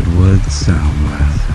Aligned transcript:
Deadwood. 0.00 0.40
Not 0.66 1.49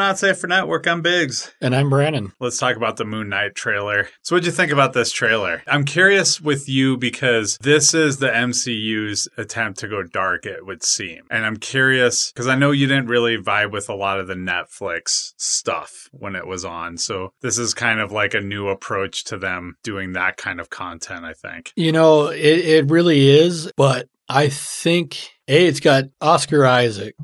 Not 0.00 0.18
Safe 0.18 0.38
for 0.38 0.46
Network. 0.46 0.88
I'm 0.88 1.02
Biggs. 1.02 1.52
And 1.60 1.76
I'm 1.76 1.90
Brandon. 1.90 2.32
Let's 2.40 2.56
talk 2.56 2.74
about 2.74 2.96
the 2.96 3.04
Moon 3.04 3.28
Knight 3.28 3.54
trailer. 3.54 4.08
So, 4.22 4.34
what'd 4.34 4.46
you 4.46 4.50
think 4.50 4.72
about 4.72 4.94
this 4.94 5.12
trailer? 5.12 5.62
I'm 5.66 5.84
curious 5.84 6.40
with 6.40 6.70
you 6.70 6.96
because 6.96 7.58
this 7.60 7.92
is 7.92 8.16
the 8.16 8.30
MCU's 8.30 9.28
attempt 9.36 9.78
to 9.80 9.88
go 9.88 10.02
dark, 10.02 10.46
it 10.46 10.64
would 10.64 10.82
seem. 10.82 11.24
And 11.30 11.44
I'm 11.44 11.58
curious 11.58 12.32
because 12.32 12.48
I 12.48 12.54
know 12.54 12.70
you 12.70 12.86
didn't 12.86 13.08
really 13.08 13.36
vibe 13.36 13.72
with 13.72 13.90
a 13.90 13.94
lot 13.94 14.18
of 14.18 14.26
the 14.26 14.34
Netflix 14.34 15.34
stuff 15.36 16.08
when 16.12 16.34
it 16.34 16.46
was 16.46 16.64
on. 16.64 16.96
So, 16.96 17.34
this 17.42 17.58
is 17.58 17.74
kind 17.74 18.00
of 18.00 18.10
like 18.10 18.32
a 18.32 18.40
new 18.40 18.68
approach 18.68 19.24
to 19.24 19.36
them 19.36 19.76
doing 19.82 20.14
that 20.14 20.38
kind 20.38 20.60
of 20.60 20.70
content, 20.70 21.26
I 21.26 21.34
think. 21.34 21.74
You 21.76 21.92
know, 21.92 22.28
it, 22.28 22.40
it 22.40 22.90
really 22.90 23.28
is, 23.28 23.70
but 23.76 24.08
I 24.30 24.48
think 24.48 25.18
A, 25.48 25.66
it's 25.66 25.80
got 25.80 26.04
Oscar 26.20 26.64
Isaac, 26.64 27.16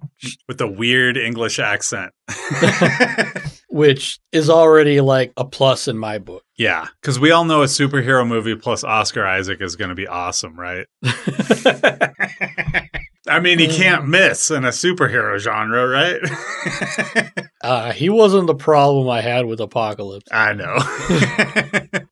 With 0.48 0.59
the 0.59 0.66
weird 0.66 1.16
English 1.16 1.60
accent. 1.60 2.12
which 3.69 4.19
is 4.33 4.51
already 4.51 5.01
like 5.01 5.33
a 5.37 5.45
plus 5.45 5.87
in 5.87 5.97
my 5.98 6.19
book. 6.19 6.42
yeah, 6.56 6.88
because 7.00 7.20
we 7.20 7.30
all 7.30 7.45
know 7.45 7.62
a 7.62 7.67
superhero 7.67 8.27
movie 8.27 8.56
plus 8.56 8.83
Oscar 8.83 9.25
Isaac 9.25 9.61
is 9.61 9.77
going 9.77 9.91
to 9.91 9.95
be 9.95 10.08
awesome, 10.08 10.58
right? 10.58 10.86
I 13.28 13.41
mean, 13.41 13.58
he 13.58 13.69
can't 13.69 14.06
miss 14.06 14.50
in 14.50 14.64
a 14.64 14.69
superhero 14.69 15.38
genre, 15.38 15.86
right? 15.88 17.33
Uh, 17.62 17.91
he 17.91 18.08
wasn't 18.08 18.46
the 18.46 18.55
problem 18.55 19.08
I 19.08 19.20
had 19.20 19.46
with 19.46 19.58
Apocalypse. 19.58 20.27
I 20.30 20.52
know. 20.52 20.77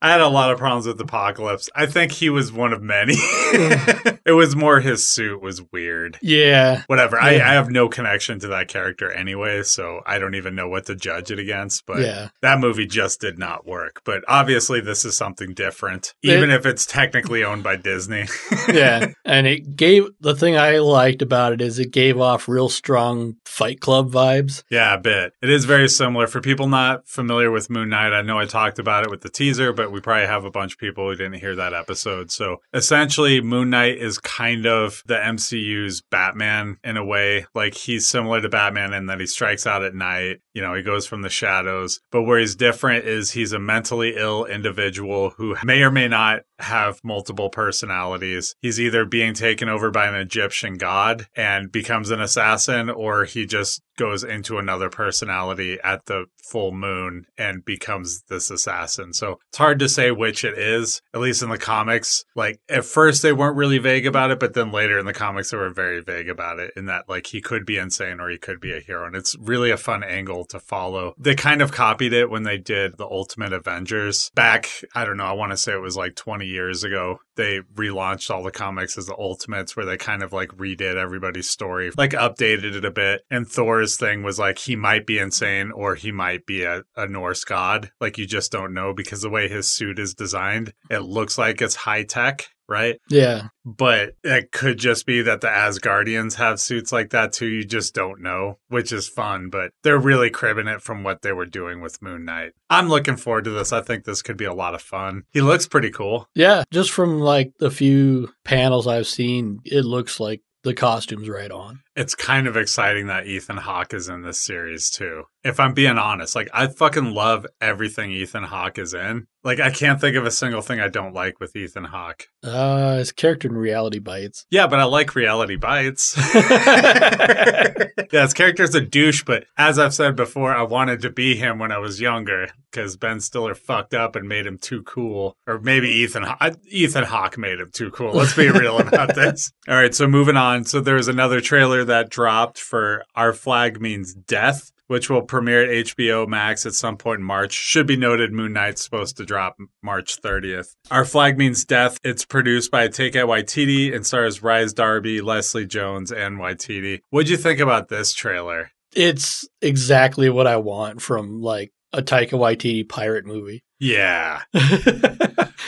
I 0.02 0.10
had 0.10 0.20
a 0.20 0.26
lot 0.28 0.50
of 0.50 0.58
problems 0.58 0.84
with 0.86 1.00
Apocalypse. 1.00 1.70
I 1.76 1.86
think 1.86 2.10
he 2.10 2.28
was 2.28 2.52
one 2.52 2.72
of 2.72 2.82
many. 2.82 3.14
it 3.16 4.34
was 4.34 4.56
more 4.56 4.80
his 4.80 5.06
suit 5.06 5.40
was 5.40 5.62
weird. 5.70 6.18
Yeah. 6.22 6.82
Whatever. 6.88 7.20
I, 7.20 7.36
Yeah. 7.36 7.48
I 7.50 7.52
have 7.54 7.70
no 7.70 7.88
connection 7.88 8.40
to 8.40 8.48
that 8.48 8.66
character 8.66 9.12
anyway, 9.12 9.62
so 9.62 10.00
I 10.06 10.18
don't 10.18 10.34
even 10.34 10.56
know 10.56 10.68
what 10.68 10.86
to 10.86 10.96
judge 10.96 11.30
it 11.30 11.38
against. 11.38 11.86
But 11.86 12.00
Yeah. 12.00 12.30
that 12.42 12.58
movie 12.58 12.86
just 12.86 13.20
did 13.20 13.38
not 13.38 13.64
work. 13.64 14.00
But 14.04 14.24
obviously, 14.26 14.80
this 14.80 15.04
is 15.04 15.16
something 15.16 15.54
different, 15.54 16.14
It- 16.22 16.30
even 16.36 16.50
if 16.50 16.66
it's 16.66 16.84
technically 16.84 17.44
owned 17.44 17.62
by 17.62 17.76
Disney. 17.76 18.24
Yeah. 18.72 19.12
and 19.24 19.46
it 19.46 19.76
gave 19.76 20.06
the 20.20 20.34
thing 20.34 20.56
I 20.56 20.78
liked 20.78 21.03
about 21.22 21.52
it 21.52 21.60
is 21.60 21.78
it 21.78 21.90
gave 21.90 22.20
off 22.20 22.48
real 22.48 22.68
strong 22.68 23.36
Fight 23.44 23.80
Club 23.80 24.10
vibes. 24.10 24.64
Yeah, 24.70 24.94
a 24.94 24.98
bit. 24.98 25.32
It 25.42 25.50
is 25.50 25.64
very 25.64 25.88
similar. 25.88 26.26
For 26.26 26.40
people 26.40 26.68
not 26.68 27.08
familiar 27.08 27.50
with 27.50 27.70
Moon 27.70 27.88
Knight, 27.88 28.12
I 28.12 28.22
know 28.22 28.38
I 28.38 28.46
talked 28.46 28.78
about 28.78 29.04
it 29.04 29.10
with 29.10 29.20
the 29.20 29.28
teaser, 29.28 29.72
but 29.72 29.92
we 29.92 30.00
probably 30.00 30.26
have 30.26 30.44
a 30.44 30.50
bunch 30.50 30.72
of 30.72 30.78
people 30.78 31.08
who 31.08 31.16
didn't 31.16 31.40
hear 31.40 31.54
that 31.54 31.74
episode. 31.74 32.30
So 32.30 32.60
essentially, 32.72 33.40
Moon 33.40 33.70
Knight 33.70 33.98
is 33.98 34.18
kind 34.18 34.66
of 34.66 35.02
the 35.06 35.14
MCU's 35.14 36.02
Batman 36.10 36.78
in 36.82 36.96
a 36.96 37.04
way. 37.04 37.46
Like 37.54 37.74
he's 37.74 38.08
similar 38.08 38.40
to 38.40 38.48
Batman 38.48 38.92
in 38.92 39.06
that 39.06 39.20
he 39.20 39.26
strikes 39.26 39.66
out 39.66 39.84
at 39.84 39.94
night. 39.94 40.40
You 40.52 40.62
know, 40.62 40.74
he 40.74 40.82
goes 40.82 41.06
from 41.06 41.22
the 41.22 41.30
shadows. 41.30 42.00
But 42.10 42.22
where 42.22 42.38
he's 42.38 42.56
different 42.56 43.04
is 43.04 43.32
he's 43.32 43.52
a 43.52 43.58
mentally 43.58 44.14
ill 44.16 44.44
individual 44.44 45.30
who 45.30 45.56
may 45.64 45.82
or 45.82 45.90
may 45.90 46.08
not 46.08 46.42
have 46.58 47.00
multiple 47.02 47.50
personalities. 47.50 48.54
He's 48.60 48.80
either 48.80 49.04
being 49.04 49.34
taken 49.34 49.68
over 49.68 49.90
by 49.90 50.06
an 50.06 50.14
Egyptian 50.14 50.76
god 50.76 51.26
and 51.36 51.72
becomes 51.72 52.10
an 52.10 52.20
assassin, 52.20 52.88
or 52.90 53.24
he 53.24 53.46
just 53.46 53.82
goes 53.96 54.24
into 54.24 54.58
another 54.58 54.88
personality 54.88 55.78
at 55.82 56.06
the 56.06 56.26
full 56.50 56.72
moon 56.72 57.26
and 57.38 57.64
becomes 57.64 58.22
this 58.28 58.50
assassin. 58.50 59.12
So 59.12 59.38
it's 59.48 59.58
hard 59.58 59.78
to 59.80 59.88
say 59.88 60.10
which 60.10 60.44
it 60.44 60.58
is, 60.58 61.02
at 61.12 61.20
least 61.20 61.42
in 61.42 61.48
the 61.48 61.58
comics. 61.58 62.24
Like 62.34 62.60
at 62.68 62.84
first 62.84 63.22
they 63.22 63.32
weren't 63.32 63.56
really 63.56 63.78
vague 63.78 64.06
about 64.06 64.30
it, 64.30 64.40
but 64.40 64.54
then 64.54 64.70
later 64.70 64.98
in 64.98 65.06
the 65.06 65.12
comics 65.12 65.50
they 65.50 65.56
were 65.56 65.70
very 65.70 66.00
vague 66.00 66.28
about 66.28 66.58
it 66.58 66.72
in 66.76 66.86
that 66.86 67.08
like 67.08 67.28
he 67.28 67.40
could 67.40 67.64
be 67.64 67.76
insane 67.76 68.20
or 68.20 68.28
he 68.28 68.38
could 68.38 68.60
be 68.60 68.72
a 68.72 68.80
hero. 68.80 69.06
And 69.06 69.16
it's 69.16 69.36
really 69.38 69.70
a 69.70 69.76
fun 69.76 70.02
angle 70.04 70.44
to 70.46 70.60
follow. 70.60 71.14
They 71.18 71.34
kind 71.34 71.62
of 71.62 71.72
copied 71.72 72.12
it 72.12 72.30
when 72.30 72.42
they 72.42 72.58
did 72.58 72.96
the 72.98 73.06
Ultimate 73.06 73.52
Avengers 73.52 74.30
back, 74.34 74.68
I 74.94 75.04
don't 75.04 75.16
know, 75.16 75.24
I 75.24 75.32
want 75.32 75.52
to 75.52 75.56
say 75.56 75.72
it 75.72 75.80
was 75.80 75.96
like 75.96 76.14
20 76.16 76.46
years 76.46 76.84
ago. 76.84 77.18
They 77.36 77.60
relaunched 77.74 78.30
all 78.30 78.42
the 78.42 78.50
comics 78.50 78.96
as 78.96 79.06
the 79.06 79.16
Ultimates 79.16 79.76
where 79.76 79.86
they 79.86 79.96
kind 79.96 80.22
of 80.22 80.32
like 80.32 80.50
redid 80.50 80.96
everybody's 80.96 81.50
story, 81.50 81.90
like 81.96 82.10
updated 82.10 82.74
it 82.74 82.84
a 82.84 82.90
bit. 82.90 83.22
And 83.30 83.46
Thor's 83.46 83.96
thing 83.96 84.22
was 84.22 84.38
like 84.38 84.58
he 84.58 84.76
might 84.76 85.06
be 85.06 85.18
insane 85.18 85.70
or 85.72 85.94
he 85.94 86.12
might 86.12 86.33
be 86.38 86.62
a, 86.64 86.82
a 86.96 87.06
Norse 87.06 87.44
god. 87.44 87.90
Like 88.00 88.18
you 88.18 88.26
just 88.26 88.52
don't 88.52 88.74
know 88.74 88.92
because 88.94 89.22
the 89.22 89.30
way 89.30 89.48
his 89.48 89.68
suit 89.68 89.98
is 89.98 90.14
designed, 90.14 90.72
it 90.90 91.00
looks 91.00 91.38
like 91.38 91.60
it's 91.62 91.74
high 91.74 92.04
tech. 92.04 92.48
Right. 92.66 92.98
Yeah. 93.10 93.48
But 93.66 94.14
it 94.22 94.50
could 94.50 94.78
just 94.78 95.04
be 95.04 95.20
that 95.20 95.42
the 95.42 95.48
Asgardians 95.48 96.36
have 96.36 96.58
suits 96.58 96.92
like 96.92 97.10
that 97.10 97.34
too. 97.34 97.46
You 97.46 97.62
just 97.62 97.94
don't 97.94 98.22
know, 98.22 98.58
which 98.68 98.90
is 98.90 99.06
fun, 99.06 99.50
but 99.50 99.72
they're 99.82 99.98
really 99.98 100.30
cribbing 100.30 100.66
it 100.66 100.80
from 100.80 101.04
what 101.04 101.20
they 101.20 101.32
were 101.32 101.44
doing 101.44 101.82
with 101.82 102.00
Moon 102.00 102.24
Knight. 102.24 102.52
I'm 102.70 102.88
looking 102.88 103.16
forward 103.16 103.44
to 103.44 103.50
this. 103.50 103.70
I 103.70 103.82
think 103.82 104.04
this 104.04 104.22
could 104.22 104.38
be 104.38 104.46
a 104.46 104.54
lot 104.54 104.74
of 104.74 104.80
fun. 104.80 105.24
He 105.30 105.42
looks 105.42 105.68
pretty 105.68 105.90
cool. 105.90 106.26
Yeah. 106.34 106.64
Just 106.70 106.90
from 106.90 107.20
like 107.20 107.52
the 107.58 107.70
few 107.70 108.30
panels 108.44 108.86
I've 108.86 109.08
seen, 109.08 109.58
it 109.66 109.84
looks 109.84 110.18
like 110.18 110.40
the 110.62 110.74
costume's 110.74 111.28
right 111.28 111.50
on. 111.50 111.80
It's 111.94 112.14
kind 112.14 112.46
of 112.46 112.56
exciting 112.56 113.06
that 113.08 113.26
Ethan 113.26 113.58
Hawke 113.58 113.92
is 113.92 114.08
in 114.08 114.22
this 114.22 114.40
series 114.40 114.90
too. 114.90 115.24
If 115.44 115.60
I'm 115.60 115.74
being 115.74 115.98
honest, 115.98 116.34
like 116.34 116.48
I 116.54 116.66
fucking 116.68 117.12
love 117.12 117.46
everything 117.60 118.10
Ethan 118.10 118.44
Hawke 118.44 118.78
is 118.78 118.94
in. 118.94 119.26
Like 119.44 119.60
I 119.60 119.70
can't 119.70 120.00
think 120.00 120.16
of 120.16 120.24
a 120.24 120.30
single 120.30 120.62
thing 120.62 120.80
I 120.80 120.88
don't 120.88 121.12
like 121.12 121.38
with 121.38 121.54
Ethan 121.54 121.84
Hawke. 121.84 122.26
Uh, 122.42 122.96
his 122.96 123.12
character 123.12 123.48
in 123.48 123.54
Reality 123.56 123.98
Bites. 123.98 124.46
Yeah, 124.50 124.66
but 124.66 124.80
I 124.80 124.84
like 124.84 125.14
reality 125.14 125.56
bites. 125.56 126.16
yeah, 126.34 128.22
his 128.22 128.32
character's 128.32 128.74
a 128.74 128.80
douche, 128.80 129.22
but 129.24 129.44
as 129.58 129.78
I've 129.78 129.94
said 129.94 130.16
before, 130.16 130.54
I 130.54 130.62
wanted 130.62 131.02
to 131.02 131.10
be 131.10 131.36
him 131.36 131.58
when 131.58 131.72
I 131.72 131.78
was 131.78 132.00
younger 132.00 132.48
because 132.70 132.96
Ben 132.96 133.20
Stiller 133.20 133.54
fucked 133.54 133.92
up 133.94 134.16
and 134.16 134.26
made 134.28 134.46
him 134.46 134.56
too 134.58 134.82
cool. 134.82 135.36
Or 135.46 135.60
maybe 135.60 135.88
Ethan 135.90 136.22
Haw- 136.24 136.50
Ethan 136.66 137.04
Hawke 137.04 137.36
made 137.38 137.60
him 137.60 137.70
too 137.70 137.90
cool. 137.90 138.12
Let's 138.12 138.34
be 138.34 138.48
real 138.48 138.78
about 138.78 139.14
this. 139.14 139.52
All 139.68 139.76
right, 139.76 139.94
so 139.94 140.06
moving 140.06 140.36
on. 140.36 140.64
So 140.64 140.80
there 140.80 140.94
was 140.96 141.08
another 141.08 141.40
trailer 141.40 141.84
that 141.84 142.08
dropped 142.08 142.58
for 142.58 143.04
Our 143.14 143.32
Flag 143.34 143.80
Means 143.80 144.14
Death. 144.14 144.70
Which 144.86 145.08
will 145.08 145.22
premiere 145.22 145.62
at 145.62 145.86
HBO 145.86 146.28
Max 146.28 146.66
at 146.66 146.74
some 146.74 146.96
point 146.98 147.20
in 147.20 147.24
March. 147.24 147.52
Should 147.52 147.86
be 147.86 147.96
noted, 147.96 148.32
Moon 148.32 148.52
Knight's 148.52 148.84
supposed 148.84 149.16
to 149.16 149.24
drop 149.24 149.56
March 149.82 150.20
30th. 150.20 150.74
Our 150.90 151.04
Flag 151.04 151.38
Means 151.38 151.64
Death. 151.64 151.98
It's 152.04 152.24
produced 152.24 152.70
by 152.70 152.88
Take 152.88 153.14
Taika 153.14 153.26
Waititi 153.26 153.94
and 153.94 154.06
stars 154.06 154.42
Rhys 154.42 154.72
Darby, 154.72 155.20
Leslie 155.20 155.66
Jones, 155.66 156.10
and 156.12 156.38
Waititi. 156.38 157.00
What'd 157.10 157.30
you 157.30 157.36
think 157.36 157.60
about 157.60 157.88
this 157.88 158.12
trailer? 158.12 158.70
It's 158.94 159.48
exactly 159.60 160.30
what 160.30 160.46
I 160.46 160.56
want 160.56 161.02
from 161.02 161.40
like 161.40 161.72
a 161.94 162.02
Taika 162.02 162.32
Waititi 162.32 162.86
pirate 162.88 163.24
movie. 163.24 163.62
Yeah. 163.78 164.42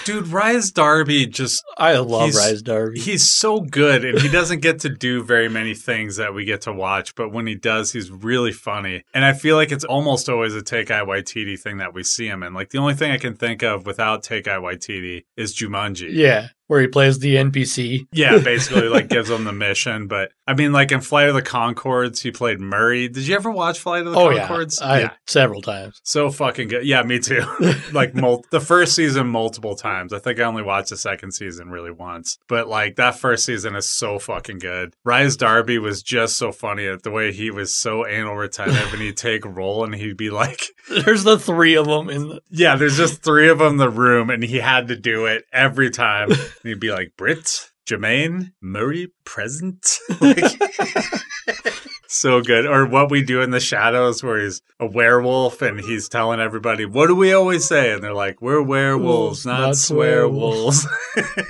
Dude, 0.04 0.28
Rhys 0.28 0.70
Darby 0.70 1.26
just 1.26 1.62
I 1.76 1.96
love 1.98 2.34
Rhys 2.34 2.62
Darby. 2.62 3.00
He's 3.00 3.28
so 3.30 3.60
good, 3.60 4.04
and 4.04 4.20
he 4.20 4.28
doesn't 4.28 4.60
get 4.60 4.80
to 4.80 4.88
do 4.88 5.22
very 5.22 5.48
many 5.48 5.74
things 5.74 6.16
that 6.16 6.32
we 6.32 6.44
get 6.44 6.62
to 6.62 6.72
watch. 6.72 7.14
But 7.14 7.32
when 7.32 7.46
he 7.46 7.56
does, 7.56 7.92
he's 7.92 8.10
really 8.10 8.52
funny. 8.52 9.02
And 9.12 9.24
I 9.24 9.32
feel 9.32 9.56
like 9.56 9.72
it's 9.72 9.84
almost 9.84 10.28
always 10.28 10.54
a 10.54 10.60
Taika 10.60 11.04
Waititi 11.04 11.58
thing 11.58 11.78
that 11.78 11.92
we 11.92 12.04
see 12.04 12.26
him 12.26 12.42
in. 12.42 12.54
Like 12.54 12.70
the 12.70 12.78
only 12.78 12.94
thing 12.94 13.10
I 13.10 13.18
can 13.18 13.34
think 13.34 13.62
of 13.62 13.84
without 13.84 14.22
Taika 14.22 14.60
Waititi 14.60 15.24
is 15.36 15.54
Jumanji. 15.54 16.08
yeah, 16.12 16.48
where 16.66 16.80
he 16.80 16.86
plays 16.86 17.18
the 17.18 17.36
NPC. 17.36 18.06
Yeah, 18.12 18.38
basically 18.38 18.88
like 18.88 19.08
gives 19.08 19.30
him 19.30 19.44
the 19.44 19.52
mission. 19.52 20.06
But 20.08 20.30
I 20.46 20.54
mean, 20.54 20.72
like 20.72 20.92
in 20.92 21.00
Flight 21.00 21.28
of 21.28 21.34
the 21.34 21.42
Conchords, 21.42 22.20
he 22.22 22.30
played 22.30 22.60
Murray. 22.60 23.08
Did 23.08 23.26
you 23.26 23.34
ever 23.34 23.50
watch 23.50 23.78
Flight 23.78 24.06
of 24.06 24.12
the 24.12 24.18
Oh 24.18 24.28
Conchords? 24.28 24.80
yeah, 24.80 24.86
I, 24.88 25.10
several 25.26 25.62
times. 25.62 26.00
So 26.04 26.30
fucking 26.30 26.68
good. 26.68 26.86
Yeah, 26.86 27.02
me 27.02 27.18
too. 27.18 27.42
like 27.92 28.14
mul- 28.14 28.44
the 28.50 28.60
first 28.60 28.94
season 28.94 29.26
multiple 29.28 29.74
times. 29.76 30.12
I 30.12 30.18
think 30.18 30.38
I 30.40 30.44
only 30.44 30.62
watched 30.62 30.90
the 30.90 30.96
second 30.96 31.32
season 31.32 31.68
really 31.70 31.90
once. 31.90 32.38
But 32.48 32.68
like 32.68 32.96
that 32.96 33.18
first 33.18 33.44
season 33.44 33.74
is 33.76 33.88
so 33.88 34.18
fucking 34.18 34.58
good. 34.58 34.94
Rhys 35.04 35.36
Darby 35.36 35.78
was 35.78 36.02
just 36.02 36.36
so 36.36 36.52
funny 36.52 36.86
at 36.86 37.02
the 37.02 37.10
way 37.10 37.32
he 37.32 37.50
was 37.50 37.74
so 37.74 38.06
anal 38.06 38.34
retentive 38.36 38.92
and 38.92 39.02
he'd 39.02 39.16
take 39.16 39.44
a 39.44 39.48
roll 39.48 39.84
and 39.84 39.94
he'd 39.94 40.16
be 40.16 40.30
like, 40.30 40.62
There's 41.04 41.24
the 41.24 41.38
three 41.38 41.74
of 41.76 41.86
them 41.86 42.08
in 42.08 42.28
the. 42.28 42.40
yeah, 42.50 42.76
there's 42.76 42.96
just 42.96 43.22
three 43.22 43.48
of 43.48 43.58
them 43.58 43.72
in 43.72 43.76
the 43.78 43.90
room 43.90 44.30
and 44.30 44.42
he 44.42 44.58
had 44.58 44.88
to 44.88 44.96
do 44.96 45.26
it 45.26 45.44
every 45.52 45.90
time. 45.90 46.28
And 46.66 46.70
he'd 46.70 46.80
be 46.80 46.90
like, 46.90 47.12
Bret, 47.16 47.70
Jemaine, 47.86 48.50
Murray, 48.60 49.12
present. 49.24 50.00
Like- 50.20 50.58
so 52.20 52.40
good. 52.40 52.66
Or 52.66 52.86
what 52.86 53.10
we 53.10 53.22
do 53.22 53.40
in 53.40 53.50
the 53.50 53.60
shadows, 53.60 54.22
where 54.22 54.40
he's 54.40 54.62
a 54.78 54.86
werewolf 54.86 55.62
and 55.62 55.80
he's 55.80 56.08
telling 56.08 56.40
everybody, 56.40 56.84
"What 56.84 57.06
do 57.08 57.14
we 57.14 57.32
always 57.32 57.64
say?" 57.66 57.92
And 57.92 58.02
they're 58.02 58.12
like, 58.14 58.40
"We're 58.42 58.62
werewolves, 58.62 59.44
Wolves, 59.44 59.46
not, 59.46 59.60
not 59.60 59.76
swear 59.76 60.28
werewolves." 60.28 60.86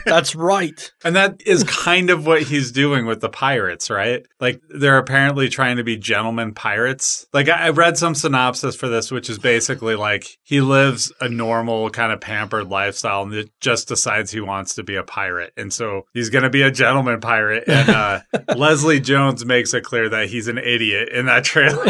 That's 0.04 0.34
right. 0.34 0.92
and 1.04 1.16
that 1.16 1.42
is 1.44 1.64
kind 1.64 2.10
of 2.10 2.26
what 2.26 2.42
he's 2.42 2.72
doing 2.72 3.06
with 3.06 3.20
the 3.20 3.28
pirates, 3.28 3.90
right? 3.90 4.24
Like 4.40 4.60
they're 4.68 4.98
apparently 4.98 5.48
trying 5.48 5.76
to 5.78 5.84
be 5.84 5.96
gentlemen 5.96 6.54
pirates. 6.54 7.26
Like 7.32 7.48
I 7.48 7.66
I 7.66 7.70
read 7.70 7.98
some 7.98 8.14
synopsis 8.14 8.76
for 8.76 8.88
this, 8.88 9.10
which 9.10 9.28
is 9.28 9.38
basically 9.38 9.96
like 9.96 10.38
he 10.44 10.60
lives 10.60 11.12
a 11.20 11.28
normal 11.28 11.90
kind 11.90 12.12
of 12.12 12.20
pampered 12.20 12.68
lifestyle 12.68 13.22
and 13.22 13.34
it 13.34 13.50
just 13.60 13.88
decides 13.88 14.30
he 14.30 14.40
wants 14.40 14.74
to 14.76 14.82
be 14.84 14.94
a 14.94 15.02
pirate, 15.02 15.52
and 15.56 15.72
so 15.72 16.06
he's 16.14 16.30
going 16.30 16.44
to 16.44 16.50
be 16.50 16.62
a 16.62 16.70
gentleman 16.70 17.20
pirate. 17.20 17.64
And 17.66 17.88
uh, 17.88 18.20
Leslie 18.56 19.00
Jones 19.00 19.44
makes 19.44 19.74
it 19.74 19.82
clear 19.84 20.08
that 20.08 20.28
he's 20.28 20.48
an 20.48 20.55
idiot 20.58 21.08
in 21.10 21.26
that 21.26 21.44
trailer. 21.44 21.84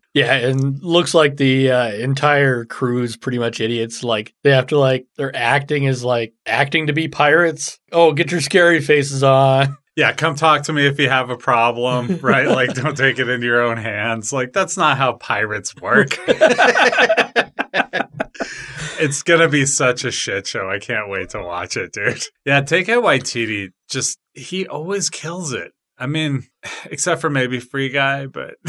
Yeah, 0.16 0.32
and 0.32 0.82
looks 0.82 1.12
like 1.12 1.36
the 1.36 1.70
uh, 1.70 1.92
entire 1.92 2.64
crew 2.64 3.02
is 3.02 3.18
pretty 3.18 3.38
much 3.38 3.60
idiots. 3.60 4.02
Like 4.02 4.32
they 4.44 4.50
have 4.50 4.68
to 4.68 4.78
like 4.78 5.06
their 5.18 5.36
acting 5.36 5.84
is 5.84 6.02
like 6.02 6.32
acting 6.46 6.86
to 6.86 6.94
be 6.94 7.06
pirates. 7.06 7.78
Oh, 7.92 8.14
get 8.14 8.32
your 8.32 8.40
scary 8.40 8.80
faces 8.80 9.22
on. 9.22 9.76
Yeah, 9.98 10.12
come 10.12 10.34
talk 10.34 10.64
to 10.64 10.74
me 10.74 10.86
if 10.86 11.00
you 11.00 11.08
have 11.08 11.30
a 11.30 11.38
problem, 11.38 12.18
right? 12.18 12.46
Like, 12.46 12.74
don't 12.74 12.94
take 12.94 13.18
it 13.18 13.30
into 13.30 13.46
your 13.46 13.62
own 13.62 13.78
hands. 13.78 14.30
Like, 14.30 14.52
that's 14.52 14.76
not 14.76 14.98
how 14.98 15.14
pirates 15.14 15.74
work. 15.76 16.18
it's 19.00 19.22
gonna 19.22 19.48
be 19.48 19.64
such 19.64 20.04
a 20.04 20.10
shit 20.10 20.46
show. 20.46 20.68
I 20.68 20.80
can't 20.80 21.08
wait 21.08 21.30
to 21.30 21.42
watch 21.42 21.78
it, 21.78 21.94
dude. 21.94 22.22
Yeah, 22.44 22.60
Taika 22.60 23.02
Waititi. 23.02 23.70
Just 23.88 24.18
he 24.34 24.66
always 24.66 25.08
kills 25.08 25.54
it. 25.54 25.72
I 25.98 26.06
mean, 26.06 26.46
except 26.86 27.20
for 27.20 27.30
maybe 27.30 27.60
Free 27.60 27.88
Guy, 27.88 28.26
but 28.26 28.54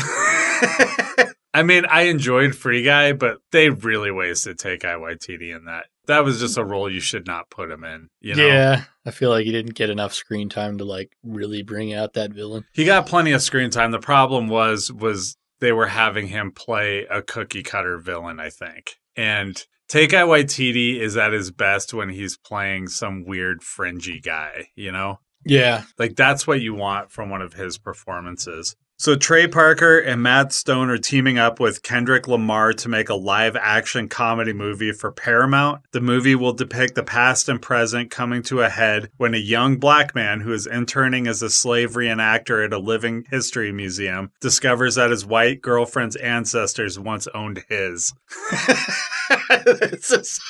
I 1.53 1.63
mean, 1.63 1.85
I 1.85 2.03
enjoyed 2.03 2.56
Free 2.56 2.83
Guy, 2.83 3.13
but 3.13 3.39
they 3.51 3.69
really 3.69 4.12
wasted 4.12 4.59
Taika 4.59 5.00
Waititi 5.00 5.56
in 5.56 5.65
that. 5.65 5.85
That 6.06 6.24
was 6.24 6.39
just 6.39 6.57
a 6.57 6.63
role 6.63 6.89
you 6.89 7.00
should 7.00 7.25
not 7.25 7.50
put 7.50 7.71
him 7.71 7.83
in. 7.83 8.09
You 8.21 8.35
know? 8.35 8.47
Yeah, 8.47 8.83
I 9.06 9.12
feel 9.12 9.29
like 9.29 9.45
he 9.45 9.51
didn't 9.51 9.75
get 9.75 9.89
enough 9.89 10.13
screen 10.13 10.50
time 10.50 10.77
to 10.77 10.85
like 10.85 11.12
really 11.24 11.63
bring 11.63 11.94
out 11.94 12.13
that 12.13 12.31
villain. 12.31 12.65
He 12.74 12.85
got 12.85 13.07
plenty 13.07 13.31
of 13.31 13.41
screen 13.41 13.71
time. 13.71 13.91
The 13.91 14.00
problem 14.00 14.47
was 14.47 14.91
was 14.91 15.35
they 15.59 15.71
were 15.71 15.88
having 15.88 16.27
him 16.27 16.51
play 16.51 17.06
a 17.09 17.21
cookie 17.21 17.63
cutter 17.63 17.97
villain, 17.97 18.39
I 18.39 18.50
think. 18.50 18.97
And 19.15 19.62
Taika 19.89 20.27
Waititi 20.27 21.00
is 21.00 21.18
at 21.18 21.33
his 21.33 21.51
best 21.51 21.94
when 21.94 22.09
he's 22.09 22.38
playing 22.38 22.89
some 22.89 23.25
weird 23.25 23.63
fringy 23.63 24.19
guy, 24.19 24.68
you 24.75 24.91
know? 24.91 25.19
Yeah, 25.47 25.83
Like 25.97 26.15
that's 26.15 26.45
what 26.47 26.61
you 26.61 26.73
want 26.73 27.11
from 27.11 27.29
one 27.29 27.41
of 27.41 27.53
his 27.53 27.77
performances. 27.77 28.75
So 28.99 29.15
Trey 29.15 29.47
Parker 29.47 29.99
and 29.99 30.23
Matt 30.23 30.51
Stone 30.51 30.89
are 30.89 30.97
teaming 30.97 31.38
up 31.38 31.59
with 31.59 31.83
Kendrick 31.83 32.27
Lamar 32.27 32.73
to 32.73 32.89
make 32.89 33.09
a 33.09 33.13
live 33.13 33.55
action 33.55 34.07
comedy 34.09 34.53
movie 34.53 34.91
for 34.91 35.11
Paramount. 35.11 35.83
The 35.91 36.01
movie 36.01 36.33
will 36.33 36.53
depict 36.53 36.95
the 36.95 37.03
past 37.03 37.47
and 37.47 37.61
present 37.61 38.09
coming 38.09 38.41
to 38.44 38.61
a 38.61 38.69
head 38.69 39.11
when 39.17 39.35
a 39.35 39.38
young 39.38 39.77
black 39.77 40.15
man 40.15 40.39
who 40.39 40.51
is 40.51 40.65
interning 40.65 41.27
as 41.27 41.44
a 41.44 41.49
slave 41.51 41.91
reenactor 41.91 42.65
at 42.65 42.73
a 42.73 42.79
living 42.79 43.25
history 43.29 43.71
museum 43.71 44.31
discovers 44.41 44.95
that 44.95 45.11
his 45.11 45.23
white 45.27 45.61
girlfriend's 45.61 46.15
ancestors 46.15 46.97
once 46.99 47.27
owned 47.35 47.63
his. 47.69 48.11
It's 49.49 50.09
just- 50.09 50.41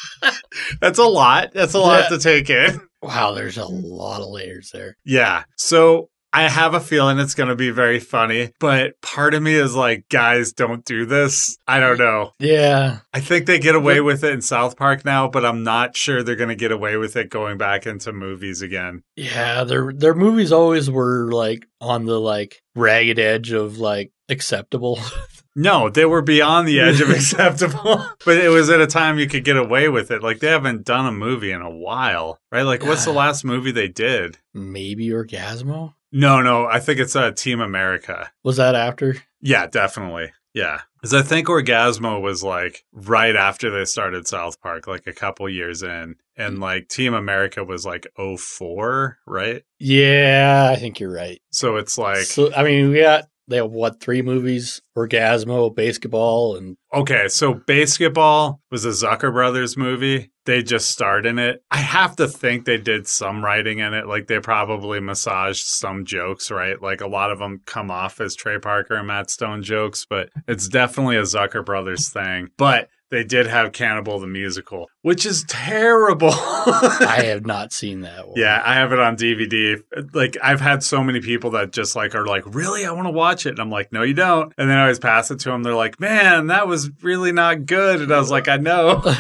that's 0.80 1.00
a 1.00 1.04
lot. 1.04 1.50
That's 1.54 1.74
a 1.74 1.80
lot 1.80 2.04
Yeah. 2.04 2.18
to 2.18 2.20
take 2.20 2.50
in. 2.50 2.80
Wow, 3.02 3.32
there's 3.32 3.58
a 3.58 3.62
mm-hmm. 3.62 3.86
lot 3.86 4.22
of 4.22 4.30
layers 4.30 4.72
there. 4.72 4.98
Yeah. 5.04 5.44
So 5.56 6.10
I 6.34 6.50
have 6.50 6.74
a 6.74 6.80
feeling 6.80 7.20
it's 7.20 7.34
going 7.36 7.50
to 7.50 7.56
be 7.56 7.72
very 7.72 8.00
funny, 8.00 8.52
but 8.60 9.02
part 9.02 9.34
of 9.34 9.42
me 9.42 9.56
is 9.56 9.76
like, 9.76 10.08
guys, 10.10 10.52
don't 10.52 10.84
do 10.84 11.06
this. 11.06 11.58
I 11.68 11.80
don't 11.80 11.98
know. 11.98 12.32
Yeah, 12.38 13.00
I 13.14 13.22
think 13.22 13.46
they 13.46 13.60
get 13.60 13.76
away 13.76 14.02
with 14.02 14.24
it 14.24 14.34
in 14.34 14.42
South 14.42 14.78
Park 14.78 15.06
now, 15.06 15.30
but 15.30 15.46
I'm 15.46 15.64
not 15.64 15.96
sure 15.96 16.22
they're 16.22 16.36
going 16.36 16.50
to 16.50 16.56
get 16.56 16.72
away 16.72 16.98
with 16.98 17.16
it 17.16 17.30
going 17.30 17.58
back 17.58 17.88
into 17.88 18.12
movies 18.12 18.62
again. 18.62 19.04
yeah, 19.16 19.64
their 19.64 19.94
their 19.94 20.14
movies 20.14 20.52
always 20.52 20.92
were 20.92 21.32
like 21.32 21.66
on 21.80 22.06
the 22.06 22.20
like 22.20 22.62
ragged 22.76 23.20
edge 23.20 23.52
of 23.52 23.80
like 23.80 24.12
acceptable. 24.30 25.00
No, 25.60 25.90
they 25.90 26.06
were 26.06 26.22
beyond 26.22 26.68
the 26.68 26.80
edge 26.80 27.02
of 27.02 27.10
acceptable, 27.50 28.06
but 28.24 28.38
it 28.38 28.50
was 28.50 28.70
at 28.70 28.80
a 28.80 28.86
time 28.86 29.18
you 29.18 29.28
could 29.28 29.44
get 29.44 29.58
away 29.58 29.90
with 29.90 30.12
it. 30.12 30.22
Like 30.22 30.40
they 30.40 30.50
haven't 30.50 30.86
done 30.86 31.08
a 31.08 31.12
movie 31.12 31.52
in 31.52 31.62
a 31.64 31.70
while, 31.70 32.40
right? 32.52 32.62
Like 32.62 32.84
what's 32.84 33.06
the 33.06 33.12
last 33.12 33.44
movie 33.44 33.72
they 33.72 33.88
did? 33.88 34.38
Maybe 34.54 35.08
Orgazmo 35.10 35.96
No, 36.12 36.42
no, 36.44 36.68
I 36.68 36.80
think 36.80 37.00
it's 37.00 37.16
uh, 37.16 37.32
Team 37.32 37.60
America. 37.60 38.32
was 38.44 38.58
that 38.58 38.76
after? 38.76 39.16
Yeah, 39.42 39.66
definitely. 39.66 40.32
Yeah. 40.54 40.82
Because 40.96 41.14
I 41.14 41.22
think 41.24 41.48
Orgazmo 41.48 42.22
was 42.22 42.44
like 42.44 42.86
right 42.92 43.36
after 43.36 43.72
they 43.72 43.86
started 43.86 44.28
South 44.28 44.62
Park, 44.62 44.86
like 44.86 45.08
a 45.08 45.14
couple 45.14 45.50
years 45.50 45.82
in. 45.82 46.18
And 46.36 46.60
like 46.60 46.88
Team 46.88 47.16
America 47.16 47.64
was 47.64 47.84
like 47.84 48.06
04, 48.16 49.18
right? 49.26 49.64
Yeah, 49.80 50.70
I 50.72 50.76
think 50.76 51.00
you're 51.00 51.12
right. 51.14 51.42
So 51.52 51.78
it's 51.78 51.98
like, 51.98 52.26
so 52.26 52.54
I 52.54 52.64
mean, 52.64 52.90
we 52.90 53.02
got 53.02 53.26
they 53.48 53.58
have 53.58 53.72
what 53.72 54.00
three 54.00 54.22
movies? 54.22 54.82
Orgazmo, 54.98 55.74
Basketball, 55.74 56.56
and 56.56 56.78
okay, 56.94 57.28
so 57.28 57.54
Basketball 57.54 58.62
was 58.72 58.86
a 58.86 58.90
Zucker 58.90 59.32
Brothers 59.32 59.78
movie. 59.78 60.32
They 60.46 60.64
just 60.64 60.90
starred 60.90 61.26
in 61.26 61.40
it. 61.40 61.62
I 61.72 61.78
have 61.78 62.16
to 62.18 62.28
think 62.28 62.66
they 62.66 62.78
did 62.78 63.08
some 63.08 63.44
writing 63.44 63.80
in 63.80 63.94
it. 63.94 64.08
Like 64.08 64.28
they 64.28 64.40
probably 64.40 65.00
massaged 65.00 65.66
some 65.66 66.06
jokes, 66.06 66.50
right? 66.50 66.82
Like 66.82 67.02
a 67.02 67.08
lot 67.08 67.32
of 67.32 67.40
them 67.40 67.62
come 67.66 67.92
off 67.92 68.22
as 68.22 68.36
Trey 68.36 68.58
Parker 68.58 68.96
and 68.96 69.08
Matt 69.08 69.30
Stone 69.30 69.64
jokes, 69.64 70.06
but 70.10 70.30
it's 70.48 70.68
definitely 70.68 71.18
a 71.18 71.24
Zucker 71.24 71.66
Brothers 71.66 72.10
thing. 72.10 72.50
But 72.58 72.90
they 73.10 73.24
did 73.24 73.48
have 73.48 73.72
Cannibal 73.72 74.20
the 74.20 74.28
Musical, 74.28 74.88
which 75.02 75.26
is 75.26 75.44
terrible. 75.48 76.32
I 76.34 77.22
have 77.26 77.46
not 77.46 77.72
seen 77.72 78.02
that 78.02 78.28
one. 78.28 78.38
Yeah, 78.38 78.62
I 78.66 78.76
have 78.76 78.92
it 78.92 79.00
on 79.00 79.16
DVD. 79.16 79.82
Like 80.14 80.38
I've 80.44 80.62
had 80.62 80.84
so 80.84 81.04
many 81.04 81.22
people 81.22 81.52
that 81.52 81.72
just 81.72 81.96
like 81.96 82.16
are 82.16 82.26
like, 82.26 82.44
"Really? 82.46 82.86
I 82.86 82.92
want 82.92 83.08
to 83.08 83.12
watch 83.12 83.46
it." 83.46 83.52
And 83.52 83.60
I'm 83.60 83.70
like, 83.70 83.92
"No, 83.94 84.04
you 84.04 84.14
don't." 84.14 84.54
And 84.58 84.70
then 84.70 84.78
I 84.78 84.82
always 84.82 85.00
pass 85.00 85.32
it 85.32 85.40
to 85.40 85.50
them. 85.50 85.64
They're 85.64 85.74
like, 85.74 86.00
"Man, 86.00 86.48
that 86.48 86.68
was 86.68 86.90
really 87.02 87.32
not 87.32 87.66
good." 87.66 88.02
And 88.02 88.14
I 88.14 88.20
was 88.20 88.32
like, 88.32 88.48
"I 88.48 88.58
know." 88.58 89.02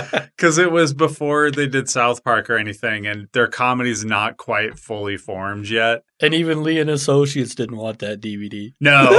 Cuz 0.38 0.56
it 0.58 0.72
was 0.72 0.94
before 0.94 1.50
they 1.50 1.66
did 1.66 1.88
South 1.90 2.24
Park 2.24 2.48
or 2.48 2.56
anything 2.56 3.06
and 3.06 3.28
their 3.32 3.46
comedy's 3.46 4.04
not 4.06 4.38
quite 4.38 4.78
fully 4.78 5.18
formed 5.18 5.68
yet. 5.68 6.02
and 6.22 6.32
even 6.32 6.62
Lee 6.62 6.78
and 6.80 6.88
Associates 6.90 7.54
didn't 7.54 7.76
want 7.76 7.98
that 7.98 8.20
DVD. 8.20 8.72
No. 8.80 9.10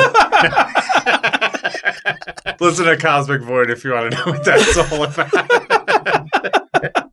Listen 2.60 2.86
to 2.86 2.98
Cosmic 2.98 3.42
Void 3.42 3.70
if 3.70 3.84
you 3.84 3.92
want 3.92 4.12
to 4.12 4.18
know 4.18 4.32
what 4.32 4.44
that's 4.44 4.78
all 4.78 5.04
about. 5.04 6.58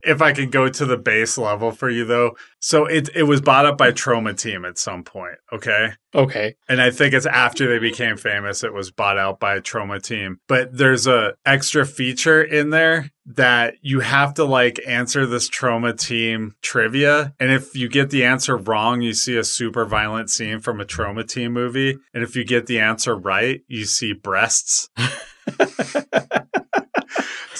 if 0.03 0.21
I 0.21 0.33
can 0.33 0.49
go 0.49 0.69
to 0.69 0.85
the 0.85 0.97
base 0.97 1.37
level 1.37 1.71
for 1.71 1.89
you 1.89 2.05
though. 2.05 2.35
So 2.59 2.85
it 2.85 3.09
it 3.15 3.23
was 3.23 3.41
bought 3.41 3.65
up 3.65 3.77
by 3.77 3.91
Troma 3.91 4.37
Team 4.37 4.65
at 4.65 4.77
some 4.77 5.03
point, 5.03 5.37
okay? 5.51 5.91
Okay, 6.15 6.55
And 6.67 6.81
I 6.81 6.89
think 6.89 7.13
it's 7.13 7.27
after 7.27 7.67
they 7.67 7.77
became 7.77 8.17
famous 8.17 8.63
it 8.63 8.73
was 8.73 8.89
bought 8.89 9.19
out 9.19 9.39
by 9.39 9.59
Troma 9.59 10.01
Team. 10.01 10.39
But 10.47 10.75
there's 10.75 11.05
a 11.05 11.35
extra 11.45 11.85
feature 11.85 12.41
in 12.41 12.71
there 12.71 13.11
that 13.27 13.75
you 13.81 13.99
have 13.99 14.33
to 14.35 14.43
like 14.43 14.79
answer 14.87 15.25
this 15.25 15.49
Troma 15.49 15.97
Team 15.97 16.55
trivia 16.61 17.33
and 17.39 17.51
if 17.51 17.75
you 17.75 17.87
get 17.87 18.09
the 18.09 18.25
answer 18.25 18.57
wrong 18.57 19.01
you 19.01 19.13
see 19.13 19.37
a 19.37 19.43
super 19.43 19.85
violent 19.85 20.31
scene 20.31 20.59
from 20.59 20.81
a 20.81 20.85
Troma 20.85 21.27
Team 21.27 21.53
movie 21.53 21.97
and 22.13 22.23
if 22.23 22.35
you 22.35 22.43
get 22.43 22.65
the 22.65 22.79
answer 22.79 23.15
right 23.15 23.61
you 23.67 23.85
see 23.85 24.13
breasts. 24.13 24.89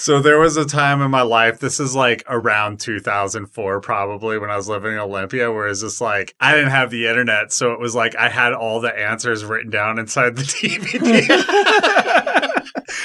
So 0.00 0.18
there 0.18 0.38
was 0.38 0.56
a 0.56 0.64
time 0.64 1.02
in 1.02 1.10
my 1.10 1.20
life, 1.20 1.58
this 1.58 1.78
is 1.78 1.94
like 1.94 2.24
around 2.26 2.80
2004 2.80 3.82
probably 3.82 4.38
when 4.38 4.48
I 4.48 4.56
was 4.56 4.66
living 4.66 4.94
in 4.94 4.98
Olympia, 4.98 5.52
where 5.52 5.68
it's 5.68 5.82
just 5.82 6.00
like 6.00 6.34
I 6.40 6.54
didn't 6.54 6.70
have 6.70 6.90
the 6.90 7.06
internet. 7.06 7.52
So 7.52 7.72
it 7.72 7.80
was 7.80 7.94
like 7.94 8.16
I 8.16 8.30
had 8.30 8.54
all 8.54 8.80
the 8.80 8.98
answers 8.98 9.44
written 9.44 9.70
down 9.70 9.98
inside 9.98 10.36
the 10.36 10.42
DVD. 10.42 11.28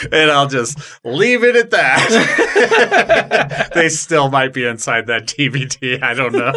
and 0.14 0.32
I'll 0.32 0.48
just 0.48 0.80
leave 1.04 1.44
it 1.44 1.58
at 1.58 1.72
that. 1.72 3.72
they 3.74 3.90
still 3.90 4.30
might 4.30 4.54
be 4.54 4.66
inside 4.66 5.08
that 5.08 5.26
DVD. 5.26 6.02
I 6.02 6.14
don't 6.14 6.32
know. 6.32 6.54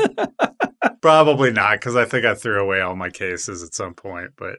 Probably 1.00 1.52
not, 1.52 1.78
because 1.78 1.96
I 1.96 2.04
think 2.04 2.24
I 2.24 2.34
threw 2.34 2.60
away 2.60 2.80
all 2.80 2.96
my 2.96 3.10
cases 3.10 3.62
at 3.62 3.74
some 3.74 3.94
point. 3.94 4.32
But 4.36 4.58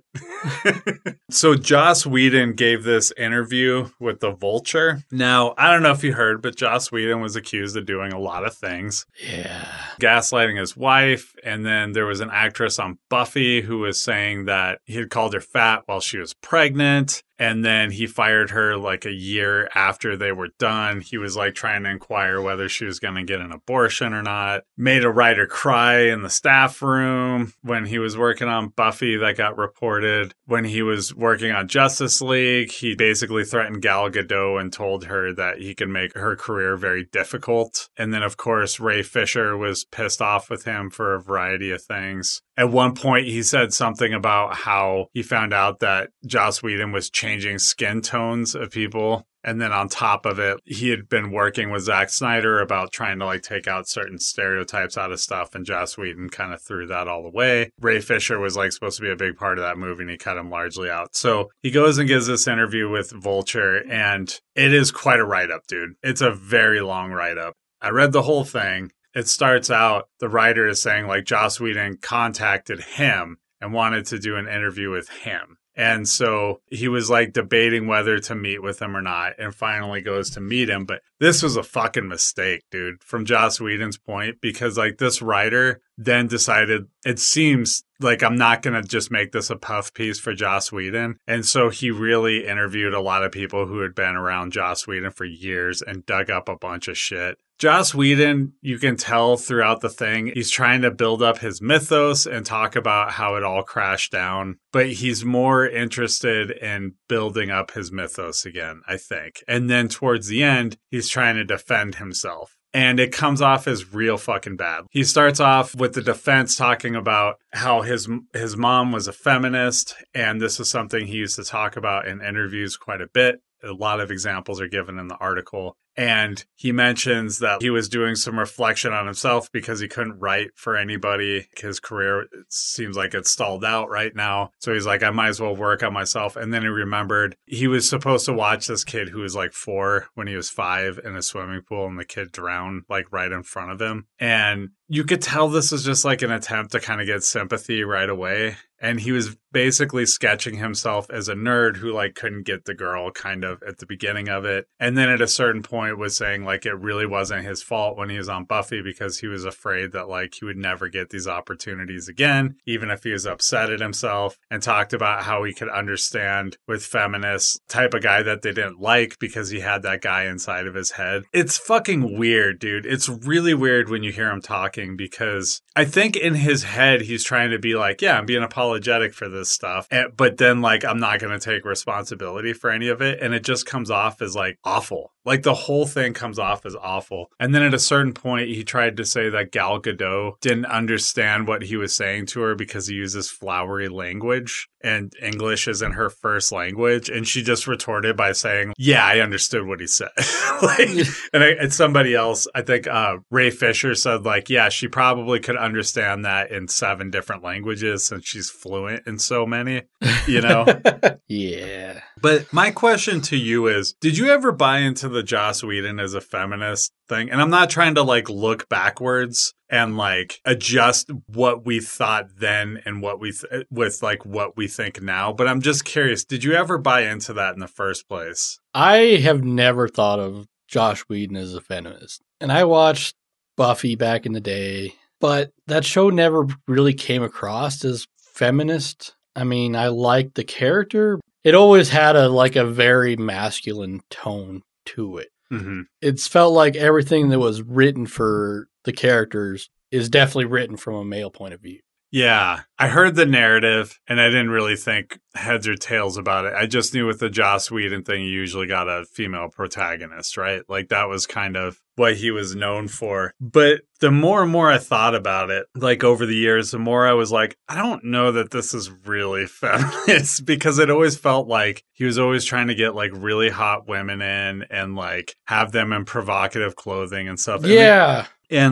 so 1.30 1.56
Joss 1.56 2.06
Whedon 2.06 2.54
gave 2.54 2.84
this 2.84 3.12
interview 3.18 3.90
with 4.00 4.20
the 4.20 4.32
Vulture. 4.32 5.04
Now, 5.12 5.54
I 5.58 5.72
don't 5.72 5.84
know 5.84 5.92
if 5.92 6.04
you 6.04 6.14
heard, 6.14 6.42
but 6.42 6.56
Joss 6.56 6.92
Whedon 6.92 7.22
was 7.22 7.36
accused 7.36 7.76
of 7.76 7.86
doing 7.86 8.14
a 8.14 8.20
lot 8.20 8.46
of 8.46 8.56
things 8.56 9.06
yeah, 9.22 9.68
gaslighting 10.00 10.60
his 10.60 10.76
wife. 10.76 11.36
And 11.44 11.66
then 11.66 11.92
there 11.92 12.06
was 12.06 12.22
an 12.22 12.30
actress 12.32 12.80
on 12.80 13.00
Buffy 13.10 13.62
who 13.62 13.80
was 13.80 14.02
saying 14.02 14.46
that 14.46 14.80
he 14.86 14.96
had 14.96 15.10
called 15.10 15.34
her 15.34 15.42
fat 15.42 15.84
while 15.86 16.00
she 16.00 16.18
was 16.18 16.34
pregnant. 16.34 17.24
And 17.40 17.64
then 17.64 17.90
he 17.92 18.06
fired 18.06 18.50
her 18.50 18.76
like 18.76 19.06
a 19.06 19.14
year 19.14 19.70
after 19.74 20.18
they 20.18 20.34
were 20.34 20.50
done. 20.60 21.00
He 21.00 21.18
was 21.18 21.38
like 21.38 21.56
trying 21.56 21.84
to 21.84 21.90
inquire 21.90 22.42
whether 22.42 22.68
she 22.68 22.84
was 22.84 23.00
going 23.00 23.16
to 23.16 23.24
get 23.24 23.40
an 23.40 23.54
abortion 23.54 24.14
or 24.14 24.22
not. 24.22 24.64
Made 24.78 25.06
a 25.06 25.10
writer 25.10 25.48
cry 25.48 26.02
in 26.02 26.22
the 26.22 26.30
staff 26.30 26.82
room 26.82 27.54
when 27.62 27.86
he 27.86 27.98
was 27.98 28.18
working 28.18 28.50
on 28.50 28.74
Buffy 28.76 29.16
that 29.16 29.38
got 29.38 29.58
reported. 29.58 30.34
When 30.46 30.66
he 30.66 30.82
was 30.82 31.16
working 31.16 31.52
on 31.52 31.70
Justice 31.70 32.22
League, 32.22 32.72
he 32.72 32.94
basically 32.94 33.46
threatened 33.46 33.82
Gal 33.82 34.10
Gadot 34.10 34.60
and 34.60 34.74
told 34.74 35.06
her 35.06 35.34
that 35.34 35.60
he 35.60 35.74
could 35.74 35.90
make 35.90 36.14
her 36.16 36.36
career 36.36 36.76
very 36.76 37.06
difficult. 37.06 37.90
And 37.98 38.14
then, 38.14 38.24
of 38.24 38.36
course, 38.36 38.82
Ray 38.82 39.02
Fisher 39.02 39.56
was 39.56 39.86
pissed 39.86 40.22
off 40.22 40.50
with 40.50 40.66
him 40.66 40.90
for 40.90 41.16
a 41.16 41.22
variety 41.22 41.72
of 41.72 41.82
things. 41.82 42.42
At 42.58 42.72
one 42.72 42.94
point, 42.94 43.28
he 43.28 43.42
said 43.42 43.72
something 43.74 44.14
about 44.14 44.54
how 44.54 45.08
he 45.14 45.24
found 45.24 45.54
out 45.54 45.80
that 45.80 46.10
Joss 46.26 46.62
Whedon 46.62 46.92
was 46.92 47.10
changing 47.10 47.29
skin 47.60 48.02
tones 48.02 48.56
of 48.56 48.72
people. 48.72 49.26
And 49.44 49.62
then 49.62 49.72
on 49.72 49.88
top 49.88 50.26
of 50.26 50.38
it, 50.38 50.60
he 50.66 50.90
had 50.90 51.08
been 51.08 51.32
working 51.32 51.72
with 51.72 51.84
Zack 51.84 52.10
Snyder 52.10 52.60
about 52.60 52.92
trying 52.92 53.20
to 53.20 53.26
like 53.26 53.42
take 53.42 53.68
out 53.68 53.88
certain 53.88 54.20
stereotypes 54.20 54.98
out 54.98 55.14
of 55.14 55.20
stuff, 55.22 55.56
and 55.56 55.66
Joss 55.66 55.98
Whedon 55.98 56.30
kind 56.30 56.54
of 56.54 56.62
threw 56.62 56.86
that 56.88 57.08
all 57.08 57.26
away. 57.26 57.72
Ray 57.80 58.02
Fisher 58.02 58.38
was 58.38 58.58
like 58.58 58.74
supposed 58.74 58.98
to 58.98 59.04
be 59.04 59.12
a 59.12 59.16
big 59.16 59.38
part 59.38 59.58
of 59.58 59.64
that 59.64 59.78
movie, 59.78 60.04
and 60.04 60.12
he 60.12 60.18
cut 60.18 60.36
him 60.36 60.50
largely 60.50 60.90
out. 60.90 61.16
So 61.16 61.50
he 61.62 61.72
goes 61.72 61.98
and 61.98 62.08
gives 62.08 62.28
this 62.28 62.48
interview 62.48 62.90
with 62.90 63.12
Vulture, 63.12 63.82
and 63.90 64.38
it 64.56 64.74
is 64.74 64.92
quite 64.92 65.22
a 65.22 65.26
write 65.26 65.52
up, 65.52 65.68
dude. 65.68 65.92
It's 66.04 66.22
a 66.22 66.32
very 66.32 66.82
long 66.82 67.12
write 67.12 67.38
up. 67.38 67.54
I 67.82 67.90
read 67.90 68.12
the 68.12 68.24
whole 68.24 68.44
thing. 68.44 68.92
It 69.16 69.30
starts 69.30 69.72
out, 69.72 70.10
the 70.20 70.30
writer 70.30 70.68
is 70.68 70.82
saying 70.82 71.08
like 71.08 71.24
Joss 71.24 71.62
Whedon 71.62 72.00
contacted 72.02 72.82
him 72.82 73.38
and 73.62 73.74
wanted 73.74 74.06
to 74.08 74.20
do 74.20 74.36
an 74.36 74.48
interview 74.48 74.92
with 74.92 75.10
him. 75.10 75.58
And 75.80 76.10
so 76.10 76.60
he 76.68 76.90
was 76.90 77.10
like 77.10 77.32
debating 77.32 77.88
whether 77.88 78.20
to 78.20 78.36
meet 78.36 78.62
with 78.62 78.82
him 78.82 78.98
or 78.98 79.02
not, 79.02 79.40
and 79.40 79.56
finally 79.56 80.02
goes 80.02 80.30
to 80.32 80.42
meet 80.42 80.70
him. 80.70 80.84
But 80.84 81.04
this 81.22 81.42
was 81.42 81.56
a 81.56 81.64
fucking 81.64 82.10
mistake, 82.10 82.64
dude, 82.70 83.02
from 83.02 83.24
Joss 83.24 83.62
Whedon's 83.62 83.98
point, 83.98 84.42
because 84.42 84.78
like 84.78 84.98
this 84.98 85.22
writer 85.22 85.80
then 85.98 86.28
decided 86.28 86.88
it 87.06 87.18
seems 87.18 87.82
like 88.02 88.22
I'm 88.22 88.36
not 88.36 88.62
going 88.62 88.74
to 88.74 88.86
just 88.86 89.10
make 89.10 89.32
this 89.32 89.50
a 89.50 89.56
puff 89.56 89.94
piece 89.94 90.20
for 90.20 90.34
Joss 90.34 90.70
Whedon. 90.70 91.18
And 91.26 91.46
so 91.46 91.70
he 91.70 91.92
really 91.92 92.46
interviewed 92.46 92.94
a 92.94 93.00
lot 93.00 93.24
of 93.24 93.32
people 93.32 93.66
who 93.66 93.80
had 93.80 93.96
been 93.96 94.18
around 94.18 94.52
Joss 94.52 94.86
Whedon 94.86 95.12
for 95.12 95.24
years 95.24 95.82
and 95.82 96.06
dug 96.06 96.30
up 96.30 96.50
a 96.50 96.58
bunch 96.58 96.90
of 96.90 96.98
shit. 96.98 97.38
Joss 97.60 97.94
Whedon, 97.94 98.54
you 98.62 98.80
can 98.80 98.96
tell 98.96 99.36
throughout 99.36 99.82
the 99.82 99.90
thing, 99.90 100.32
he's 100.34 100.50
trying 100.50 100.82
to 100.84 100.92
build 100.92 101.22
up 101.22 101.40
his 101.40 101.62
mythos 101.62 102.26
and 102.26 102.46
talk 102.46 102.78
about 102.78 103.12
how 103.12 103.36
it 103.36 103.44
all 103.44 103.64
crashed 103.64 104.14
down, 104.14 104.60
but 104.72 104.90
he's 104.90 105.26
more 105.26 105.68
interested 105.68 106.52
in 106.52 106.94
building 107.10 107.52
up 107.52 107.72
his 107.72 107.92
mythos 107.92 108.46
again, 108.46 108.82
I 108.88 108.96
think. 108.96 109.44
And 109.46 109.70
then 109.70 109.90
towards 109.90 110.28
the 110.28 110.42
end, 110.42 110.78
he's 110.90 111.10
trying 111.10 111.36
to 111.36 111.44
defend 111.44 111.96
himself. 111.96 112.56
And 112.74 112.98
it 112.98 113.12
comes 113.12 113.42
off 113.42 113.68
as 113.68 113.94
real 113.94 114.18
fucking 114.18 114.56
bad. 114.56 114.86
He 114.92 115.04
starts 115.04 115.42
off 115.42 115.76
with 115.76 115.96
the 115.96 116.02
defense 116.02 116.56
talking 116.56 116.96
about 116.96 117.38
how 117.52 117.82
his 117.82 118.08
his 118.32 118.56
mom 118.56 118.92
was 118.92 119.08
a 119.08 119.12
feminist, 119.12 119.96
and 120.14 120.40
this 120.40 120.60
is 120.60 120.70
something 120.70 121.08
he 121.08 121.18
used 121.18 121.36
to 121.38 121.44
talk 121.44 121.76
about 121.76 122.08
in 122.08 122.22
interviews 122.22 122.78
quite 122.78 123.02
a 123.02 123.10
bit. 123.12 123.42
A 123.64 123.74
lot 123.74 124.00
of 124.00 124.12
examples 124.12 124.62
are 124.62 124.68
given 124.68 125.00
in 125.00 125.08
the 125.08 125.18
article. 125.18 125.76
And 125.96 126.44
he 126.56 126.72
mentions 126.72 127.40
that 127.40 127.62
he 127.62 127.70
was 127.70 127.90
doing 127.90 128.16
some 128.16 128.40
reflection 128.40 128.94
on 128.94 129.06
himself 129.06 129.52
because 129.52 129.80
he 129.80 129.88
couldn't 129.88 130.20
write 130.20 130.52
for 130.56 130.78
anybody. 130.78 131.48
His 131.58 131.80
career 131.80 132.28
seems 132.48 132.96
like 132.96 133.14
it's 133.14 133.32
stalled 133.32 133.66
out 133.66 133.90
right 133.90 134.16
now. 134.16 134.52
So 134.60 134.74
he's 134.74 134.86
like, 134.86 135.04
I 135.04 135.10
might 135.10 135.30
as 135.30 135.42
well 135.42 135.56
work 135.56 135.84
on 135.84 135.94
myself. 135.94 136.36
And 136.36 136.54
then 136.54 136.62
he 136.62 136.68
remembered 136.68 137.36
he 137.46 137.68
was 137.68 137.90
supposed 137.90 138.26
to 138.26 138.34
watch 138.34 138.68
this 138.68 138.84
kid 138.84 139.10
who 139.10 139.20
was 139.20 139.36
like 139.36 139.54
four 139.54 140.08
when 140.16 140.28
he 140.28 140.36
was 140.36 140.50
five 140.50 141.00
in 141.04 141.16
a 141.16 141.22
swimming 141.22 141.62
pool 141.68 141.88
and 141.88 142.00
the 142.00 142.06
kid 142.06 142.32
drowned 142.32 142.84
like 142.90 143.12
right 143.12 143.32
in 143.32 143.44
front 143.44 143.72
of 143.72 143.82
him. 143.82 144.08
And 144.20 144.70
you 144.88 145.04
could 145.04 145.22
tell 145.22 145.48
this 145.48 145.72
was 145.72 145.86
just 145.86 146.04
like 146.04 146.22
an 146.22 146.32
attempt 146.32 146.72
to 146.72 146.80
kind 146.80 147.00
of 147.00 147.08
get 147.08 147.24
sympathy 147.24 147.84
right 147.84 148.10
away. 148.10 148.58
And 148.82 149.00
he 149.00 149.12
was 149.12 149.36
basically 149.52 150.06
sketching 150.06 150.56
himself 150.56 151.10
as 151.10 151.28
a 151.28 151.36
nerd 151.36 151.78
who 151.78 151.92
like 151.92 152.16
couldn't 152.16 152.46
get 152.46 152.66
the 152.66 152.74
girl 152.74 153.12
kind 153.12 153.44
of 153.44 153.62
at 153.64 153.78
the 153.78 153.86
beginning 153.86 154.30
of 154.30 154.46
it. 154.46 154.68
And 154.80 154.98
then 154.98 155.10
at 155.10 155.22
a 155.22 155.28
certain 155.28 155.64
point 155.64 155.79
was 155.98 156.16
saying 156.16 156.44
like 156.44 156.66
it 156.66 156.74
really 156.74 157.06
wasn't 157.06 157.46
his 157.46 157.64
fault 157.64 157.98
when 157.98 158.10
he 158.10 158.18
was 158.18 158.30
on 158.30 158.46
Buffy 158.46 158.82
because 158.82 159.20
he 159.20 159.28
was 159.28 159.46
afraid 159.46 159.92
that 159.92 160.10
like 160.10 160.36
he 160.36 160.46
would 160.46 160.58
never 160.58 160.90
get 160.90 161.10
these 161.10 161.28
opportunities 161.28 162.08
again, 162.08 162.56
even 162.66 162.90
if 162.90 163.04
he 163.04 163.12
was 163.12 163.26
upset 163.26 163.72
at 163.72 163.80
himself 163.80 164.38
and 164.50 164.62
talked 164.62 164.94
about 164.94 165.24
how 165.24 165.44
he 165.44 165.54
could 165.54 165.70
understand 165.70 166.58
with 166.68 166.86
feminists 166.86 167.60
type 167.68 167.94
of 167.94 168.04
guy 168.04 168.22
that 168.24 168.42
they 168.42 168.52
didn't 168.52 168.80
like 168.80 169.18
because 169.20 169.50
he 169.50 169.60
had 169.60 169.84
that 169.84 170.02
guy 170.02 170.26
inside 170.26 170.68
of 170.68 170.76
his 170.76 170.92
head. 170.92 171.24
It's 171.34 171.58
fucking 171.58 172.18
weird, 172.18 172.60
dude. 172.60 172.86
It's 172.86 173.10
really 173.10 173.54
weird 173.54 173.90
when 173.90 174.04
you 174.04 174.12
hear 174.12 174.30
him 174.30 174.42
talking 174.42 174.98
because 174.98 175.62
I 175.76 175.86
think 175.86 176.16
in 176.16 176.36
his 176.36 176.64
head 176.64 177.02
he's 177.02 177.24
trying 177.24 177.52
to 177.52 177.60
be 177.60 177.76
like, 177.76 178.02
yeah, 178.02 178.18
I'm 178.18 178.26
being 178.26 178.44
apologetic 178.44 179.14
for 179.14 179.30
this 179.30 179.52
stuff. 179.52 179.88
But 180.16 180.38
then 180.38 180.62
like 180.62 180.84
I'm 180.84 181.00
not 181.00 181.20
going 181.20 181.38
to 181.38 181.44
take 181.44 181.66
responsibility 181.66 182.54
for 182.54 182.70
any 182.70 182.90
of 182.90 183.02
it 183.02 183.22
and 183.22 183.34
it 183.34 183.44
just 183.44 183.66
comes 183.66 183.92
off 183.92 184.22
as 184.22 184.36
like 184.36 184.58
awful. 184.64 185.14
Like 185.26 185.44
the 185.44 185.54
whole 185.54 185.69
thing 185.70 186.14
comes 186.14 186.40
off 186.40 186.66
as 186.66 186.76
awful. 186.76 187.32
And 187.40 187.54
then 187.54 187.64
at 187.64 187.74
a 187.74 187.80
certain 187.80 188.14
point, 188.14 188.50
he 188.50 188.64
tried 188.64 188.98
to 188.98 189.06
say 189.06 189.30
that 189.30 189.52
Gal 189.52 189.82
Gadot 189.82 190.40
didn't 190.42 190.66
understand 190.66 191.48
what 191.48 191.64
he 191.64 191.78
was 191.78 191.96
saying 191.96 192.28
to 192.28 192.42
her 192.42 192.56
because 192.56 192.88
he 192.88 192.96
uses 192.96 193.30
flowery 193.30 193.88
language 193.88 194.70
and 194.82 195.14
English 195.22 195.68
isn't 195.68 195.94
her 195.94 196.10
first 196.10 196.52
language. 196.52 197.10
And 197.10 197.28
she 197.28 197.44
just 197.44 197.68
retorted 197.68 198.16
by 198.16 198.32
saying, 198.32 198.74
Yeah, 198.78 199.06
I 199.06 199.20
understood 199.20 199.68
what 199.68 199.80
he 199.80 199.88
said. 199.88 200.10
like, 200.62 200.90
and, 201.34 201.44
I, 201.44 201.50
and 201.60 201.74
somebody 201.74 202.16
else, 202.16 202.48
I 202.56 202.62
think 202.62 202.88
uh, 202.88 203.18
Ray 203.30 203.50
Fisher 203.50 203.96
said, 203.96 204.24
like, 204.24 204.50
yeah, 204.50 204.70
she 204.70 204.88
probably 204.88 205.40
could 205.40 205.58
understand 205.58 206.26
that 206.26 206.52
in 206.52 206.68
seven 206.68 207.12
different 207.12 207.44
languages 207.44 208.06
since 208.06 208.26
she's 208.26 208.50
fluent 208.50 209.06
in 209.06 209.20
so 209.20 209.46
many, 209.46 209.84
you 210.28 210.42
know? 210.42 210.66
yeah. 211.28 212.02
But 212.22 212.52
my 212.54 212.72
question 212.72 213.22
to 213.22 213.38
you 213.38 213.68
is 213.68 213.94
Did 213.94 214.18
you 214.18 214.30
ever 214.30 214.52
buy 214.52 214.80
into 214.80 215.10
the 215.10 215.24
Joss 215.24 215.59
Whedon 215.64 216.00
as 216.00 216.14
a 216.14 216.22
feminist 216.22 216.92
thing? 217.08 217.30
And 217.30 217.42
I'm 217.42 217.50
not 217.50 217.70
trying 217.70 217.96
to 217.96 218.04
like 218.04 218.30
look 218.30 218.70
backwards 218.70 219.54
and 219.70 219.98
like 219.98 220.40
adjust 220.46 221.10
what 221.28 221.66
we 221.66 221.80
thought 221.80 222.28
then 222.38 222.82
and 222.86 223.02
what 223.02 223.20
we 223.20 223.32
th- 223.32 223.66
with 223.70 224.02
like 224.02 224.26
what 224.26 224.58
we 224.58 224.68
think 224.68 225.02
now, 225.02 225.32
but 225.32 225.48
I'm 225.48 225.62
just 225.62 225.86
curious, 225.86 226.26
did 226.26 226.44
you 226.44 226.54
ever 226.54 226.78
buy 226.78 227.02
into 227.02 227.34
that 227.34 227.54
in 227.54 227.60
the 227.60 227.68
first 227.68 228.08
place? 228.08 228.60
I 228.74 229.20
have 229.24 229.44
never 229.44 229.88
thought 229.88 230.20
of 230.20 230.48
Joss 230.68 231.02
Whedon 231.02 231.36
as 231.36 231.54
a 231.54 231.62
feminist. 231.62 232.22
And 232.40 232.52
I 232.52 232.64
watched 232.64 233.16
Buffy 233.58 233.96
back 233.96 234.26
in 234.26 234.34
the 234.34 234.40
day, 234.40 234.94
but 235.20 235.52
that 235.68 235.86
show 235.86 236.10
never 236.10 236.48
really 236.68 236.94
came 236.94 237.24
across 237.24 237.84
as 237.84 238.08
feminist. 238.18 239.16
I 239.36 239.44
mean, 239.44 239.76
I 239.76 239.88
liked 239.88 240.36
the 240.36 240.44
character. 240.44 241.20
It 241.44 241.56
always 241.56 241.90
had 241.90 242.16
a 242.16 242.30
like 242.30 242.56
a 242.56 242.66
very 242.66 243.16
masculine 243.16 244.02
tone 244.10 244.62
to 244.88 245.18
it. 245.18 245.30
Mm-hmm. 245.52 245.82
It's 246.02 246.28
felt 246.28 246.54
like 246.54 246.76
everything 246.76 247.30
that 247.30 247.40
was 247.40 247.62
written 247.62 248.06
for 248.06 248.68
the 248.84 248.94
characters 248.94 249.70
is 249.92 250.10
definitely 250.10 250.46
written 250.46 250.78
from 250.78 250.96
a 250.96 251.06
male 251.06 251.32
point 251.32 251.54
of 251.54 251.62
view. 251.62 251.80
Yeah, 252.12 252.62
I 252.80 252.88
heard 252.88 253.16
the 253.16 253.28
narrative 253.28 254.00
and 254.08 254.20
I 254.20 254.30
didn't 254.30 254.50
really 254.50 254.76
think 254.76 255.20
heads 255.36 255.68
or 255.68 255.76
tails 255.76 256.18
about 256.18 256.46
it. 256.46 256.54
I 256.56 256.66
just 256.66 256.94
knew 256.94 257.06
with 257.06 257.20
the 257.20 257.30
Joss 257.30 257.70
Whedon 257.70 258.04
thing, 258.04 258.24
you 258.24 258.30
usually 258.30 258.66
got 258.66 258.90
a 258.90 259.06
female 259.06 259.50
protagonist, 259.50 260.36
right? 260.36 260.64
Like 260.68 260.90
that 260.90 261.08
was 261.08 261.28
kind 261.28 261.56
of 261.56 261.80
what 262.00 262.16
he 262.16 262.32
was 262.32 262.56
known 262.56 262.88
for. 262.88 263.34
But 263.40 263.82
the 264.00 264.10
more 264.10 264.42
and 264.42 264.52
more 264.52 264.72
I 264.72 264.78
thought 264.78 265.14
about 265.14 265.52
it, 265.52 265.68
like 265.76 266.04
over 266.04 266.26
the 266.26 266.36
years, 266.36 266.72
the 266.72 266.80
more 266.80 267.06
I 267.06 267.12
was 267.12 267.32
like, 267.32 267.58
I 267.68 267.76
don't 267.76 268.06
know 268.06 268.32
that 268.32 268.52
this 268.52 268.74
is 268.74 268.90
really 269.06 269.46
feminist 269.48 270.46
because 270.46 270.80
it 270.80 270.90
always 270.90 271.18
felt 271.18 271.48
like 271.48 271.84
he 271.94 272.06
was 272.06 272.18
always 272.18 272.46
trying 272.46 272.68
to 272.68 272.76
get 272.76 272.96
like 272.96 273.12
really 273.14 273.50
hot 273.50 273.88
women 273.88 274.22
in 274.22 274.64
and 274.70 274.96
like 274.96 275.36
have 275.46 275.74
them 275.74 275.92
in 275.92 276.06
provocative 276.06 276.76
clothing 276.76 277.28
and 277.28 277.40
stuff. 277.40 277.66
Yeah. 277.66 278.28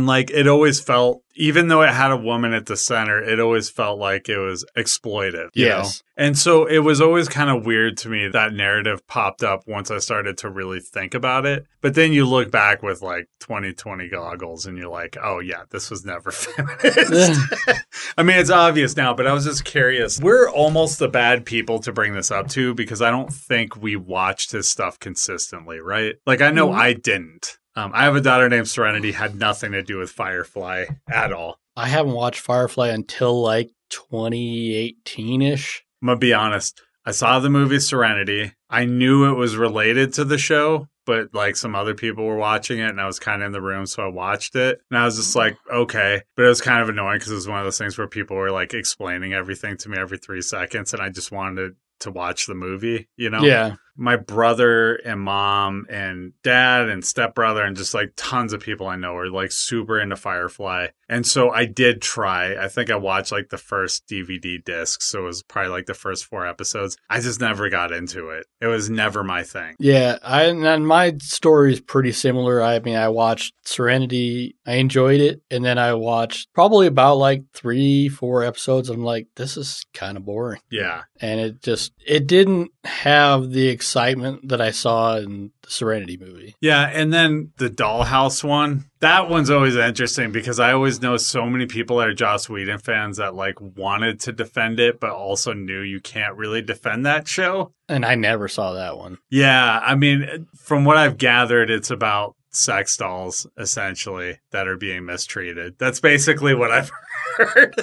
Like 0.08 0.32
it 0.32 0.48
always 0.48 0.80
felt, 0.80 1.22
even 1.36 1.68
though 1.68 1.84
it 1.84 1.90
had 1.90 2.12
a 2.12 2.18
woman 2.18 2.52
at 2.54 2.66
the 2.66 2.76
center, 2.76 3.22
it 3.22 3.40
always 3.40 3.70
felt 3.70 4.00
like 4.00 4.28
it 4.28 4.40
was 4.40 4.66
exploitive. 4.76 5.50
You 5.54 5.68
Yes. 5.68 6.02
Know? 6.18 6.26
And 6.26 6.36
so 6.38 6.66
it 6.66 6.80
was 6.80 7.00
always 7.00 7.30
kind 7.30 7.52
of 7.52 7.68
weird 7.68 7.96
to 7.98 8.10
me 8.10 8.28
that 8.30 8.54
narrative 8.54 9.06
popped 9.06 9.44
up 9.44 9.68
once 9.68 9.92
I 9.92 10.00
started 10.00 10.40
to 10.40 10.50
really 10.50 10.80
think 10.80 11.14
about 11.14 11.46
it. 11.46 11.68
But 11.82 11.94
then 11.94 12.12
you 12.12 12.26
look 12.26 12.50
back 12.50 12.82
with 12.82 13.04
like 13.04 13.30
2020 13.42 14.10
goggles 14.10 14.66
and 14.66 14.80
you're 14.80 14.90
like, 14.90 15.16
oh 15.22 15.40
yeah, 15.40 15.64
this 15.70 15.92
was 15.92 16.04
never 16.04 16.32
feminist. 16.32 17.40
I 18.18 18.24
mean, 18.24 18.38
it's 18.40 18.50
obvious 18.50 18.98
now, 18.98 19.14
but 19.14 19.28
I 19.28 19.34
was 19.34 19.46
just 19.46 19.64
curious. 19.64 20.20
We're 20.20 20.50
almost 20.50 20.98
the 20.98 21.08
bad 21.08 21.46
people 21.46 21.78
to 21.82 21.92
bring 21.92 22.16
this 22.16 22.32
up 22.32 22.48
to 22.50 22.74
because 22.74 23.04
I 23.04 23.12
don't 23.12 23.32
think 23.32 23.78
we 23.78 23.96
watched 23.96 24.52
his 24.52 24.68
stuff 24.68 24.98
consistently, 25.00 25.80
right? 25.80 26.16
Like 26.26 26.42
I 26.42 26.50
know 26.50 26.70
mm-hmm. 26.70 26.80
I 26.80 26.94
didn't. 26.94 27.60
Um, 27.78 27.92
I 27.94 28.06
have 28.06 28.16
a 28.16 28.22
daughter 28.22 28.50
named 28.50 28.68
Serenity, 28.68 29.12
had 29.12 29.36
nothing 29.36 29.72
to 29.74 29.84
do 29.84 30.00
with 30.00 30.10
Firefly 30.10 30.86
at 31.08 31.32
all. 31.32 31.60
I 31.76 31.88
haven't 31.88 32.14
watched 32.14 32.40
Firefly 32.40 32.90
until 32.90 33.42
like 33.42 33.70
2018 33.90 35.42
ish. 35.42 35.86
I'm 36.02 36.08
gonna 36.08 36.20
be 36.20 36.34
honest. 36.34 36.82
I 37.06 37.12
saw 37.12 37.40
the 37.40 37.50
movie 37.50 37.80
Serenity 37.80 38.54
I 38.70 38.86
knew 38.86 39.26
it 39.26 39.38
was 39.38 39.56
related 39.56 40.14
to 40.14 40.26
the 40.26 40.38
show, 40.38 40.88
but 41.06 41.34
like 41.34 41.56
some 41.56 41.76
other 41.76 41.94
people 41.94 42.26
were 42.26 42.36
watching 42.36 42.80
it 42.80 42.90
and 42.90 43.00
I 43.00 43.06
was 43.06 43.20
kind 43.20 43.42
of 43.42 43.48
in 43.48 43.52
the 43.54 43.62
room. 43.62 43.86
So 43.86 44.04
I 44.04 44.08
watched 44.08 44.56
it 44.56 44.82
and 44.90 45.00
I 45.00 45.06
was 45.06 45.16
just 45.16 45.36
like, 45.36 45.58
okay. 45.72 46.22
But 46.36 46.46
it 46.46 46.50
was 46.50 46.62
kind 46.62 46.82
of 46.82 46.90
annoying 46.90 47.20
because 47.20 47.32
it 47.32 47.36
was 47.36 47.48
one 47.48 47.60
of 47.60 47.66
those 47.66 47.78
things 47.78 47.98
where 47.98 48.08
people 48.08 48.36
were 48.36 48.52
like 48.52 48.74
explaining 48.74 49.34
everything 49.34 49.78
to 49.78 49.90
me 49.90 49.98
every 49.98 50.18
three 50.18 50.42
seconds 50.42 50.94
and 50.94 51.02
I 51.02 51.10
just 51.10 51.32
wanted 51.32 51.76
to 52.02 52.12
watch 52.12 52.46
the 52.46 52.56
movie, 52.56 53.08
you 53.16 53.30
know? 53.30 53.42
Yeah. 53.42 53.76
My 53.98 54.16
brother 54.16 54.96
and 54.96 55.20
mom 55.20 55.86
and 55.90 56.34
dad 56.44 56.88
and 56.88 57.04
stepbrother 57.04 57.64
and 57.64 57.76
just 57.76 57.94
like 57.94 58.14
tons 58.16 58.54
of 58.54 58.62
people 58.62 58.88
I 58.88 58.96
know 58.96 59.16
are 59.16 59.30
like 59.30 59.52
super 59.52 60.00
into 60.00 60.16
Firefly. 60.16 60.88
And 61.10 61.26
so 61.26 61.52
I 61.52 61.66
did 61.66 62.02
try. 62.02 62.56
I 62.62 62.68
think 62.68 62.92
I 62.92 62.96
watched 62.96 63.32
like 63.32 63.50
the 63.50 63.58
first 63.58 64.08
DVD 64.08 64.64
disc. 64.64 65.02
So 65.02 65.20
it 65.22 65.24
was 65.24 65.42
probably 65.44 65.72
like 65.72 65.86
the 65.86 65.94
first 65.94 66.26
four 66.26 66.46
episodes. 66.46 66.98
I 67.10 67.22
just 67.22 67.40
never 67.40 67.70
got 67.70 67.92
into 67.92 68.30
it. 68.30 68.46
It 68.62 68.68
was 68.68 68.90
never 68.90 69.24
my 69.24 69.44
thing. 69.44 69.76
Yeah, 69.80 70.18
I 70.22 70.44
and 70.44 70.86
my 70.88 71.16
story 71.22 71.74
is 71.74 71.80
pretty 71.80 72.12
similar. 72.12 72.62
I 72.62 72.80
mean, 72.80 72.96
I 72.98 73.08
watched 73.10 73.54
Serenity, 73.66 74.56
I 74.66 74.74
enjoyed 74.76 75.22
it, 75.22 75.42
and 75.50 75.64
then 75.64 75.78
I 75.78 75.94
watched 75.94 76.54
probably 76.54 76.88
about 76.88 77.16
like 77.18 77.44
three, 77.54 78.10
four 78.10 78.44
episodes. 78.44 78.90
I'm 78.90 79.04
like, 79.04 79.28
this 79.36 79.56
is 79.56 79.86
kind 79.94 80.18
of 80.18 80.26
boring, 80.26 80.60
Yeah. 80.70 81.04
and 81.22 81.40
it 81.40 81.62
just 81.64 81.94
it 82.06 82.28
didn't 82.28 82.72
have 82.84 83.52
the 83.52 83.70
excitement 83.88 84.50
that 84.50 84.60
I 84.60 84.72
saw 84.72 85.16
in 85.16 85.52
the 85.62 85.70
Serenity 85.70 86.18
movie. 86.18 86.56
Yeah, 86.60 86.90
and 86.94 87.14
then 87.14 87.54
the 87.58 87.70
Dollhouse 87.70 88.44
one. 88.44 88.86
That 89.00 89.30
one's 89.30 89.50
always 89.50 89.76
interesting 89.76 90.32
because 90.32 90.60
I 90.60 90.74
always 90.74 91.02
know 91.02 91.16
so 91.18 91.46
many 91.46 91.68
people 91.68 91.98
that 91.98 92.08
are 92.10 92.14
Joss 92.14 92.50
Whedon 92.50 92.80
fans 92.80 93.18
that 93.18 93.36
like 93.36 93.62
wanted 93.62 94.20
to 94.22 94.34
defend 94.34 94.80
it, 94.80 95.00
but 95.00 95.12
also 95.12 95.54
knew 95.54 95.82
you 95.82 96.02
can't 96.02 96.36
really 96.36 96.62
defend 96.62 97.06
that 97.06 97.28
show. 97.28 97.72
And 97.88 98.06
I 98.06 98.16
never 98.16 98.50
saw 98.50 98.74
that 98.74 98.98
one. 98.98 99.20
Yeah, 99.30 99.80
I 99.80 99.96
mean, 99.96 100.48
from 100.56 100.84
what 100.84 100.98
I've 100.98 101.18
gathered, 101.18 101.70
it's 101.70 101.92
about 101.92 102.36
sex 102.50 102.98
dolls 102.98 103.48
essentially 103.58 104.40
that 104.52 104.68
are 104.68 104.78
being 104.78 105.06
mistreated. 105.06 105.76
That's 105.78 106.00
basically 106.00 106.54
what 106.54 106.72
I've 106.72 106.92
heard. 107.38 107.76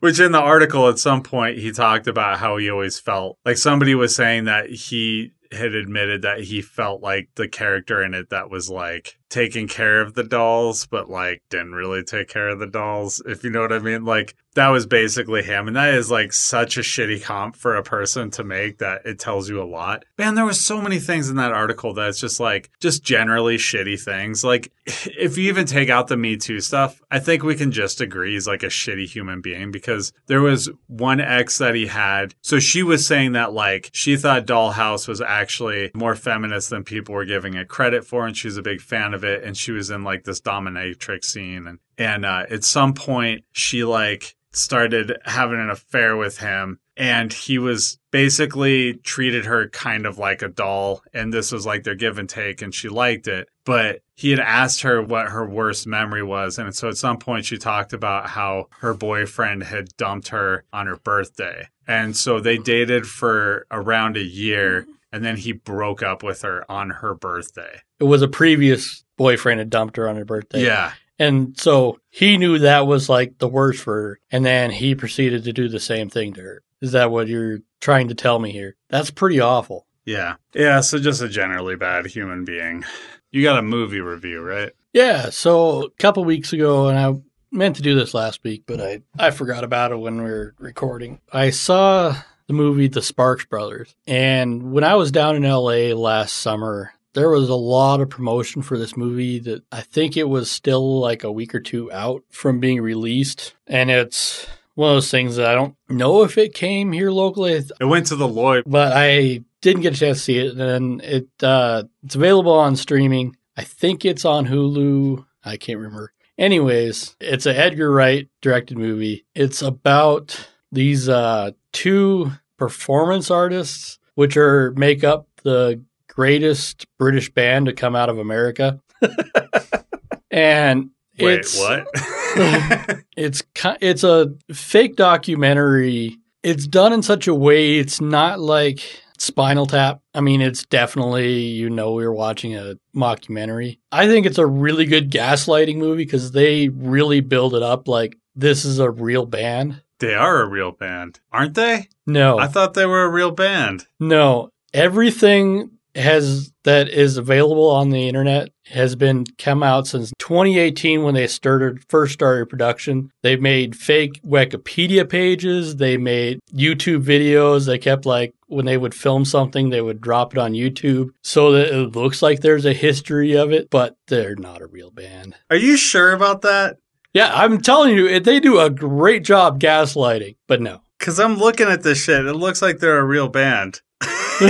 Which 0.00 0.20
in 0.20 0.32
the 0.32 0.40
article 0.40 0.88
at 0.88 0.98
some 0.98 1.22
point 1.22 1.58
he 1.58 1.72
talked 1.72 2.06
about 2.06 2.38
how 2.38 2.56
he 2.56 2.70
always 2.70 2.98
felt 2.98 3.38
like 3.44 3.56
somebody 3.56 3.94
was 3.94 4.14
saying 4.14 4.44
that 4.44 4.70
he 4.70 5.32
had 5.50 5.74
admitted 5.74 6.22
that 6.22 6.40
he 6.40 6.62
felt 6.62 7.02
like 7.02 7.28
the 7.34 7.48
character 7.48 8.02
in 8.02 8.14
it 8.14 8.30
that 8.30 8.50
was 8.50 8.70
like 8.70 9.18
taking 9.32 9.66
care 9.66 10.02
of 10.02 10.12
the 10.12 10.22
dolls, 10.22 10.86
but 10.86 11.08
like 11.08 11.42
didn't 11.48 11.72
really 11.72 12.04
take 12.04 12.28
care 12.28 12.48
of 12.48 12.58
the 12.58 12.66
dolls, 12.66 13.22
if 13.26 13.42
you 13.42 13.50
know 13.50 13.62
what 13.62 13.72
I 13.72 13.78
mean. 13.78 14.04
Like 14.04 14.36
that 14.54 14.68
was 14.68 14.86
basically 14.86 15.42
him. 15.42 15.66
And 15.66 15.76
that 15.76 15.94
is 15.94 16.10
like 16.10 16.32
such 16.32 16.76
a 16.76 16.80
shitty 16.80 17.22
comp 17.22 17.56
for 17.56 17.74
a 17.74 17.82
person 17.82 18.30
to 18.32 18.44
make 18.44 18.78
that 18.78 19.06
it 19.06 19.18
tells 19.18 19.48
you 19.48 19.62
a 19.62 19.64
lot. 19.64 20.04
Man, 20.18 20.34
there 20.34 20.44
was 20.44 20.62
so 20.62 20.82
many 20.82 20.98
things 20.98 21.30
in 21.30 21.36
that 21.36 21.52
article 21.52 21.94
that's 21.94 22.20
just 22.20 22.38
like, 22.38 22.70
just 22.78 23.02
generally 23.02 23.56
shitty 23.56 24.00
things. 24.00 24.44
Like 24.44 24.70
if 24.86 25.38
you 25.38 25.48
even 25.48 25.66
take 25.66 25.88
out 25.88 26.08
the 26.08 26.16
Me 26.16 26.36
Too 26.36 26.60
stuff, 26.60 27.00
I 27.10 27.18
think 27.18 27.42
we 27.42 27.54
can 27.54 27.72
just 27.72 28.00
agree 28.00 28.34
he's 28.34 28.46
like 28.46 28.62
a 28.62 28.66
shitty 28.66 29.08
human 29.08 29.40
being 29.40 29.70
because 29.70 30.12
there 30.26 30.42
was 30.42 30.68
one 30.86 31.20
ex 31.20 31.58
that 31.58 31.74
he 31.74 31.86
had. 31.86 32.34
So 32.42 32.58
she 32.58 32.82
was 32.82 33.06
saying 33.06 33.32
that 33.32 33.54
like 33.54 33.88
she 33.94 34.16
thought 34.16 34.46
Dollhouse 34.46 35.08
was 35.08 35.22
actually 35.22 35.90
more 35.94 36.14
feminist 36.14 36.68
than 36.68 36.84
people 36.84 37.14
were 37.14 37.24
giving 37.24 37.54
it 37.54 37.68
credit 37.68 38.04
for. 38.04 38.26
And 38.26 38.36
she 38.36 38.48
was 38.48 38.58
a 38.58 38.62
big 38.62 38.82
fan 38.82 39.14
of 39.14 39.21
it. 39.24 39.44
And 39.44 39.56
she 39.56 39.72
was 39.72 39.90
in 39.90 40.04
like 40.04 40.24
this 40.24 40.40
dominatrix 40.40 41.24
scene. 41.24 41.66
And, 41.66 41.78
and, 41.98 42.24
uh, 42.24 42.46
at 42.50 42.64
some 42.64 42.94
point 42.94 43.44
she 43.52 43.84
like 43.84 44.36
started 44.52 45.18
having 45.24 45.58
an 45.58 45.70
affair 45.70 46.16
with 46.16 46.38
him 46.38 46.78
and 46.96 47.32
he 47.32 47.58
was 47.58 47.98
basically 48.10 48.94
treated 48.94 49.46
her 49.46 49.68
kind 49.68 50.04
of 50.04 50.18
like 50.18 50.42
a 50.42 50.48
doll 50.48 51.02
and 51.14 51.32
this 51.32 51.50
was 51.50 51.64
like 51.64 51.84
their 51.84 51.94
give 51.94 52.18
and 52.18 52.28
take 52.28 52.60
and 52.60 52.74
she 52.74 52.88
liked 52.88 53.26
it 53.26 53.48
but 53.64 54.00
he 54.14 54.30
had 54.30 54.40
asked 54.40 54.82
her 54.82 55.02
what 55.02 55.28
her 55.28 55.48
worst 55.48 55.86
memory 55.86 56.22
was 56.22 56.58
and 56.58 56.74
so 56.74 56.88
at 56.88 56.96
some 56.96 57.18
point 57.18 57.46
she 57.46 57.56
talked 57.56 57.94
about 57.94 58.28
how 58.28 58.66
her 58.80 58.92
boyfriend 58.92 59.62
had 59.62 59.88
dumped 59.96 60.28
her 60.28 60.64
on 60.72 60.86
her 60.86 60.98
birthday 60.98 61.66
and 61.86 62.14
so 62.14 62.38
they 62.38 62.58
dated 62.58 63.06
for 63.06 63.66
around 63.70 64.16
a 64.16 64.22
year 64.22 64.86
and 65.12 65.24
then 65.24 65.36
he 65.36 65.52
broke 65.52 66.02
up 66.02 66.22
with 66.22 66.42
her 66.42 66.64
on 66.70 66.90
her 66.90 67.14
birthday 67.14 67.80
It 68.00 68.04
was 68.04 68.22
a 68.22 68.28
previous 68.28 69.04
boyfriend 69.16 69.58
had 69.60 69.70
dumped 69.70 69.96
her 69.96 70.08
on 70.08 70.16
her 70.16 70.24
birthday. 70.24 70.64
yeah 70.64 70.92
And 71.18 71.58
so 71.58 71.98
he 72.10 72.36
knew 72.38 72.58
that 72.58 72.86
was 72.86 73.08
like 73.08 73.38
the 73.38 73.48
worst 73.48 73.82
for 73.82 73.94
her. 73.94 74.20
And 74.30 74.44
then 74.44 74.70
he 74.70 74.94
proceeded 74.94 75.44
to 75.44 75.52
do 75.52 75.68
the 75.68 75.78
same 75.80 76.08
thing 76.10 76.32
to 76.34 76.40
her. 76.40 76.62
Is 76.80 76.92
that 76.92 77.10
what 77.12 77.28
you're 77.28 77.60
trying 77.80 78.08
to 78.08 78.14
tell 78.14 78.38
me 78.40 78.50
here? 78.50 78.74
That's 78.88 79.10
pretty 79.10 79.38
awful. 79.40 79.86
yeah 80.04 80.34
yeah 80.54 80.80
so 80.80 80.98
just 80.98 81.22
a 81.22 81.28
generally 81.28 81.76
bad 81.76 82.06
human 82.06 82.44
being 82.44 82.84
you 83.30 83.42
got 83.42 83.58
a 83.58 83.62
movie 83.62 84.00
review 84.00 84.40
right 84.42 84.72
Yeah. 84.92 85.30
So 85.30 85.84
a 85.84 85.90
couple 85.98 86.24
weeks 86.24 86.52
ago, 86.52 86.88
and 86.88 86.98
I 86.98 87.14
meant 87.50 87.76
to 87.76 87.82
do 87.82 87.94
this 87.94 88.12
last 88.14 88.42
week, 88.44 88.64
but 88.66 88.80
I, 88.80 89.02
I 89.18 89.30
forgot 89.30 89.62
about 89.64 89.92
it 89.92 89.96
when 89.98 90.18
we 90.22 90.30
were 90.30 90.54
recording. 90.58 91.20
I 91.32 91.50
saw 91.50 92.16
the 92.52 92.62
movie 92.62 92.88
The 92.88 93.02
Sparks 93.02 93.46
Brothers. 93.46 93.94
And 94.06 94.72
when 94.72 94.84
I 94.84 94.94
was 94.94 95.10
down 95.10 95.36
in 95.36 95.42
LA 95.42 95.94
last 95.94 96.36
summer, 96.36 96.92
there 97.14 97.30
was 97.30 97.48
a 97.48 97.54
lot 97.54 98.00
of 98.00 98.10
promotion 98.10 98.62
for 98.62 98.78
this 98.78 98.96
movie 98.96 99.38
that 99.40 99.64
I 99.72 99.80
think 99.80 100.16
it 100.16 100.28
was 100.28 100.50
still 100.50 101.00
like 101.00 101.24
a 101.24 101.32
week 101.32 101.54
or 101.54 101.60
two 101.60 101.90
out 101.92 102.24
from 102.30 102.60
being 102.60 102.80
released. 102.80 103.54
And 103.66 103.90
it's 103.90 104.46
one 104.74 104.90
of 104.90 104.96
those 104.96 105.10
things 105.10 105.36
that 105.36 105.46
I 105.46 105.54
don't 105.54 105.76
know 105.88 106.22
if 106.24 106.36
it 106.36 106.54
came 106.54 106.92
here 106.92 107.10
locally, 107.10 107.54
it 107.54 107.84
went 107.84 108.06
to 108.06 108.16
the 108.16 108.28
lloyd 108.28 108.64
but 108.66 108.92
I 108.94 109.42
didn't 109.60 109.82
get 109.82 109.94
a 109.94 109.98
chance 109.98 110.18
to 110.18 110.24
see 110.24 110.38
it. 110.38 110.58
And 110.58 111.00
it 111.02 111.28
uh, 111.42 111.84
it's 112.04 112.14
available 112.14 112.52
on 112.52 112.76
streaming. 112.76 113.36
I 113.56 113.64
think 113.64 114.04
it's 114.04 114.24
on 114.24 114.46
Hulu. 114.46 115.24
I 115.44 115.56
can't 115.56 115.78
remember. 115.78 116.12
Anyways, 116.38 117.16
it's 117.20 117.46
an 117.46 117.56
Edgar 117.56 117.90
Wright 117.90 118.28
directed 118.40 118.78
movie. 118.78 119.26
It's 119.34 119.60
about 119.60 120.48
these 120.72 121.08
uh, 121.08 121.52
two 121.72 122.32
performance 122.62 123.28
artists, 123.28 123.98
which 124.14 124.36
are 124.36 124.70
make 124.76 125.02
up 125.02 125.26
the 125.42 125.82
greatest 126.06 126.86
British 126.96 127.28
band 127.28 127.66
to 127.66 127.72
come 127.72 127.96
out 127.96 128.08
of 128.08 128.18
America. 128.18 128.80
and 130.30 130.90
Wait, 131.18 131.40
it's 131.40 131.58
what? 131.58 131.88
it's 133.16 133.42
it's 133.80 134.04
a 134.04 134.32
fake 134.52 134.94
documentary. 134.94 136.18
It's 136.44 136.68
done 136.68 136.92
in 136.92 137.02
such 137.02 137.26
a 137.26 137.34
way 137.34 137.78
it's 137.80 138.00
not 138.00 138.38
like 138.38 139.02
Spinal 139.18 139.66
Tap. 139.66 140.00
I 140.14 140.20
mean, 140.20 140.40
it's 140.40 140.64
definitely 140.64 141.40
you 141.40 141.68
know 141.68 141.94
we 141.94 142.04
are 142.04 142.12
watching 142.12 142.54
a 142.54 142.76
mockumentary. 142.94 143.80
I 143.90 144.06
think 144.06 144.24
it's 144.24 144.38
a 144.38 144.46
really 144.46 144.84
good 144.84 145.10
gaslighting 145.10 145.78
movie 145.78 146.04
because 146.04 146.30
they 146.30 146.68
really 146.68 147.22
build 147.22 147.56
it 147.56 147.62
up 147.64 147.88
like 147.88 148.16
this 148.36 148.64
is 148.64 148.78
a 148.78 148.88
real 148.88 149.26
band. 149.26 149.82
They 150.02 150.14
are 150.14 150.42
a 150.42 150.46
real 150.46 150.72
band, 150.72 151.20
aren't 151.32 151.54
they? 151.54 151.88
No, 152.06 152.38
I 152.38 152.46
thought 152.48 152.74
they 152.74 152.86
were 152.86 153.04
a 153.04 153.10
real 153.10 153.30
band. 153.30 153.86
no, 153.98 154.50
everything 154.74 155.70
has 155.94 156.52
that 156.64 156.88
is 156.88 157.18
available 157.18 157.68
on 157.68 157.90
the 157.90 158.08
internet 158.08 158.48
has 158.66 158.96
been 158.96 159.24
come 159.36 159.62
out 159.62 159.86
since 159.86 160.12
2018 160.18 161.02
when 161.02 161.14
they 161.14 161.26
started 161.26 161.84
first 161.88 162.14
started 162.14 162.48
production. 162.48 163.10
They 163.22 163.36
made 163.36 163.76
fake 163.76 164.20
Wikipedia 164.24 165.08
pages, 165.08 165.76
they 165.76 165.96
made 165.96 166.40
YouTube 166.54 167.04
videos. 167.04 167.66
They 167.66 167.78
kept 167.78 168.06
like 168.06 168.32
when 168.46 168.64
they 168.64 168.78
would 168.78 168.94
film 168.94 169.24
something, 169.24 169.70
they 169.70 169.80
would 169.80 170.00
drop 170.00 170.32
it 170.32 170.38
on 170.38 170.52
YouTube 170.52 171.10
so 171.22 171.52
that 171.52 171.68
it 171.68 171.96
looks 171.96 172.22
like 172.22 172.40
there's 172.40 172.64
a 172.64 172.72
history 172.72 173.34
of 173.36 173.52
it, 173.52 173.68
but 173.70 173.96
they're 174.08 174.36
not 174.36 174.62
a 174.62 174.66
real 174.66 174.90
band. 174.90 175.34
Are 175.50 175.56
you 175.56 175.76
sure 175.76 176.12
about 176.12 176.42
that? 176.42 176.78
Yeah, 177.14 177.30
I'm 177.34 177.60
telling 177.60 177.94
you, 177.94 178.18
they 178.20 178.40
do 178.40 178.58
a 178.58 178.70
great 178.70 179.22
job 179.24 179.60
gaslighting, 179.60 180.36
but 180.46 180.60
no. 180.60 180.80
Because 181.02 181.18
I'm 181.18 181.36
looking 181.36 181.66
at 181.66 181.82
this 181.82 182.00
shit. 182.00 182.26
It 182.26 182.34
looks 182.34 182.62
like 182.62 182.78
they're 182.78 183.00
a 183.00 183.04
real 183.04 183.26
band. 183.26 183.80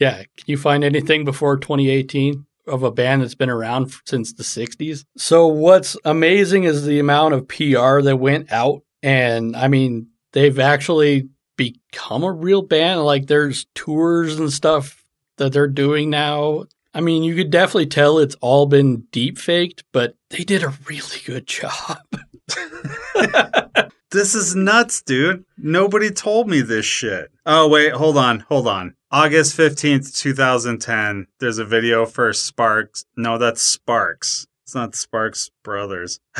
yeah. 0.00 0.24
Can 0.24 0.46
you 0.46 0.56
find 0.56 0.82
anything 0.82 1.24
before 1.24 1.56
2018 1.58 2.44
of 2.66 2.82
a 2.82 2.90
band 2.90 3.22
that's 3.22 3.36
been 3.36 3.50
around 3.50 3.94
since 4.04 4.32
the 4.32 4.42
60s? 4.42 5.04
So, 5.16 5.46
what's 5.46 5.96
amazing 6.04 6.64
is 6.64 6.84
the 6.84 6.98
amount 6.98 7.34
of 7.34 7.46
PR 7.46 8.00
that 8.00 8.18
went 8.18 8.50
out. 8.50 8.82
And 9.00 9.54
I 9.54 9.68
mean, 9.68 10.08
they've 10.32 10.58
actually 10.58 11.28
become 11.56 12.24
a 12.24 12.32
real 12.32 12.62
band. 12.62 13.04
Like, 13.04 13.26
there's 13.28 13.66
tours 13.76 14.40
and 14.40 14.52
stuff 14.52 15.04
that 15.36 15.52
they're 15.52 15.68
doing 15.68 16.10
now. 16.10 16.64
I 16.96 17.00
mean, 17.00 17.22
you 17.22 17.34
could 17.34 17.50
definitely 17.50 17.86
tell 17.86 18.18
it's 18.18 18.36
all 18.40 18.64
been 18.64 19.02
deep 19.12 19.36
faked, 19.36 19.84
but 19.92 20.14
they 20.30 20.44
did 20.44 20.62
a 20.62 20.72
really 20.88 21.20
good 21.26 21.46
job. 21.46 21.98
This 24.12 24.34
is 24.36 24.54
nuts, 24.54 25.02
dude. 25.02 25.44
Nobody 25.58 26.10
told 26.10 26.48
me 26.48 26.62
this 26.62 26.86
shit. 26.86 27.30
Oh, 27.44 27.68
wait, 27.68 27.92
hold 27.92 28.16
on, 28.16 28.40
hold 28.48 28.66
on. 28.66 28.94
August 29.10 29.54
15th, 29.58 30.16
2010. 30.16 31.26
There's 31.38 31.58
a 31.58 31.66
video 31.66 32.06
for 32.06 32.32
Sparks. 32.32 33.04
No, 33.16 33.36
that's 33.36 33.60
Sparks. 33.60 34.46
It's 34.64 34.74
not 34.74 34.94
Sparks 34.94 35.50
Brothers. 35.64 36.20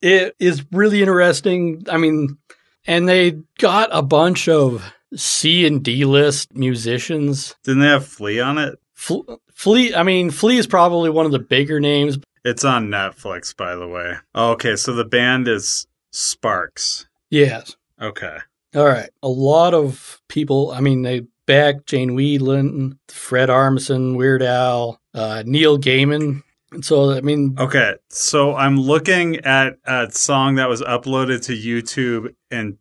it 0.00 0.34
is 0.38 0.64
really 0.72 1.00
interesting. 1.00 1.84
I 1.90 1.98
mean, 1.98 2.38
and 2.86 3.08
they 3.08 3.42
got 3.58 3.90
a 3.92 4.00
bunch 4.00 4.48
of 4.48 4.90
C 5.14 5.66
and 5.66 5.82
D 5.82 6.04
list 6.04 6.54
musicians. 6.54 7.54
Didn't 7.62 7.80
they 7.82 7.88
have 7.88 8.06
Flea 8.06 8.40
on 8.40 8.58
it? 8.58 8.78
Fle- 8.94 9.22
Flea, 9.52 9.94
I 9.94 10.02
mean, 10.02 10.30
Flea 10.30 10.58
is 10.58 10.66
probably 10.66 11.10
one 11.10 11.26
of 11.26 11.32
the 11.32 11.38
bigger 11.38 11.80
names. 11.80 12.18
It's 12.44 12.64
on 12.64 12.88
Netflix, 12.88 13.56
by 13.56 13.74
the 13.74 13.88
way. 13.88 14.14
Oh, 14.34 14.52
okay, 14.52 14.76
so 14.76 14.92
the 14.94 15.04
band 15.04 15.48
is 15.48 15.86
Sparks. 16.12 17.08
Yes. 17.30 17.76
Okay. 18.00 18.38
All 18.74 18.84
right. 18.84 19.10
A 19.22 19.28
lot 19.28 19.74
of 19.74 20.20
people, 20.28 20.70
I 20.70 20.80
mean, 20.80 21.02
they 21.02 21.22
back 21.46 21.86
Jane 21.86 22.14
Whelan, 22.14 22.98
Fred 23.08 23.48
Armisen, 23.48 24.16
Weird 24.16 24.42
Al, 24.42 25.00
uh, 25.14 25.42
Neil 25.46 25.78
Gaiman. 25.78 26.42
And 26.72 26.84
so, 26.84 27.12
I 27.12 27.20
mean, 27.20 27.56
Okay, 27.58 27.94
so 28.10 28.54
I'm 28.54 28.78
looking 28.78 29.36
at 29.38 29.78
a 29.84 30.10
song 30.10 30.56
that 30.56 30.68
was 30.68 30.82
uploaded 30.82 31.42
to 31.46 31.52
YouTube 31.52 32.34
in 32.50 32.78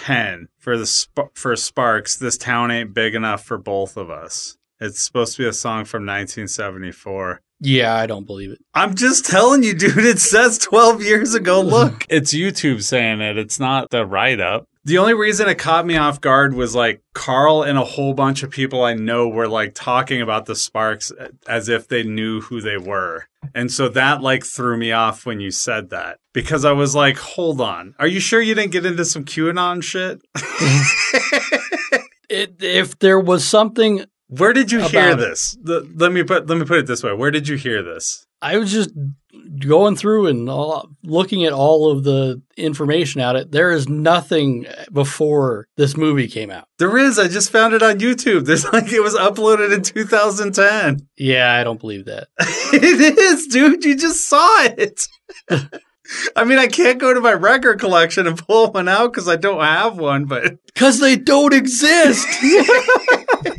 2010 0.00 0.48
for 0.58 0.76
the 0.76 0.86
Sp- 0.86 1.32
for 1.34 1.56
Sparks. 1.56 2.16
This 2.16 2.36
town 2.38 2.70
ain't 2.70 2.94
big 2.94 3.14
enough 3.14 3.44
for 3.44 3.58
both 3.58 3.96
of 3.96 4.10
us. 4.10 4.56
It's 4.80 5.00
supposed 5.02 5.36
to 5.36 5.42
be 5.42 5.48
a 5.48 5.52
song 5.52 5.84
from 5.84 6.02
1974. 6.02 7.40
yeah, 7.60 7.94
I 7.94 8.06
don't 8.06 8.26
believe 8.26 8.50
it. 8.50 8.58
I'm 8.74 8.94
just 8.94 9.24
telling 9.24 9.62
you, 9.62 9.74
dude. 9.74 9.96
It 9.98 10.18
says 10.18 10.58
12 10.58 11.02
years 11.02 11.34
ago. 11.34 11.60
Look, 11.62 12.04
it's 12.10 12.34
YouTube 12.34 12.82
saying 12.82 13.20
it. 13.22 13.38
It's 13.38 13.58
not 13.58 13.90
the 13.90 14.04
write 14.04 14.40
up. 14.40 14.68
The 14.86 14.98
only 14.98 15.14
reason 15.14 15.48
it 15.48 15.58
caught 15.58 15.84
me 15.84 15.96
off 15.96 16.20
guard 16.20 16.54
was 16.54 16.72
like 16.72 17.02
Carl 17.12 17.64
and 17.64 17.76
a 17.76 17.84
whole 17.84 18.14
bunch 18.14 18.44
of 18.44 18.50
people 18.52 18.84
I 18.84 18.94
know 18.94 19.26
were 19.26 19.48
like 19.48 19.72
talking 19.74 20.22
about 20.22 20.46
the 20.46 20.54
Sparks 20.54 21.10
eh, 21.18 21.30
as 21.48 21.68
if 21.68 21.88
they 21.88 22.04
knew 22.04 22.40
who 22.40 22.60
they 22.60 22.76
were. 22.76 23.26
And 23.52 23.72
so 23.72 23.88
that 23.88 24.22
like 24.22 24.44
threw 24.44 24.76
me 24.76 24.92
off 24.92 25.26
when 25.26 25.40
you 25.40 25.50
said 25.50 25.90
that 25.90 26.18
because 26.32 26.64
I 26.64 26.70
was 26.70 26.94
like, 26.94 27.16
hold 27.16 27.60
on. 27.60 27.96
Are 27.98 28.06
you 28.06 28.20
sure 28.20 28.40
you 28.40 28.54
didn't 28.54 28.70
get 28.70 28.86
into 28.86 29.04
some 29.04 29.24
QAnon 29.24 29.82
shit? 29.82 30.20
it. 32.30 32.62
If 32.62 32.96
there 33.00 33.18
was 33.18 33.44
something, 33.44 34.04
Where 34.28 34.52
did 34.52 34.70
you 34.70 34.82
hear 34.82 35.16
this? 35.16 35.58
The, 35.60 35.90
let 35.96 36.12
me 36.12 36.22
put 36.22 36.46
let 36.46 36.58
me 36.58 36.64
put 36.64 36.78
it 36.78 36.86
this 36.86 37.02
way. 37.02 37.12
Where 37.12 37.32
did 37.32 37.48
you 37.48 37.56
hear 37.56 37.82
this? 37.82 38.24
I 38.40 38.56
was 38.58 38.70
just 38.70 38.90
going 39.58 39.96
through 39.96 40.26
and 40.26 40.48
all, 40.48 40.88
looking 41.02 41.44
at 41.44 41.52
all 41.52 41.90
of 41.90 42.04
the 42.04 42.42
information 42.56 43.20
out 43.20 43.36
it. 43.36 43.52
There 43.52 43.70
is 43.70 43.88
nothing 43.88 44.66
before 44.92 45.66
this 45.76 45.96
movie 45.96 46.28
came 46.28 46.50
out. 46.50 46.68
There 46.78 46.96
is. 46.98 47.18
I 47.18 47.28
just 47.28 47.50
found 47.50 47.74
it 47.74 47.82
on 47.82 47.98
YouTube. 47.98 48.44
There's 48.46 48.64
like 48.72 48.92
it 48.92 49.00
was 49.00 49.14
uploaded 49.14 49.74
in 49.74 49.82
2010. 49.82 51.06
Yeah, 51.16 51.52
I 51.54 51.64
don't 51.64 51.80
believe 51.80 52.06
that. 52.06 52.28
it 52.38 53.18
is, 53.18 53.46
dude. 53.46 53.84
You 53.84 53.96
just 53.96 54.28
saw 54.28 54.62
it. 54.64 55.06
I 56.36 56.44
mean, 56.44 56.58
I 56.58 56.68
can't 56.68 57.00
go 57.00 57.12
to 57.12 57.20
my 57.20 57.32
record 57.32 57.80
collection 57.80 58.28
and 58.28 58.38
pull 58.38 58.70
one 58.70 58.88
out 58.88 59.12
because 59.12 59.28
I 59.28 59.34
don't 59.34 59.60
have 59.62 59.98
one, 59.98 60.26
but 60.26 60.54
Because 60.66 61.00
they 61.00 61.16
don't 61.16 61.52
exist. 61.52 62.26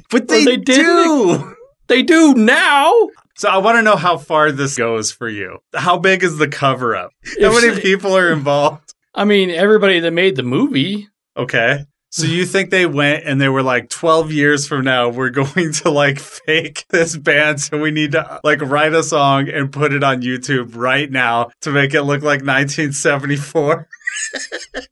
but 0.10 0.30
they, 0.30 0.46
they 0.46 0.56
do. 0.58 1.56
they 1.88 2.04
do 2.04 2.34
now. 2.36 2.94
So 3.38 3.48
I 3.50 3.58
want 3.58 3.78
to 3.78 3.84
know 3.84 3.96
how 3.96 4.18
far 4.18 4.52
this 4.52 4.76
goes 4.78 5.12
for 5.12 5.30
you. 5.30 5.60
How 5.76 6.00
big 6.00 6.24
is 6.24 6.40
the 6.40 6.48
cover 6.48 6.96
up? 6.96 7.12
How 7.40 7.54
many 7.54 7.80
people 7.80 8.18
are 8.18 8.32
involved? 8.32 8.96
I 9.14 9.26
mean, 9.26 9.52
everybody 9.52 10.00
that 10.00 10.12
made 10.12 10.36
the 10.36 10.44
movie. 10.44 11.08
Okay. 11.38 11.86
So 12.10 12.26
you 12.26 12.48
think 12.48 12.72
they 12.72 12.88
went 12.88 13.26
and 13.26 13.40
they 13.40 13.50
were 13.50 13.62
like 13.62 13.90
12 13.90 14.32
years 14.32 14.68
from 14.68 14.86
now 14.86 15.10
we're 15.10 15.30
going 15.30 15.72
to 15.74 15.92
like 15.92 16.18
fake 16.18 16.86
this 16.90 17.16
band 17.16 17.62
so 17.62 17.78
we 17.80 17.92
need 17.92 18.14
to 18.14 18.40
like 18.44 18.60
write 18.62 18.94
a 18.94 19.04
song 19.04 19.50
and 19.50 19.72
put 19.72 19.94
it 19.94 20.04
on 20.04 20.24
YouTube 20.24 20.76
right 20.76 21.12
now 21.12 21.52
to 21.62 21.70
make 21.70 21.94
it 21.94 22.04
look 22.04 22.24
like 22.24 22.42
1974. 22.42 23.88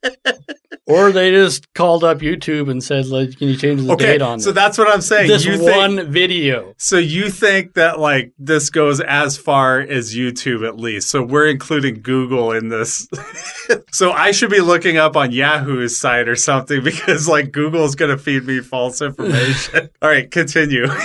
Or 0.87 1.11
they 1.11 1.31
just 1.31 1.73
called 1.73 2.03
up 2.03 2.19
YouTube 2.19 2.69
and 2.69 2.83
said, 2.83 3.07
like, 3.07 3.39
"Can 3.39 3.47
you 3.47 3.55
change 3.55 3.81
the 3.81 3.93
Okay. 3.93 4.05
date 4.05 4.21
on 4.21 4.37
that? 4.37 4.43
So 4.43 4.51
this, 4.51 4.55
that's 4.63 4.77
what 4.77 4.87
I'm 4.87 5.01
saying. 5.01 5.27
this 5.27 5.43
you 5.43 5.57
think 5.57 5.75
one 5.75 6.11
video?" 6.11 6.75
So 6.77 6.97
you 6.97 7.29
think 7.31 7.73
that 7.73 7.99
like 7.99 8.33
this 8.37 8.69
goes 8.69 8.99
as 9.01 9.35
far 9.35 9.79
as 9.79 10.15
YouTube 10.15 10.67
at 10.67 10.77
least. 10.77 11.09
So 11.09 11.23
we're 11.23 11.47
including 11.47 12.01
Google 12.03 12.51
in 12.51 12.69
this. 12.69 13.07
so 13.91 14.11
I 14.11 14.29
should 14.29 14.51
be 14.51 14.61
looking 14.61 14.97
up 14.97 15.17
on 15.17 15.31
Yahoo's 15.31 15.97
site 15.97 16.27
or 16.29 16.35
something 16.35 16.83
because 16.83 17.27
like 17.27 17.51
Google's 17.51 17.95
going 17.95 18.11
to 18.11 18.17
feed 18.17 18.45
me 18.45 18.59
false 18.59 19.01
information. 19.01 19.89
All 20.03 20.09
right, 20.09 20.29
continue. 20.29 20.85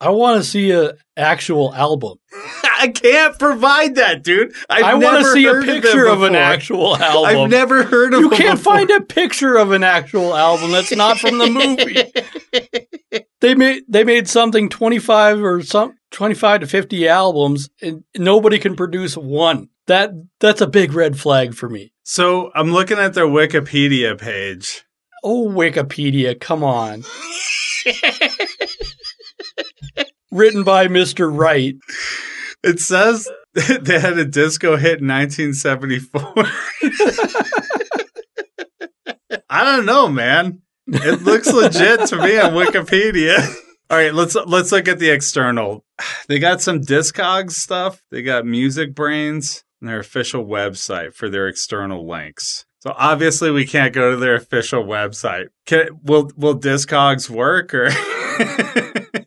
I 0.00 0.10
want 0.10 0.42
to 0.42 0.44
see 0.48 0.72
a 0.72 0.94
actual 1.16 1.74
album. 1.74 2.18
I 2.78 2.88
can't 2.88 3.38
provide 3.38 3.94
that, 3.94 4.22
dude. 4.22 4.54
I've 4.68 4.84
I 4.84 4.94
want 4.94 5.24
to 5.24 5.32
see 5.32 5.46
a 5.46 5.54
heard 5.54 5.68
of 5.68 5.82
picture 5.82 6.06
of 6.06 6.22
an 6.22 6.34
actual 6.34 6.96
album. 7.02 7.44
I've 7.44 7.50
never 7.50 7.82
heard 7.84 8.12
of 8.12 8.20
you 8.20 8.30
can't 8.30 8.58
before. 8.58 8.74
find 8.74 8.90
a 8.90 9.00
picture 9.00 9.56
of 9.56 9.72
an 9.72 9.82
actual 9.82 10.36
album 10.36 10.72
that's 10.72 10.94
not 10.94 11.18
from 11.18 11.38
the 11.38 11.48
movie. 11.48 13.26
they 13.40 13.54
made 13.54 13.84
they 13.88 14.04
made 14.04 14.28
something 14.28 14.68
25 14.68 15.42
or 15.42 15.62
some 15.62 15.96
25 16.10 16.60
to 16.60 16.66
50 16.66 17.08
albums 17.08 17.70
and 17.80 18.04
nobody 18.16 18.58
can 18.58 18.76
produce 18.76 19.16
one. 19.16 19.70
That 19.86 20.10
that's 20.40 20.60
a 20.60 20.66
big 20.66 20.92
red 20.92 21.18
flag 21.18 21.54
for 21.54 21.68
me. 21.70 21.92
So 22.02 22.50
I'm 22.54 22.72
looking 22.72 22.98
at 22.98 23.14
their 23.14 23.26
Wikipedia 23.26 24.18
page. 24.18 24.84
Oh 25.24 25.48
Wikipedia, 25.48 26.38
come 26.38 26.62
on. 26.62 27.04
Written 30.30 30.64
by 30.64 30.88
Mr. 30.88 31.30
Wright. 31.32 31.76
It 32.62 32.80
says 32.80 33.28
they 33.54 34.00
had 34.00 34.18
a 34.18 34.24
disco 34.24 34.76
hit 34.76 35.00
in 35.00 35.08
1974. 35.08 36.34
I 39.48 39.64
don't 39.64 39.86
know, 39.86 40.08
man. 40.08 40.62
It 40.88 41.22
looks 41.22 41.52
legit 41.52 42.06
to 42.08 42.16
me 42.16 42.38
on 42.38 42.52
Wikipedia. 42.52 43.38
All 43.88 43.96
right, 43.96 44.12
let's 44.12 44.34
let's 44.34 44.72
look 44.72 44.88
at 44.88 44.98
the 44.98 45.10
external. 45.10 45.84
They 46.28 46.40
got 46.40 46.60
some 46.60 46.80
Discogs 46.80 47.52
stuff. 47.52 48.02
They 48.10 48.20
got 48.20 48.42
MusicBrainz 48.42 49.62
and 49.80 49.88
their 49.88 50.00
official 50.00 50.44
website 50.44 51.14
for 51.14 51.28
their 51.28 51.46
external 51.46 52.04
links. 52.06 52.64
So 52.80 52.92
obviously 52.96 53.52
we 53.52 53.64
can't 53.64 53.94
go 53.94 54.10
to 54.10 54.16
their 54.16 54.34
official 54.34 54.82
website. 54.82 55.46
Can, 55.66 55.88
will 56.02 56.32
will 56.36 56.58
Discogs 56.58 57.30
work 57.30 57.72
or 57.74 57.90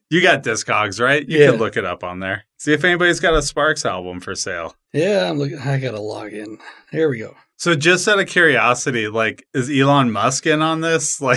You 0.10 0.22
got 0.22 0.44
Discogs, 0.44 1.00
right? 1.00 1.28
You 1.28 1.40
Yeah. 1.40 1.52
can 1.52 1.60
look 1.60 1.78
it 1.78 1.86
up 1.86 2.04
on 2.04 2.20
there. 2.20 2.46
See 2.58 2.74
if 2.74 2.84
anybody's 2.84 3.20
got 3.20 3.36
a 3.36 3.42
Sparks 3.42 3.86
album 3.86 4.20
for 4.20 4.34
sale. 4.36 4.76
Yeah, 4.94 5.30
I'm 5.30 5.38
looking 5.38 5.60
I 5.60 5.78
got 5.80 5.92
to 5.92 6.02
log 6.02 6.34
in. 6.34 6.58
Here 6.92 7.10
we 7.10 7.20
go. 7.20 7.36
So 7.58 7.76
just 7.76 8.08
out 8.08 8.20
of 8.20 8.28
curiosity, 8.28 9.08
like, 9.08 9.46
is 9.54 9.70
Elon 9.70 10.12
Musk 10.12 10.46
in 10.48 10.62
on 10.62 10.82
this? 10.82 11.22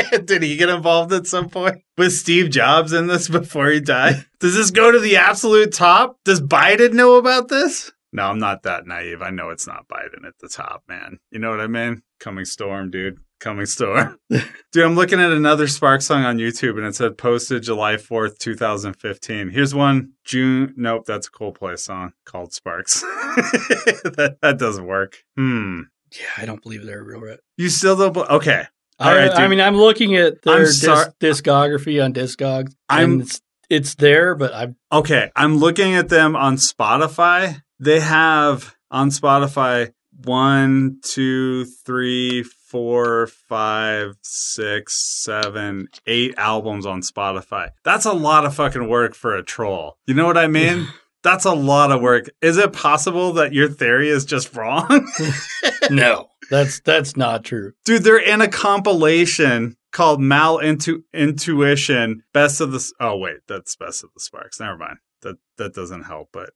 Like, 0.00 0.24
did 0.26 0.42
he 0.44 0.56
get 0.56 0.68
involved 0.68 1.12
at 1.12 1.26
some 1.26 1.48
point? 1.48 1.78
Was 1.96 2.20
Steve 2.20 2.50
Jobs 2.50 2.92
in 2.92 3.08
this 3.08 3.28
before 3.40 3.68
he 3.70 3.80
died? 3.80 4.24
Does 4.38 4.54
this 4.54 4.70
go 4.70 4.92
to 4.92 5.00
the 5.00 5.16
absolute 5.16 5.72
top? 5.72 6.16
Does 6.24 6.40
Biden 6.40 6.92
know 6.92 7.16
about 7.16 7.48
this? 7.48 7.90
No, 8.12 8.22
I'm 8.24 8.38
not 8.38 8.62
that 8.62 8.86
naive. 8.86 9.20
I 9.20 9.30
know 9.30 9.50
it's 9.50 9.66
not 9.66 9.88
Biden 9.88 10.26
at 10.26 10.34
the 10.40 10.48
top, 10.48 10.84
man. 10.88 11.18
You 11.32 11.40
know 11.40 11.50
what 11.50 11.60
I 11.60 11.66
mean? 11.66 12.02
Coming 12.20 12.44
storm, 12.44 12.90
dude. 12.90 13.18
Coming 13.40 13.66
store. 13.66 14.16
dude, 14.30 14.84
I'm 14.84 14.96
looking 14.96 15.20
at 15.20 15.30
another 15.30 15.68
Spark 15.68 16.02
song 16.02 16.24
on 16.24 16.38
YouTube 16.38 16.76
and 16.76 16.84
it 16.86 16.96
said 16.96 17.16
posted 17.16 17.62
July 17.62 17.94
4th, 17.94 18.38
2015. 18.38 19.50
Here's 19.50 19.72
one 19.74 20.12
June. 20.24 20.74
Nope, 20.76 21.04
that's 21.06 21.28
a 21.28 21.30
Coldplay 21.30 21.78
song 21.78 22.14
called 22.24 22.52
Sparks. 22.52 23.00
that, 23.02 24.38
that 24.42 24.58
doesn't 24.58 24.86
work. 24.86 25.18
Hmm. 25.36 25.82
Yeah, 26.18 26.26
I 26.36 26.46
don't 26.46 26.60
believe 26.62 26.84
they're 26.84 27.04
real. 27.04 27.20
Right. 27.20 27.38
You 27.56 27.68
still 27.68 27.96
don't. 27.96 28.12
bel- 28.12 28.26
Okay. 28.28 28.64
All 28.98 29.08
I, 29.10 29.16
right, 29.16 29.30
I 29.30 29.46
mean, 29.46 29.60
I'm 29.60 29.76
looking 29.76 30.16
at 30.16 30.42
their 30.42 30.54
I'm 30.54 30.60
dis- 30.64 30.80
sorry- 30.82 31.12
discography 31.20 32.02
on 32.04 32.12
Discogs. 32.12 32.72
I'm- 32.88 33.12
and 33.12 33.22
it's, 33.22 33.40
it's 33.70 33.94
there, 33.94 34.34
but 34.34 34.52
I'm. 34.52 34.74
Okay, 34.90 35.30
I'm 35.36 35.58
looking 35.58 35.94
at 35.94 36.08
them 36.08 36.34
on 36.34 36.56
Spotify. 36.56 37.62
They 37.78 38.00
have 38.00 38.74
on 38.90 39.10
Spotify 39.10 39.92
one, 40.24 41.00
two, 41.02 41.64
three, 41.64 42.42
four, 42.42 43.26
five, 43.26 44.16
six, 44.22 44.94
seven, 45.22 45.88
eight 46.06 46.34
albums 46.36 46.86
on 46.86 47.02
Spotify. 47.02 47.70
That's 47.84 48.04
a 48.04 48.12
lot 48.12 48.44
of 48.44 48.54
fucking 48.54 48.88
work 48.88 49.14
for 49.14 49.36
a 49.36 49.42
troll. 49.42 49.98
You 50.06 50.14
know 50.14 50.26
what 50.26 50.38
I 50.38 50.46
mean? 50.46 50.88
That's 51.24 51.44
a 51.44 51.52
lot 51.52 51.90
of 51.90 52.00
work. 52.00 52.30
Is 52.40 52.58
it 52.58 52.72
possible 52.72 53.32
that 53.34 53.52
your 53.52 53.68
theory 53.68 54.08
is 54.08 54.24
just 54.24 54.54
wrong? 54.54 55.08
no, 55.90 56.28
that's 56.48 56.78
that's 56.80 57.16
not 57.16 57.44
true. 57.44 57.72
Dude, 57.84 58.04
they're 58.04 58.18
in 58.18 58.40
a 58.40 58.46
compilation 58.46 59.76
called 59.90 60.20
Mael 60.20 60.58
Intu- 60.58 61.02
Intuition 61.12 62.22
Best 62.32 62.60
of 62.60 62.70
the 62.70 62.92
Oh 63.00 63.16
wait, 63.16 63.38
that's 63.48 63.74
Best 63.74 64.04
of 64.04 64.10
the 64.14 64.20
Sparks. 64.20 64.60
Never 64.60 64.76
mind. 64.76 64.98
That 65.22 65.36
that 65.56 65.74
doesn't 65.74 66.04
help, 66.04 66.28
but 66.32 66.50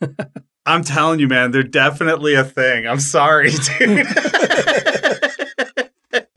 I'm 0.66 0.82
telling 0.82 1.20
you 1.20 1.28
man, 1.28 1.50
they're 1.50 1.62
definitely 1.62 2.34
a 2.34 2.44
thing. 2.44 2.86
I'm 2.86 3.00
sorry, 3.00 3.50
dude. 3.78 4.06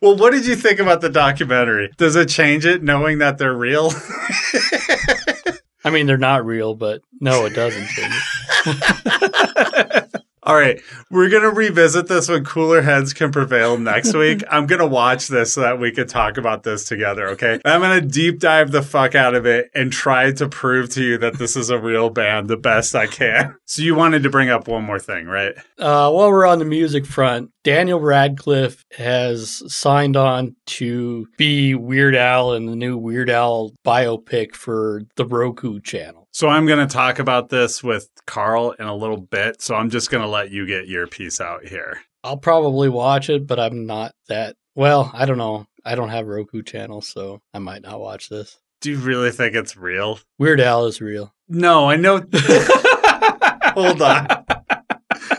well, 0.01 0.17
what 0.17 0.31
did 0.31 0.45
you 0.45 0.55
think 0.55 0.79
about 0.79 1.01
the 1.01 1.09
documentary? 1.09 1.91
Does 1.97 2.15
it 2.15 2.29
change 2.29 2.65
it 2.65 2.83
knowing 2.83 3.19
that 3.19 3.37
they're 3.37 3.53
real? 3.53 3.91
I 5.83 5.89
mean, 5.89 6.05
they're 6.05 6.17
not 6.17 6.45
real, 6.45 6.75
but 6.75 7.01
no, 7.21 7.45
it 7.45 7.53
doesn't 7.53 7.87
change 7.87 8.13
it. 8.65 10.23
All 10.47 10.55
right, 10.55 10.81
we're 11.11 11.27
gonna 11.27 11.49
revisit 11.49 12.07
this 12.07 12.29
when 12.29 12.45
cooler 12.45 12.81
heads 12.81 13.11
can 13.11 13.33
prevail 13.33 13.77
next 13.77 14.13
week. 14.13 14.45
I'm 14.49 14.65
gonna 14.65 14.87
watch 14.87 15.27
this 15.27 15.53
so 15.53 15.59
that 15.59 15.77
we 15.77 15.91
can 15.91 16.07
talk 16.07 16.37
about 16.37 16.63
this 16.63 16.85
together. 16.85 17.27
Okay, 17.31 17.59
I'm 17.65 17.81
gonna 17.81 17.99
deep 17.99 18.39
dive 18.39 18.71
the 18.71 18.81
fuck 18.81 19.13
out 19.13 19.35
of 19.35 19.45
it 19.45 19.69
and 19.75 19.91
try 19.91 20.31
to 20.31 20.47
prove 20.47 20.89
to 20.91 21.03
you 21.03 21.17
that 21.17 21.37
this 21.37 21.57
is 21.57 21.69
a 21.69 21.77
real 21.77 22.09
band 22.09 22.47
the 22.47 22.55
best 22.55 22.95
I 22.95 23.07
can. 23.07 23.55
So 23.69 23.81
you 23.81 23.95
wanted 23.95 24.23
to 24.23 24.29
bring 24.29 24.49
up 24.49 24.69
one 24.69 24.85
more 24.85 24.97
thing, 24.97 25.25
right? 25.25 25.53
Uh, 25.77 26.09
while 26.09 26.29
we're 26.31 26.47
on 26.47 26.59
the 26.59 26.65
music 26.65 27.05
front, 27.05 27.51
Daniel 27.65 27.99
Radcliffe 27.99 28.85
has 28.97 29.61
signed 29.67 30.15
on 30.15 30.55
to 30.67 31.27
be 31.35 31.75
Weird 31.75 32.15
Al 32.15 32.53
in 32.53 32.65
the 32.67 32.77
new 32.77 32.97
Weird 32.97 33.29
Al 33.29 33.73
biopic 33.85 34.55
for 34.55 35.01
the 35.17 35.25
Roku 35.25 35.81
channel. 35.81 36.16
So 36.37 36.49
I'm 36.49 36.67
gonna 36.67 36.85
talk 36.85 37.17
about 37.17 37.49
this 37.49 37.81
with 37.81 38.11
Carl 38.27 38.69
in 38.73 38.85
a 38.85 38.95
little 38.95 39.17
bit. 39.17 39.59
So 39.59 39.73
I'm 39.73 39.89
just 39.89 40.11
gonna 40.11 40.27
let 40.27 40.51
you 40.51 40.67
get 40.67 40.87
your 40.87 41.07
piece 41.07 41.41
out 41.41 41.65
here. 41.65 42.01
I'll 42.23 42.37
probably 42.37 42.89
watch 42.89 43.31
it, 43.31 43.47
but 43.47 43.59
I'm 43.59 43.87
not 43.87 44.13
that 44.27 44.55
well. 44.75 45.09
I 45.15 45.25
don't 45.25 45.39
know. 45.39 45.65
I 45.83 45.95
don't 45.95 46.09
have 46.09 46.27
Roku 46.27 46.61
channel, 46.61 47.01
so 47.01 47.41
I 47.55 47.57
might 47.57 47.81
not 47.81 47.99
watch 47.99 48.29
this. 48.29 48.59
Do 48.81 48.91
you 48.91 48.99
really 48.99 49.31
think 49.31 49.55
it's 49.55 49.75
real? 49.75 50.19
Weird 50.37 50.61
Al 50.61 50.85
is 50.85 51.01
real. 51.01 51.33
No, 51.49 51.89
I 51.89 51.95
know. 51.95 52.17
Hold 53.73 54.03
on. 54.03 54.27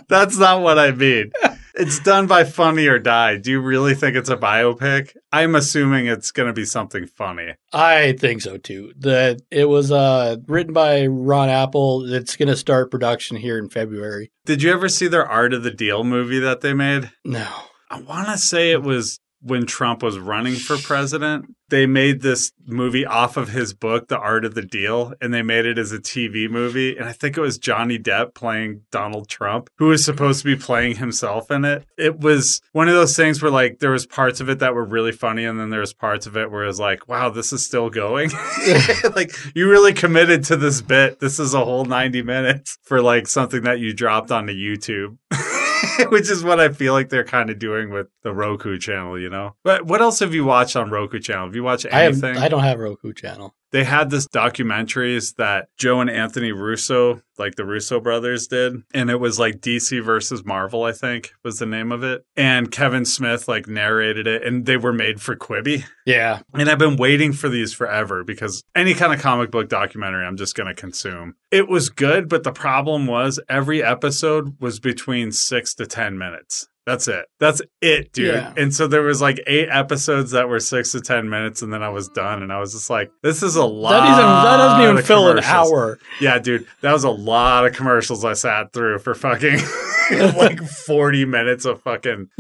That's 0.09 0.37
not 0.37 0.63
what 0.63 0.81
I 0.81 0.91
mean. 0.91 1.31
It's 1.79 2.01
done 2.01 2.27
by 2.27 2.43
Funny 2.43 2.89
or 2.89 2.99
Die. 2.99 3.37
Do 3.37 3.53
you 3.53 3.61
really 3.61 3.95
think 3.95 4.17
it's 4.17 4.29
a 4.29 4.37
biopic? 4.37 5.17
I'm 5.31 5.55
assuming 5.55 6.07
it's 6.07 6.33
going 6.33 6.49
to 6.49 6.53
be 6.53 6.65
something 6.65 7.07
funny. 7.07 7.55
I 7.73 8.13
think 8.13 8.43
so 8.43 8.57
too. 8.57 8.93
That 8.99 9.43
it 9.53 9.67
was 9.67 9.93
uh, 9.93 10.39
written 10.49 10.73
by 10.73 11.07
Ron 11.07 11.49
Apple. 11.49 12.13
It's 12.13 12.35
going 12.35 12.49
to 12.49 12.57
start 12.57 12.91
production 12.91 13.37
here 13.37 13.59
in 13.59 13.69
February. 13.69 14.33
Did 14.45 14.61
you 14.61 14.73
ever 14.73 14.89
see 14.89 15.07
their 15.07 15.25
Art 15.25 15.55
of 15.55 15.63
the 15.63 15.71
Deal 15.71 16.03
movie 16.03 16.41
that 16.41 16.63
they 16.63 16.75
made? 16.75 17.13
No. 17.25 17.49
I 17.89 18.01
want 18.01 18.27
to 18.27 18.39
say 18.39 18.73
it 18.73 18.83
was 18.83 19.21
when 19.41 19.65
Trump 19.65 20.03
was 20.03 20.19
running 20.19 20.57
for 20.57 20.77
president. 20.79 21.47
They 21.71 21.87
made 21.87 22.23
this 22.23 22.53
movie 22.67 23.05
off 23.05 23.37
of 23.37 23.51
his 23.51 23.75
book, 23.75 24.09
The 24.09 24.19
Art 24.19 24.45
of 24.45 24.55
the 24.55 24.63
Deal, 24.63 25.13
and 25.21 25.33
they 25.33 25.43
made 25.43 25.67
it 25.67 25.79
as 25.79 25.93
a 25.93 25.99
TV 25.99 26.49
movie. 26.49 26.97
And 26.97 27.09
I 27.09 27.13
think 27.13 27.37
it 27.37 27.41
was 27.41 27.59
Johnny 27.59 27.99
Depp 27.99 28.35
playing 28.35 28.83
Donald 28.91 29.29
Trump, 29.29 29.71
who 29.77 29.89
was 29.89 30.05
supposed 30.05 30.41
to 30.41 30.45
be 30.45 30.57
playing 30.57 30.97
himself 30.97 31.51
in 31.51 31.65
it. 31.65 31.85
It 31.97 32.21
was 32.21 32.61
one 32.73 32.89
of 32.89 32.95
those 32.95 33.17
things 33.17 33.43
where, 33.43 33.51
like, 33.51 33.79
there 33.81 33.91
was 33.91 34.07
parts 34.07 34.41
of 34.41 34.49
it 34.49 34.59
that 34.61 34.75
were 34.75 34.85
really 34.85 35.13
funny, 35.13 35.45
and 35.45 35.59
then 35.59 35.71
there 35.71 35.81
was 35.81 35.93
parts 35.93 36.27
of 36.27 36.37
it 36.37 36.51
where 36.51 36.65
it 36.65 36.69
was 36.69 36.81
like, 36.81 37.09
wow, 37.09 37.31
this 37.31 37.53
is 37.53 37.65
still 37.65 37.91
going. 37.91 38.31
like, 39.15 39.35
you 39.55 39.69
really 39.69 39.93
committed 39.93 40.45
to 40.45 40.57
this 40.57 40.81
bit. 40.81 41.21
This 41.21 41.39
is 41.39 41.55
a 41.55 41.65
whole 41.65 41.85
90 41.85 42.23
minutes 42.23 42.79
for, 42.83 43.01
like, 43.03 43.27
something 43.27 43.63
that 43.63 43.79
you 43.79 43.93
dropped 43.93 44.31
onto 44.31 44.53
YouTube. 44.53 45.17
Which 46.09 46.31
is 46.31 46.45
what 46.45 46.61
I 46.61 46.69
feel 46.71 46.93
like 46.93 47.09
they're 47.09 47.25
kind 47.25 47.51
of 47.51 47.59
doing 47.59 47.91
with 47.91 48.09
the 48.23 48.33
Roku 48.33 48.79
channel, 48.79 49.19
you 49.19 49.31
know. 49.31 49.57
But 49.65 49.87
what 49.87 50.01
else 50.01 50.19
have 50.21 50.35
you 50.35 50.45
watched 50.45 50.77
on 50.77 50.91
Roku 50.91 51.19
channel? 51.19 51.47
Have 51.47 51.55
you 51.55 51.63
watched 51.63 51.87
I 51.93 52.03
have. 52.03 52.23
anything? 52.23 52.43
I 52.43 52.49
don't 52.49 52.63
have 52.63 52.79
Roku 52.79 53.13
channel. 53.13 53.55
They 53.71 53.85
had 53.85 54.11
this 54.11 54.27
documentaries 54.27 55.37
that 55.37 55.69
Joe 55.77 56.01
and 56.01 56.11
Anthony 56.11 56.53
Russo, 56.53 57.23
like 57.39 57.57
the 57.57 57.65
Russo 57.65 58.01
brothers, 58.01 58.47
did, 58.47 58.83
and 58.95 59.11
it 59.11 59.21
was 59.21 59.39
like 59.39 59.61
DC 59.61 60.03
versus 60.03 60.45
Marvel, 60.45 60.85
I 60.85 60.93
think 60.93 61.33
was 61.43 61.59
the 61.59 61.67
name 61.67 61.93
of 61.93 62.03
it. 62.03 62.25
And 62.37 62.71
Kevin 62.71 63.05
Smith 63.05 63.49
like 63.49 63.69
narrated 63.69 64.27
it, 64.27 64.43
and 64.43 64.67
they 64.67 64.77
were 64.77 64.93
made 64.93 65.21
for 65.21 65.37
Quibi. 65.37 65.85
Yeah. 66.07 66.41
And 66.55 66.69
I've 66.69 66.79
been 66.79 66.97
waiting 66.97 67.33
for 67.33 67.49
these 67.49 67.73
forever 67.73 68.25
because 68.25 68.63
any 68.75 68.95
kind 68.95 69.13
of 69.13 69.21
comic 69.21 69.51
book 69.51 69.69
documentary 69.69 70.25
I'm 70.25 70.37
just 70.37 70.55
going 70.55 70.69
to 70.69 70.75
consume. 70.75 71.37
It 71.51 71.69
was 71.69 71.89
good, 71.89 72.29
but 72.29 72.45
the 72.45 72.53
problem 72.53 73.07
was 73.07 73.41
every 73.49 73.83
episode 73.83 74.61
was 74.61 74.81
between 74.81 75.33
six 75.33 75.75
to 75.75 75.87
10 75.87 76.19
minutes. 76.19 76.69
That's 76.89 77.07
it. 77.07 77.27
That's 77.39 77.61
it, 77.83 78.15
dude. 78.15 78.35
Yeah. 78.35 78.55
And 78.57 78.75
so 78.75 78.87
there 78.87 79.03
was 79.03 79.21
like 79.21 79.39
eight 79.47 79.69
episodes 79.71 80.31
that 80.31 80.49
were 80.49 80.59
six 80.59 80.93
to 80.93 81.03
10 81.03 81.29
minutes, 81.29 81.61
and 81.61 81.71
then 81.71 81.83
I 81.83 81.91
was 81.91 82.09
done. 82.09 82.43
And 82.43 82.51
I 82.51 82.61
was 82.61 82.73
just 82.73 82.89
like, 82.89 83.11
this 83.23 83.43
is 83.43 83.57
a 83.57 83.65
lot. 83.67 83.91
That 83.91 84.07
doesn't. 84.07 84.25
That 84.25 84.57
doesn't 84.57 84.91
even 84.91 85.05
fill 85.05 85.29
an 85.29 85.45
hour. 85.45 85.99
Yeah, 86.19 86.39
dude, 86.39 86.67
that 86.81 86.95
was 86.95 87.05
a 87.05 87.11
lot 87.11 87.67
of 87.67 87.75
commercials 87.75 88.25
I 88.25 88.33
sat 88.33 88.73
through 88.73 89.01
for 89.01 89.15
fucking 89.15 89.59
like 90.11 90.63
40 90.63 91.25
minutes 91.25 91.65
of 91.65 91.83
fucking 91.83 92.29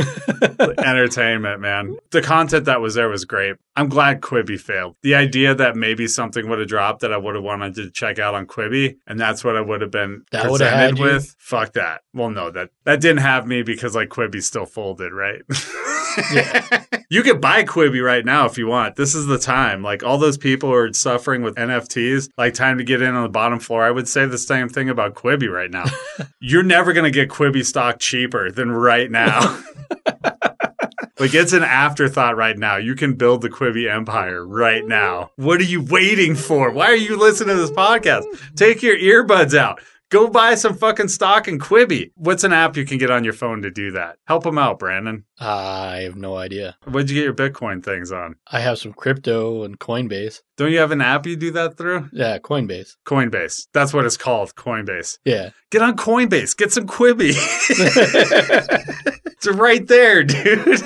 entertainment, 0.78 1.60
man. 1.60 1.96
The 2.10 2.22
content 2.22 2.64
that 2.66 2.80
was 2.80 2.94
there 2.94 3.08
was 3.08 3.24
great. 3.24 3.56
I'm 3.76 3.88
glad 3.88 4.20
Quibi 4.20 4.58
failed. 4.58 4.96
The 5.02 5.14
idea 5.14 5.54
that 5.54 5.76
maybe 5.76 6.08
something 6.08 6.48
would 6.48 6.58
have 6.58 6.68
dropped 6.68 7.00
that 7.00 7.12
I 7.12 7.16
would 7.16 7.34
have 7.34 7.44
wanted 7.44 7.74
to 7.76 7.90
check 7.90 8.18
out 8.18 8.34
on 8.34 8.46
Quibi, 8.46 8.96
and 9.06 9.20
that's 9.20 9.44
what 9.44 9.56
I 9.56 9.60
would 9.60 9.80
have 9.80 9.90
been 9.90 10.24
That 10.32 10.46
presented 10.46 10.98
with. 10.98 11.34
Fuck 11.38 11.74
that. 11.74 12.02
Well, 12.12 12.30
no, 12.30 12.50
that 12.50 12.70
that 12.84 13.00
didn't 13.00 13.22
have 13.22 13.46
me 13.46 13.62
because 13.62 13.94
like 13.94 14.08
Quibi 14.08 14.42
still 14.42 14.66
folded, 14.66 15.12
right? 15.12 15.42
you 17.10 17.22
could 17.22 17.40
buy 17.40 17.64
Quibi 17.64 18.04
right 18.04 18.24
now 18.24 18.46
if 18.46 18.58
you 18.58 18.66
want. 18.66 18.96
This 18.96 19.14
is 19.14 19.26
the 19.26 19.38
time. 19.38 19.82
Like 19.82 20.02
all 20.02 20.18
those 20.18 20.38
people 20.38 20.72
are 20.72 20.92
suffering 20.92 21.42
with 21.42 21.54
NFTs, 21.56 22.30
like 22.36 22.54
time 22.54 22.78
to 22.78 22.84
get 22.84 23.02
in 23.02 23.14
on 23.14 23.22
the 23.22 23.28
bottom 23.28 23.58
floor. 23.58 23.84
I 23.84 23.90
would 23.90 24.08
say 24.08 24.26
the 24.26 24.38
same 24.38 24.68
thing 24.68 24.88
about 24.88 25.14
Quibi 25.14 25.52
right 25.52 25.70
now. 25.70 25.84
You're 26.40 26.62
never 26.62 26.92
going 26.92 27.04
to 27.04 27.10
get 27.10 27.28
Quibi 27.28 27.64
stock 27.64 27.98
cheaper 27.98 28.50
than 28.50 28.70
right 28.70 29.10
now. 29.10 29.62
Like 31.18 31.34
it's 31.34 31.52
an 31.52 31.64
afterthought 31.64 32.36
right 32.36 32.56
now. 32.56 32.76
You 32.76 32.94
can 32.94 33.14
build 33.14 33.42
the 33.42 33.50
Quibi 33.50 33.92
empire 33.92 34.46
right 34.46 34.86
now. 34.86 35.32
What 35.34 35.60
are 35.60 35.64
you 35.64 35.82
waiting 35.82 36.36
for? 36.36 36.70
Why 36.70 36.86
are 36.86 36.94
you 36.96 37.16
listening 37.16 37.56
to 37.56 37.60
this 37.60 37.72
podcast? 37.72 38.22
Take 38.54 38.82
your 38.82 38.96
earbuds 38.96 39.56
out. 39.56 39.80
Go 40.10 40.26
buy 40.28 40.54
some 40.54 40.74
fucking 40.74 41.08
stock 41.08 41.48
in 41.48 41.58
Quibi. 41.58 42.12
What's 42.14 42.42
an 42.42 42.52
app 42.54 42.78
you 42.78 42.86
can 42.86 42.96
get 42.96 43.10
on 43.10 43.24
your 43.24 43.34
phone 43.34 43.60
to 43.60 43.70
do 43.70 43.90
that? 43.90 44.16
Help 44.26 44.42
them 44.44 44.56
out, 44.56 44.78
Brandon. 44.78 45.26
I 45.38 45.98
have 45.98 46.16
no 46.16 46.36
idea. 46.36 46.78
What'd 46.84 47.10
you 47.10 47.16
get 47.16 47.24
your 47.24 47.34
Bitcoin 47.34 47.84
things 47.84 48.10
on? 48.10 48.36
I 48.46 48.60
have 48.60 48.78
some 48.78 48.94
crypto 48.94 49.64
and 49.64 49.78
Coinbase. 49.78 50.40
Don't 50.58 50.70
you 50.72 50.78
have 50.80 50.90
an 50.90 51.00
app 51.00 51.24
you 51.24 51.36
do 51.36 51.52
that 51.52 51.76
through? 51.78 52.08
Yeah, 52.12 52.36
Coinbase. 52.38 52.96
Coinbase. 53.06 53.68
That's 53.72 53.94
what 53.94 54.04
it's 54.04 54.16
called, 54.16 54.54
Coinbase. 54.56 55.18
Yeah. 55.24 55.50
Get 55.70 55.80
on 55.82 55.96
Coinbase. 55.96 56.56
Get 56.56 56.72
some 56.72 56.86
Quibi. 56.86 57.30
it's 59.26 59.46
right 59.46 59.86
there, 59.86 60.24
dude. 60.24 60.80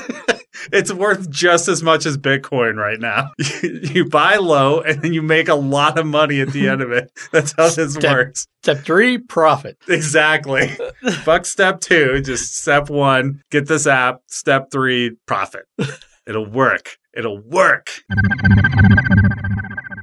It's 0.72 0.92
worth 0.92 1.28
just 1.28 1.66
as 1.68 1.82
much 1.82 2.06
as 2.06 2.16
Bitcoin 2.18 2.76
right 2.76 3.00
now. 3.00 3.32
You 3.62 4.08
buy 4.08 4.36
low 4.36 4.80
and 4.80 5.02
then 5.02 5.12
you 5.12 5.20
make 5.22 5.48
a 5.48 5.54
lot 5.54 5.98
of 5.98 6.06
money 6.06 6.40
at 6.40 6.48
the 6.52 6.68
end 6.68 6.80
of 6.82 6.92
it. 6.92 7.10
That's 7.30 7.52
how 7.56 7.68
this 7.68 7.94
Step- 7.94 8.10
works. 8.12 8.46
Step 8.62 8.78
three, 8.84 9.18
profit. 9.18 9.76
Exactly. 9.88 10.68
Fuck 11.24 11.44
step 11.46 11.80
two. 11.80 12.20
Just 12.22 12.56
step 12.56 12.88
one, 12.90 13.42
get 13.50 13.66
this 13.68 13.86
app. 13.86 14.20
Step 14.28 14.70
three, 14.70 15.16
profit. 15.26 15.64
It'll 16.26 16.46
work. 16.48 16.96
It'll 17.14 17.38
work. 17.38 17.90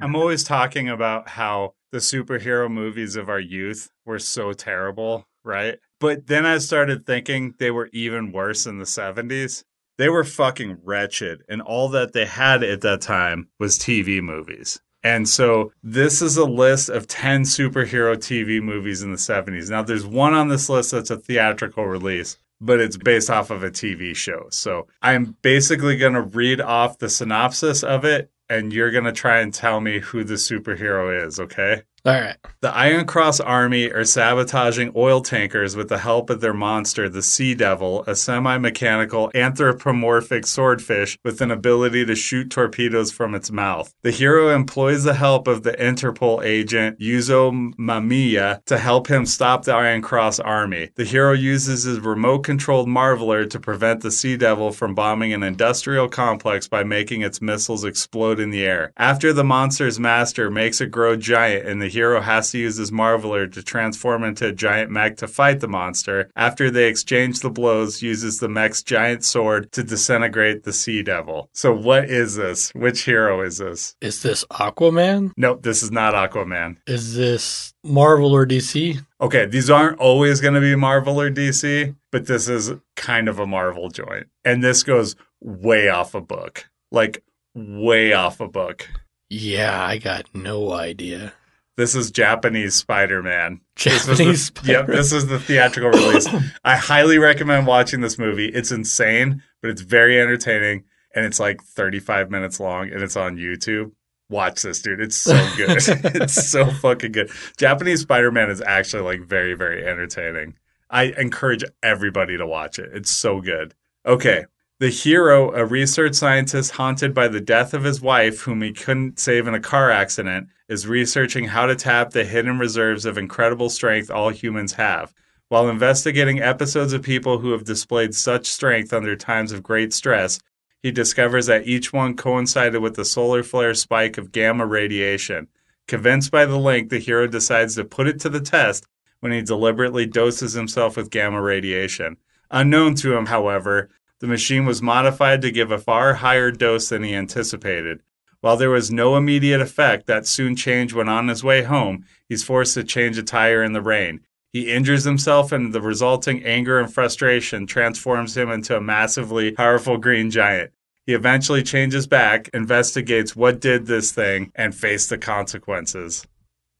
I'm 0.09 0.15
always 0.15 0.43
talking 0.43 0.89
about 0.89 1.29
how 1.29 1.75
the 1.91 1.99
superhero 1.99 2.67
movies 2.67 3.15
of 3.15 3.29
our 3.29 3.39
youth 3.39 3.91
were 4.07 4.17
so 4.17 4.53
terrible, 4.53 5.27
right? 5.43 5.77
But 5.99 6.25
then 6.25 6.47
I 6.47 6.57
started 6.57 7.05
thinking 7.05 7.53
they 7.59 7.69
were 7.69 7.91
even 7.93 8.31
worse 8.31 8.65
in 8.65 8.79
the 8.79 8.85
70s. 8.85 9.65
They 9.99 10.09
were 10.09 10.23
fucking 10.23 10.79
wretched, 10.83 11.43
and 11.47 11.61
all 11.61 11.89
that 11.89 12.13
they 12.13 12.25
had 12.25 12.63
at 12.63 12.81
that 12.81 13.01
time 13.01 13.49
was 13.59 13.77
TV 13.77 14.19
movies. 14.19 14.81
And 15.03 15.29
so 15.29 15.73
this 15.83 16.23
is 16.23 16.37
a 16.37 16.45
list 16.45 16.89
of 16.89 17.05
10 17.05 17.43
superhero 17.43 18.15
TV 18.15 18.59
movies 18.63 19.03
in 19.03 19.11
the 19.11 19.17
70s. 19.17 19.69
Now, 19.69 19.83
there's 19.83 20.07
one 20.07 20.33
on 20.33 20.47
this 20.47 20.69
list 20.69 20.89
that's 20.89 21.11
a 21.11 21.17
theatrical 21.17 21.85
release, 21.85 22.35
but 22.59 22.79
it's 22.79 22.97
based 22.97 23.29
off 23.29 23.51
of 23.51 23.61
a 23.61 23.69
TV 23.69 24.15
show. 24.15 24.47
So 24.49 24.87
I'm 25.03 25.37
basically 25.43 25.97
going 25.97 26.13
to 26.13 26.21
read 26.21 26.61
off 26.61 26.97
the 26.97 27.09
synopsis 27.09 27.83
of 27.83 28.05
it, 28.05 28.31
and 28.49 28.73
you're 28.73 28.91
going 28.91 29.03
to 29.05 29.11
try 29.11 29.39
and 29.39 29.53
tell 29.53 29.79
me 29.79 29.99
who 29.99 30.23
the 30.23 30.35
superhero 30.35 31.25
is, 31.25 31.39
okay? 31.39 31.83
All 32.05 32.13
right. 32.13 32.37
The 32.61 32.73
Iron 32.73 33.05
Cross 33.05 33.41
Army 33.41 33.91
are 33.91 34.05
sabotaging 34.05 34.93
oil 34.95 35.21
tankers 35.21 35.75
with 35.75 35.89
the 35.89 35.97
help 35.97 36.29
of 36.29 36.39
their 36.39 36.53
monster, 36.53 37.09
the 37.09 37.21
Sea 37.21 37.55
Devil, 37.55 38.03
a 38.07 38.15
semi 38.15 38.57
mechanical 38.57 39.29
anthropomorphic 39.35 40.45
swordfish 40.45 41.17
with 41.23 41.41
an 41.41 41.51
ability 41.51 42.05
to 42.05 42.15
shoot 42.15 42.49
torpedoes 42.49 43.11
from 43.11 43.35
its 43.35 43.51
mouth. 43.51 43.93
The 44.01 44.11
hero 44.11 44.49
employs 44.49 45.03
the 45.03 45.13
help 45.13 45.47
of 45.47 45.63
the 45.63 45.73
Interpol 45.73 46.43
agent 46.43 46.99
Yuzo 46.99 47.73
Mamiya 47.75 48.63
to 48.65 48.77
help 48.77 49.07
him 49.07 49.25
stop 49.25 49.65
the 49.65 49.73
Iron 49.73 50.01
Cross 50.01 50.39
Army. 50.39 50.91
The 50.95 51.05
hero 51.05 51.33
uses 51.33 51.83
his 51.83 51.99
remote 51.99 52.39
controlled 52.39 52.87
Marveler 52.87 53.49
to 53.49 53.59
prevent 53.59 54.01
the 54.01 54.11
Sea 54.11 54.37
Devil 54.37 54.71
from 54.71 54.95
bombing 54.95 55.33
an 55.33 55.43
industrial 55.43 56.07
complex 56.07 56.67
by 56.67 56.83
making 56.83 57.21
its 57.21 57.41
missiles 57.41 57.83
explode 57.83 58.39
in 58.39 58.51
the 58.51 58.65
air. 58.65 58.93
After 58.95 59.33
the 59.33 59.43
monster's 59.43 59.99
master 59.99 60.49
makes 60.49 60.79
it 60.79 60.91
grow 60.91 61.15
giant 61.15 61.79
the 61.79 61.88
the 61.88 61.88
hero 61.89 62.21
has 62.21 62.51
to 62.51 62.57
use 62.57 62.77
his 62.77 62.91
Marveler 62.91 63.51
to 63.51 63.61
transform 63.61 64.23
into 64.23 64.47
a 64.47 64.53
giant 64.53 64.91
mech 64.91 65.17
to 65.17 65.27
fight 65.27 65.59
the 65.59 65.67
monster. 65.67 66.29
After 66.35 66.71
they 66.71 66.87
exchange 66.87 67.41
the 67.41 67.49
blows, 67.49 68.01
uses 68.01 68.39
the 68.39 68.47
mech's 68.47 68.81
giant 68.81 69.23
sword 69.23 69.71
to 69.73 69.83
disintegrate 69.83 70.63
the 70.63 70.73
Sea 70.73 71.03
Devil. 71.03 71.49
So 71.53 71.73
what 71.73 72.05
is 72.05 72.35
this? 72.35 72.71
Which 72.73 73.03
hero 73.03 73.41
is 73.41 73.57
this? 73.57 73.95
Is 74.01 74.21
this 74.21 74.45
Aquaman? 74.45 75.31
Nope, 75.35 75.63
this 75.63 75.83
is 75.83 75.91
not 75.91 76.13
Aquaman. 76.13 76.77
Is 76.87 77.15
this 77.15 77.73
Marvel 77.83 78.33
or 78.33 78.45
DC? 78.45 79.03
Okay, 79.21 79.45
these 79.45 79.69
aren't 79.69 79.99
always 79.99 80.39
going 80.39 80.53
to 80.53 80.61
be 80.61 80.75
Marvel 80.75 81.19
or 81.19 81.29
DC, 81.29 81.95
but 82.11 82.27
this 82.27 82.47
is 82.47 82.71
kind 82.95 83.27
of 83.27 83.39
a 83.39 83.47
Marvel 83.47 83.89
joint. 83.89 84.27
And 84.45 84.63
this 84.63 84.83
goes 84.83 85.15
way 85.41 85.89
off 85.89 86.15
a 86.15 86.21
book. 86.21 86.69
Like, 86.91 87.23
way 87.53 88.13
off 88.13 88.39
a 88.39 88.47
book. 88.47 88.87
Yeah, 89.29 89.85
I 89.85 89.97
got 89.97 90.25
no 90.33 90.71
idea. 90.71 91.33
This 91.79 91.95
is 91.95 92.11
Japanese 92.11 92.75
Spider 92.75 93.23
Man. 93.23 93.61
Japanese. 93.77 94.51
the, 94.51 94.61
Yep, 94.65 94.87
this 94.87 95.13
is 95.13 95.27
the 95.27 95.39
theatrical 95.39 95.91
release. 95.91 96.27
I 96.65 96.75
highly 96.75 97.19
recommend 97.19 97.67
watching 97.67 98.01
this 98.01 98.19
movie. 98.19 98.49
It's 98.49 98.69
insane, 98.69 99.41
but 99.61 99.71
it's 99.71 99.79
very 99.79 100.19
entertaining. 100.19 100.83
And 101.15 101.25
it's 101.25 101.39
like 101.39 101.63
35 101.63 102.29
minutes 102.29 102.59
long 102.59 102.89
and 102.89 103.01
it's 103.01 103.15
on 103.15 103.37
YouTube. 103.37 103.93
Watch 104.29 104.63
this, 104.63 104.81
dude. 104.81 104.99
It's 104.99 105.15
so 105.15 105.37
good. 105.55 105.69
it's 105.77 106.49
so 106.49 106.69
fucking 106.69 107.13
good. 107.13 107.31
Japanese 107.55 108.01
Spider 108.01 108.29
Man 108.29 108.49
is 108.49 108.61
actually 108.61 109.03
like 109.03 109.21
very, 109.21 109.53
very 109.53 109.87
entertaining. 109.87 110.55
I 110.89 111.13
encourage 111.17 111.63
everybody 111.81 112.35
to 112.35 112.45
watch 112.45 112.77
it. 112.77 112.89
It's 112.93 113.09
so 113.09 113.39
good. 113.39 113.73
Okay. 114.05 114.43
The 114.79 114.89
hero, 114.89 115.51
a 115.51 115.65
research 115.65 116.15
scientist 116.15 116.71
haunted 116.71 117.13
by 117.13 117.27
the 117.27 117.41
death 117.41 117.73
of 117.73 117.83
his 117.83 117.99
wife, 117.99 118.39
whom 118.39 118.61
he 118.61 118.71
couldn't 118.71 119.19
save 119.19 119.45
in 119.45 119.53
a 119.53 119.59
car 119.59 119.91
accident, 119.91 120.47
is 120.69 120.87
researching 120.87 121.43
how 121.43 121.65
to 121.65 121.75
tap 121.75 122.11
the 122.11 122.23
hidden 122.23 122.57
reserves 122.57 123.03
of 123.03 123.17
incredible 123.17 123.69
strength 123.69 124.09
all 124.09 124.29
humans 124.29 124.73
have. 124.73 125.13
While 125.49 125.67
investigating 125.67 126.41
episodes 126.41 126.93
of 126.93 127.01
people 127.01 127.39
who 127.39 127.51
have 127.51 127.65
displayed 127.65 128.15
such 128.15 128.47
strength 128.47 128.93
under 128.93 129.17
times 129.17 129.51
of 129.51 129.63
great 129.63 129.91
stress, 129.91 130.39
he 130.81 130.91
discovers 130.91 131.47
that 131.47 131.67
each 131.67 131.91
one 131.91 132.15
coincided 132.15 132.81
with 132.81 132.95
the 132.95 133.03
solar 133.03 133.43
flare 133.43 133.73
spike 133.73 134.17
of 134.17 134.31
gamma 134.31 134.65
radiation. 134.65 135.49
Convinced 135.89 136.31
by 136.31 136.45
the 136.45 136.57
link, 136.57 136.87
the 136.89 136.99
hero 136.99 137.27
decides 137.27 137.75
to 137.75 137.83
put 137.83 138.07
it 138.07 138.17
to 138.21 138.29
the 138.29 138.39
test 138.39 138.85
when 139.19 139.33
he 139.33 139.41
deliberately 139.41 140.05
doses 140.05 140.53
himself 140.53 140.95
with 140.95 141.09
gamma 141.09 141.41
radiation. 141.41 142.15
Unknown 142.49 142.95
to 142.95 143.15
him, 143.15 143.25
however, 143.25 143.89
the 144.19 144.27
machine 144.27 144.65
was 144.65 144.81
modified 144.81 145.41
to 145.41 145.51
give 145.51 145.71
a 145.71 145.77
far 145.77 146.15
higher 146.15 146.51
dose 146.51 146.89
than 146.89 147.03
he 147.03 147.15
anticipated. 147.15 148.01
While 148.41 148.57
there 148.57 148.69
was 148.69 148.91
no 148.91 149.17
immediate 149.17 149.59
effect, 149.59 150.07
that 150.07 150.25
soon 150.25 150.55
changed 150.55 150.93
when 150.93 151.09
on 151.09 151.27
his 151.27 151.43
way 151.43 151.63
home, 151.63 152.05
he's 152.27 152.43
forced 152.43 152.73
to 152.75 152.83
change 152.83 153.17
a 153.17 153.23
tire 153.23 153.63
in 153.63 153.73
the 153.73 153.81
rain. 153.81 154.21
He 154.51 154.71
injures 154.71 155.03
himself, 155.03 155.51
and 155.51 155.73
the 155.73 155.81
resulting 155.81 156.43
anger 156.43 156.79
and 156.79 156.91
frustration 156.91 157.67
transforms 157.67 158.35
him 158.35 158.49
into 158.49 158.75
a 158.75 158.81
massively 158.81 159.51
powerful 159.51 159.97
green 159.97 160.31
giant. 160.31 160.71
He 161.05 161.13
eventually 161.13 161.63
changes 161.63 162.07
back, 162.07 162.49
investigates 162.53 163.35
what 163.35 163.59
did 163.59 163.85
this 163.85 164.11
thing, 164.11 164.51
and 164.55 164.73
face 164.73 165.07
the 165.07 165.17
consequences. 165.17 166.25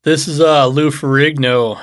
This 0.03 0.27
is 0.27 0.39
uh, 0.39 0.65
Lou 0.67 0.91
Ferrigno 0.91 1.79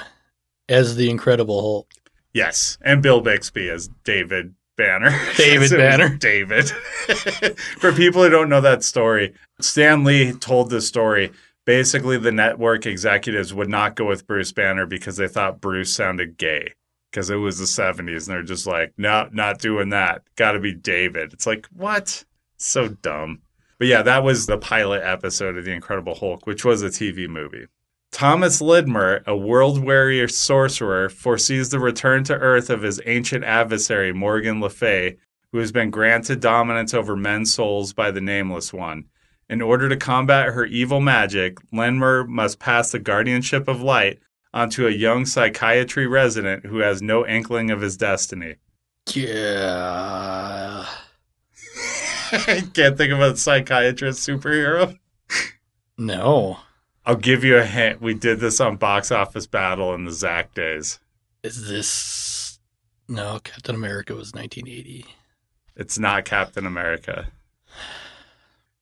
as 0.69 0.97
the 0.97 1.11
Incredible 1.11 1.61
Hulk. 1.61 1.91
Yes, 2.33 2.79
and 2.81 3.03
Bill 3.03 3.21
Bixby 3.21 3.69
as 3.69 3.89
David 4.05 4.55
Banner. 4.77 5.11
David 5.37 5.71
So 5.71 5.77
it 5.77 5.79
was 5.79 5.99
Banner. 5.99 6.17
David. 6.17 6.69
For 7.79 7.93
people 7.93 8.23
who 8.23 8.31
don't 8.31 8.49
know 8.49 8.61
that 8.61 8.85
story, 8.85 9.35
Stan 9.61 10.05
Lee 10.05 10.33
told 10.33 10.71
this 10.71 10.87
story. 10.89 11.33
Basically, 11.65 12.17
the 12.17 12.31
network 12.31 12.87
executives 12.87 13.53
would 13.53 13.69
not 13.69 13.97
go 13.97 14.07
with 14.07 14.27
Bruce 14.27 14.53
Banner 14.53 14.87
because 14.87 15.17
they 15.17 15.27
thought 15.27 15.61
Bruce 15.61 15.93
sounded 15.93 16.39
gay 16.39 16.75
because 17.11 17.29
it 17.29 17.37
was 17.37 17.59
the 17.59 17.65
70s 17.65 17.99
and 17.99 18.37
they're 18.37 18.43
just 18.43 18.67
like, 18.67 18.93
no, 18.97 19.29
not 19.33 19.59
doing 19.59 19.89
that. 19.89 20.23
Got 20.37 20.53
to 20.53 20.61
be 20.61 20.75
David. 20.75 21.33
It's 21.33 21.47
like, 21.47 21.67
what? 21.73 22.25
So 22.57 22.89
dumb. 22.89 23.41
But 23.79 23.89
yeah, 23.89 24.03
that 24.03 24.23
was 24.23 24.47
the 24.47 24.59
pilot 24.59 25.03
episode 25.03 25.57
of 25.57 25.65
The 25.65 25.73
Incredible 25.73 26.15
Hulk, 26.15 26.47
which 26.47 26.65
was 26.65 26.83
a 26.83 26.89
TV 26.89 27.29
movie. 27.29 27.67
Thomas 28.13 28.63
Lindmer, 28.63 29.23
a 29.27 29.37
world 29.37 29.85
weary 29.85 30.27
sorcerer, 30.29 31.09
foresees 31.09 31.69
the 31.69 31.79
return 31.79 32.25
to 32.25 32.35
Earth 32.35 32.71
of 32.71 32.83
his 32.83 33.01
ancient 33.05 33.45
adversary, 33.45 34.13
Morgan 34.13 34.61
Le 34.61 34.71
Fay, 34.71 35.17
who 35.53 35.59
has 35.59 35.73
been 35.73 35.91
granted 35.91 36.41
dominance 36.41 36.95
over 36.95 37.17
men's 37.17 37.53
souls 37.53 37.93
by 37.93 38.11
the 38.11 38.21
Nameless 38.21 38.73
One. 38.73 39.05
In 39.49 39.63
order 39.63 39.89
to 39.89 39.97
combat 39.97 40.53
her 40.53 40.65
evil 40.65 41.01
magic, 41.01 41.59
Lindmer 41.73 42.27
must 42.27 42.59
pass 42.59 42.91
the 42.91 42.99
guardianship 42.99 43.69
of 43.69 43.81
light 43.81 44.19
onto 44.53 44.87
a 44.87 44.91
young 44.91 45.27
psychiatry 45.27 46.07
resident 46.07 46.67
who 46.67 46.79
has 46.79 47.03
no 47.03 47.27
inkling 47.27 47.71
of 47.71 47.81
his 47.81 47.97
destiny. 47.97 48.57
Yeah. 49.15 50.87
I 52.33 52.65
can't 52.75 52.97
think 52.97 53.13
of 53.13 53.21
a 53.21 53.37
psychiatrist 53.37 54.27
superhero. 54.27 54.99
No. 55.97 56.59
I'll 57.07 57.17
give 57.17 57.45
you 57.45 57.57
a 57.57 57.65
hint. 57.65 58.03
We 58.03 58.15
did 58.15 58.41
this 58.41 58.61
on 58.61 58.77
Box 58.77 59.13
Office 59.13 59.47
Battle 59.47 59.95
in 59.95 60.05
the 60.05 60.13
Zack 60.13 60.53
days. 60.55 60.99
Is 61.45 61.69
this. 61.69 62.59
No, 63.09 63.39
Captain 63.43 63.77
America 63.77 64.13
was 64.15 64.35
1980. 64.35 65.07
It's 65.77 65.99
not 65.99 66.25
Captain 66.25 66.67
America. 66.67 67.29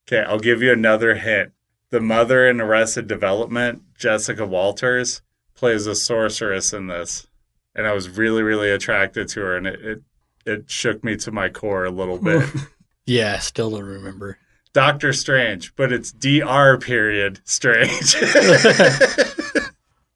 Okay, 0.07 0.23
I'll 0.27 0.39
give 0.39 0.63
you 0.63 0.71
another 0.71 1.15
hint. 1.15 1.51
The 1.91 2.01
mother 2.01 2.47
in 2.47 2.59
Arrested 2.59 3.07
Development, 3.07 3.83
Jessica 3.97 4.45
Walters, 4.45 5.21
plays 5.53 5.85
a 5.85 5.93
sorceress 5.93 6.73
in 6.73 6.87
this. 6.87 7.27
And 7.75 7.85
I 7.85 7.93
was 7.93 8.09
really, 8.09 8.41
really 8.41 8.71
attracted 8.71 9.27
to 9.29 9.41
her, 9.41 9.55
and 9.55 9.67
it, 9.67 9.81
it, 9.81 10.01
it 10.45 10.71
shook 10.71 11.03
me 11.03 11.15
to 11.17 11.31
my 11.31 11.49
core 11.49 11.85
a 11.85 11.91
little 11.91 12.17
bit. 12.17 12.49
Yeah, 13.07 13.37
still 13.37 13.69
don't 13.69 13.83
remember. 13.83 14.39
Doctor 14.75 15.13
Strange, 15.13 15.73
but 15.77 15.93
it's 15.93 16.11
DR 16.11 16.77
period 16.77 17.39
Strange. 17.45 18.13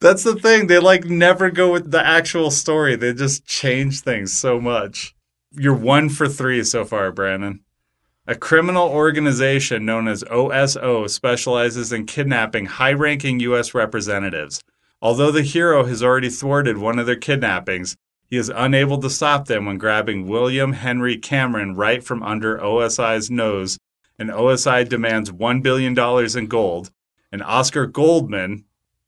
That's 0.02 0.24
the 0.24 0.38
thing. 0.38 0.68
They 0.68 0.80
like 0.80 1.06
never 1.06 1.50
go 1.50 1.72
with 1.72 1.92
the 1.92 2.06
actual 2.06 2.52
story. 2.52 2.98
They 2.98 3.14
just 3.14 3.46
change 3.46 4.02
things 4.02 4.34
so 4.34 4.60
much. 4.60 5.16
You're 5.54 5.74
one 5.74 6.10
for 6.10 6.28
three 6.28 6.62
so 6.66 6.84
far, 6.84 7.10
Brandon. 7.14 7.62
A 8.28 8.36
criminal 8.36 8.90
organization 8.90 9.86
known 9.86 10.10
as 10.10 10.26
OSO 10.26 11.10
specializes 11.10 11.94
in 11.94 12.06
kidnapping 12.06 12.66
high 12.66 12.92
ranking 12.92 13.40
U.S. 13.40 13.74
representatives. 13.74 14.62
Although 15.02 15.32
the 15.32 15.42
hero 15.42 15.86
has 15.86 16.04
already 16.04 16.30
thwarted 16.30 16.78
one 16.78 17.00
of 17.00 17.06
their 17.06 17.16
kidnappings, 17.16 17.96
he 18.30 18.36
is 18.36 18.52
unable 18.54 18.98
to 18.98 19.10
stop 19.10 19.46
them 19.46 19.68
when 19.68 19.78
grabbing 19.78 20.28
William 20.28 20.74
Henry 20.74 21.18
Cameron 21.18 21.76
right 21.76 22.04
from 22.04 22.22
under 22.22 22.58
OSI's 22.58 23.32
nose 23.32 23.80
and 24.20 24.30
OSI 24.30 24.88
demands 24.88 25.32
$1 25.32 25.64
billion 25.64 25.98
in 26.38 26.48
gold, 26.48 26.92
and 27.32 27.42
Oscar 27.42 27.88
Goldman, 27.88 28.66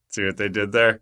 see 0.08 0.26
what 0.26 0.38
they 0.38 0.50
did 0.50 0.72
there, 0.72 1.02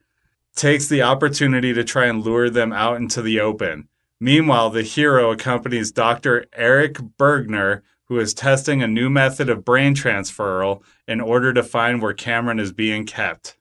takes 0.55 0.87
the 0.87 1.03
opportunity 1.03 1.73
to 1.73 1.83
try 1.83 2.07
and 2.07 2.23
lure 2.23 2.49
them 2.49 2.73
out 2.73 2.97
into 2.97 3.21
the 3.21 3.39
open. 3.39 3.87
Meanwhile, 4.19 4.71
the 4.71 4.81
hero 4.81 5.31
accompanies 5.31 5.91
Dr. 5.91 6.45
Eric 6.51 6.95
Bergner, 7.17 7.81
who 8.05 8.19
is 8.19 8.33
testing 8.33 8.81
a 8.81 8.87
new 8.87 9.09
method 9.09 9.49
of 9.49 9.63
brain 9.63 9.95
transferal 9.95 10.81
in 11.07 11.21
order 11.21 11.53
to 11.53 11.63
find 11.63 12.01
where 12.01 12.13
Cameron 12.13 12.59
is 12.59 12.73
being 12.73 13.05
kept. 13.05 13.55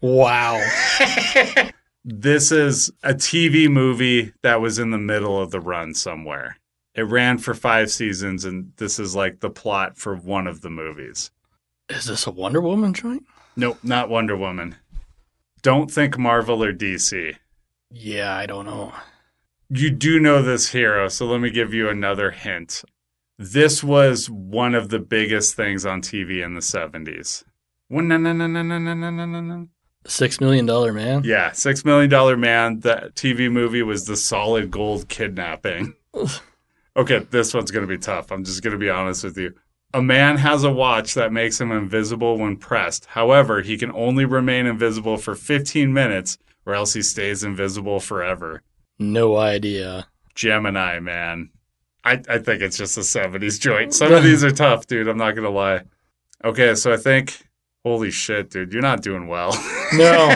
Wow. 0.00 0.60
This 2.04 2.50
is 2.50 2.90
a 3.04 3.14
TV 3.14 3.70
movie 3.70 4.32
that 4.42 4.60
was 4.60 4.80
in 4.80 4.90
the 4.90 4.98
middle 4.98 5.40
of 5.40 5.52
the 5.52 5.60
run 5.60 5.94
somewhere. 5.94 6.58
It 6.94 7.02
ran 7.02 7.38
for 7.38 7.54
five 7.54 7.90
seasons, 7.90 8.44
and 8.44 8.72
this 8.76 8.98
is 8.98 9.16
like 9.16 9.40
the 9.40 9.50
plot 9.50 9.96
for 9.96 10.14
one 10.14 10.46
of 10.46 10.60
the 10.60 10.70
movies. 10.70 11.30
Is 11.88 12.04
this 12.04 12.26
a 12.26 12.30
Wonder 12.30 12.60
Woman 12.60 12.92
joint? 12.92 13.24
Nope, 13.56 13.78
not 13.82 14.10
Wonder 14.10 14.36
Woman. 14.36 14.76
Don't 15.62 15.90
think 15.90 16.18
Marvel 16.18 16.62
or 16.62 16.72
DC. 16.72 17.36
Yeah, 17.90 18.34
I 18.34 18.46
don't 18.46 18.66
know. 18.66 18.92
You 19.70 19.90
do 19.90 20.20
know 20.20 20.42
this 20.42 20.70
hero, 20.72 21.08
so 21.08 21.26
let 21.26 21.40
me 21.40 21.50
give 21.50 21.72
you 21.72 21.88
another 21.88 22.30
hint. 22.30 22.82
This 23.38 23.82
was 23.82 24.28
one 24.28 24.74
of 24.74 24.90
the 24.90 24.98
biggest 24.98 25.54
things 25.54 25.86
on 25.86 26.02
TV 26.02 26.44
in 26.44 26.54
the 26.54 26.60
70s. 26.60 27.44
Six 30.06 30.40
million 30.40 30.66
dollar 30.66 30.92
man. 30.92 31.22
Yeah, 31.24 31.52
six 31.52 31.84
million 31.84 32.10
dollar 32.10 32.36
man. 32.36 32.80
That 32.80 33.14
TV 33.14 33.50
movie 33.50 33.82
was 33.82 34.06
the 34.06 34.16
solid 34.16 34.70
gold 34.70 35.08
kidnapping. 35.08 35.94
okay, 36.96 37.26
this 37.30 37.54
one's 37.54 37.70
going 37.70 37.86
to 37.86 37.92
be 37.92 37.98
tough. 37.98 38.30
I'm 38.30 38.44
just 38.44 38.62
going 38.62 38.72
to 38.72 38.78
be 38.78 38.90
honest 38.90 39.24
with 39.24 39.36
you. 39.38 39.54
A 39.94 40.02
man 40.02 40.38
has 40.38 40.64
a 40.64 40.72
watch 40.72 41.14
that 41.14 41.32
makes 41.32 41.60
him 41.60 41.70
invisible 41.70 42.38
when 42.38 42.56
pressed. 42.56 43.06
However, 43.06 43.60
he 43.60 43.76
can 43.76 43.92
only 43.92 44.24
remain 44.24 44.66
invisible 44.66 45.18
for 45.18 45.34
15 45.34 45.92
minutes 45.92 46.38
or 46.64 46.74
else 46.74 46.94
he 46.94 47.02
stays 47.02 47.44
invisible 47.44 48.00
forever. 48.00 48.62
No 48.98 49.36
idea. 49.36 50.08
Gemini, 50.34 50.98
man. 51.00 51.50
I, 52.04 52.22
I 52.28 52.38
think 52.38 52.62
it's 52.62 52.78
just 52.78 52.96
a 52.96 53.00
70s 53.00 53.60
joint. 53.60 53.92
Some 53.92 54.12
of 54.12 54.22
these 54.24 54.42
are 54.42 54.50
tough, 54.50 54.86
dude. 54.86 55.08
I'm 55.08 55.18
not 55.18 55.32
going 55.32 55.44
to 55.44 55.50
lie. 55.50 55.82
Okay, 56.44 56.74
so 56.74 56.92
I 56.92 56.96
think 56.96 57.38
Holy 57.84 58.12
shit, 58.12 58.50
dude. 58.50 58.72
You're 58.72 58.82
not 58.82 59.02
doing 59.02 59.26
well. 59.26 59.52
No. 59.92 60.34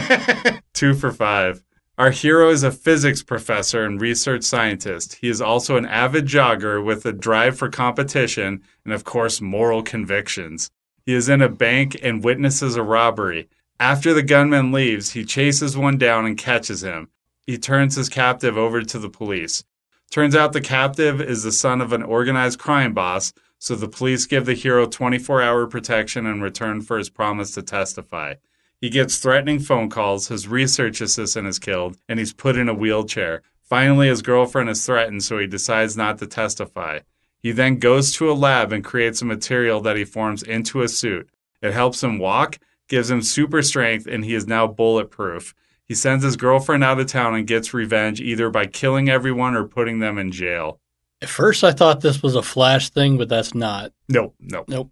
Two 0.74 0.94
for 0.94 1.12
five. 1.12 1.62
Our 1.98 2.10
hero 2.10 2.50
is 2.50 2.62
a 2.62 2.70
physics 2.70 3.22
professor 3.22 3.82
and 3.82 3.98
research 3.98 4.42
scientist. 4.42 5.14
He 5.14 5.30
is 5.30 5.40
also 5.40 5.78
an 5.78 5.86
avid 5.86 6.26
jogger 6.26 6.84
with 6.84 7.06
a 7.06 7.12
drive 7.12 7.56
for 7.56 7.70
competition 7.70 8.62
and, 8.84 8.92
of 8.92 9.04
course, 9.04 9.40
moral 9.40 9.82
convictions. 9.82 10.70
He 11.06 11.14
is 11.14 11.30
in 11.30 11.40
a 11.40 11.48
bank 11.48 11.96
and 12.02 12.22
witnesses 12.22 12.76
a 12.76 12.82
robbery. 12.82 13.48
After 13.80 14.12
the 14.12 14.22
gunman 14.22 14.72
leaves, 14.72 15.12
he 15.12 15.24
chases 15.24 15.74
one 15.74 15.96
down 15.96 16.26
and 16.26 16.36
catches 16.36 16.84
him. 16.84 17.08
He 17.46 17.56
turns 17.56 17.96
his 17.96 18.10
captive 18.10 18.58
over 18.58 18.82
to 18.82 18.98
the 18.98 19.08
police. 19.08 19.64
Turns 20.10 20.36
out 20.36 20.52
the 20.52 20.60
captive 20.60 21.22
is 21.22 21.44
the 21.44 21.52
son 21.52 21.80
of 21.80 21.94
an 21.94 22.02
organized 22.02 22.58
crime 22.58 22.92
boss, 22.92 23.32
so 23.58 23.74
the 23.74 23.88
police 23.88 24.26
give 24.26 24.44
the 24.44 24.52
hero 24.52 24.86
24 24.86 25.40
hour 25.40 25.66
protection 25.66 26.26
in 26.26 26.42
return 26.42 26.82
for 26.82 26.98
his 26.98 27.08
promise 27.08 27.52
to 27.52 27.62
testify. 27.62 28.34
He 28.80 28.90
gets 28.90 29.18
threatening 29.18 29.58
phone 29.58 29.88
calls, 29.88 30.28
his 30.28 30.48
research 30.48 31.00
assistant 31.00 31.46
is 31.46 31.58
killed, 31.58 31.96
and 32.08 32.18
he's 32.18 32.34
put 32.34 32.56
in 32.56 32.68
a 32.68 32.74
wheelchair. 32.74 33.42
Finally, 33.62 34.08
his 34.08 34.22
girlfriend 34.22 34.68
is 34.68 34.84
threatened, 34.84 35.24
so 35.24 35.38
he 35.38 35.46
decides 35.46 35.96
not 35.96 36.18
to 36.18 36.26
testify. 36.26 37.00
He 37.38 37.52
then 37.52 37.78
goes 37.78 38.12
to 38.14 38.30
a 38.30 38.34
lab 38.34 38.72
and 38.72 38.84
creates 38.84 39.22
a 39.22 39.24
material 39.24 39.80
that 39.80 39.96
he 39.96 40.04
forms 40.04 40.42
into 40.42 40.82
a 40.82 40.88
suit. 40.88 41.28
It 41.62 41.72
helps 41.72 42.02
him 42.02 42.18
walk, 42.18 42.58
gives 42.88 43.10
him 43.10 43.22
super 43.22 43.62
strength, 43.62 44.06
and 44.06 44.24
he 44.24 44.34
is 44.34 44.46
now 44.46 44.66
bulletproof. 44.66 45.54
He 45.84 45.94
sends 45.94 46.24
his 46.24 46.36
girlfriend 46.36 46.84
out 46.84 47.00
of 47.00 47.06
town 47.06 47.34
and 47.34 47.46
gets 47.46 47.72
revenge 47.72 48.20
either 48.20 48.50
by 48.50 48.66
killing 48.66 49.08
everyone 49.08 49.54
or 49.54 49.64
putting 49.64 50.00
them 50.00 50.18
in 50.18 50.32
jail. 50.32 50.80
At 51.22 51.28
first, 51.28 51.64
I 51.64 51.72
thought 51.72 52.00
this 52.00 52.22
was 52.22 52.34
a 52.34 52.42
Flash 52.42 52.90
thing, 52.90 53.16
but 53.16 53.28
that's 53.28 53.54
not. 53.54 53.92
Nope, 54.08 54.34
nope. 54.40 54.68
Nope. 54.68 54.90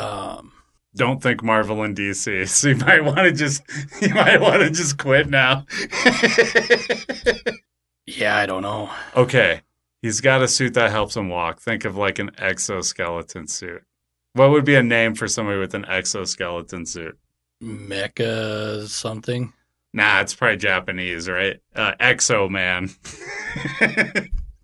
Um, 0.00 0.52
Don't 0.96 1.22
think 1.22 1.42
Marvel 1.42 1.82
and 1.82 1.96
DC. 1.96 2.48
So 2.56 2.68
you 2.68 2.76
might 2.76 3.04
want 3.04 3.18
to 3.18 3.32
just 3.32 3.62
you 4.00 4.14
might 4.14 4.40
want 4.40 4.62
to 4.62 4.70
just 4.70 4.98
quit 4.98 5.28
now. 5.28 5.66
yeah, 8.06 8.36
I 8.36 8.46
don't 8.46 8.62
know. 8.62 8.90
okay. 9.14 9.62
He's 10.02 10.20
got 10.20 10.42
a 10.42 10.48
suit 10.48 10.74
that 10.74 10.90
helps 10.90 11.16
him 11.16 11.28
walk. 11.28 11.60
Think 11.60 11.84
of 11.84 11.96
like 11.96 12.18
an 12.18 12.30
exoskeleton 12.38 13.48
suit. 13.48 13.82
What 14.34 14.50
would 14.50 14.64
be 14.64 14.76
a 14.76 14.82
name 14.82 15.14
for 15.14 15.26
somebody 15.26 15.58
with 15.58 15.74
an 15.74 15.84
exoskeleton 15.86 16.86
suit? 16.86 17.18
Mecha 17.62 18.86
something. 18.86 19.52
Nah, 19.92 20.20
it's 20.20 20.34
probably 20.34 20.58
Japanese, 20.58 21.28
right? 21.28 21.58
Uh, 21.74 21.94
Exo 21.98 22.48
Man. 22.48 22.90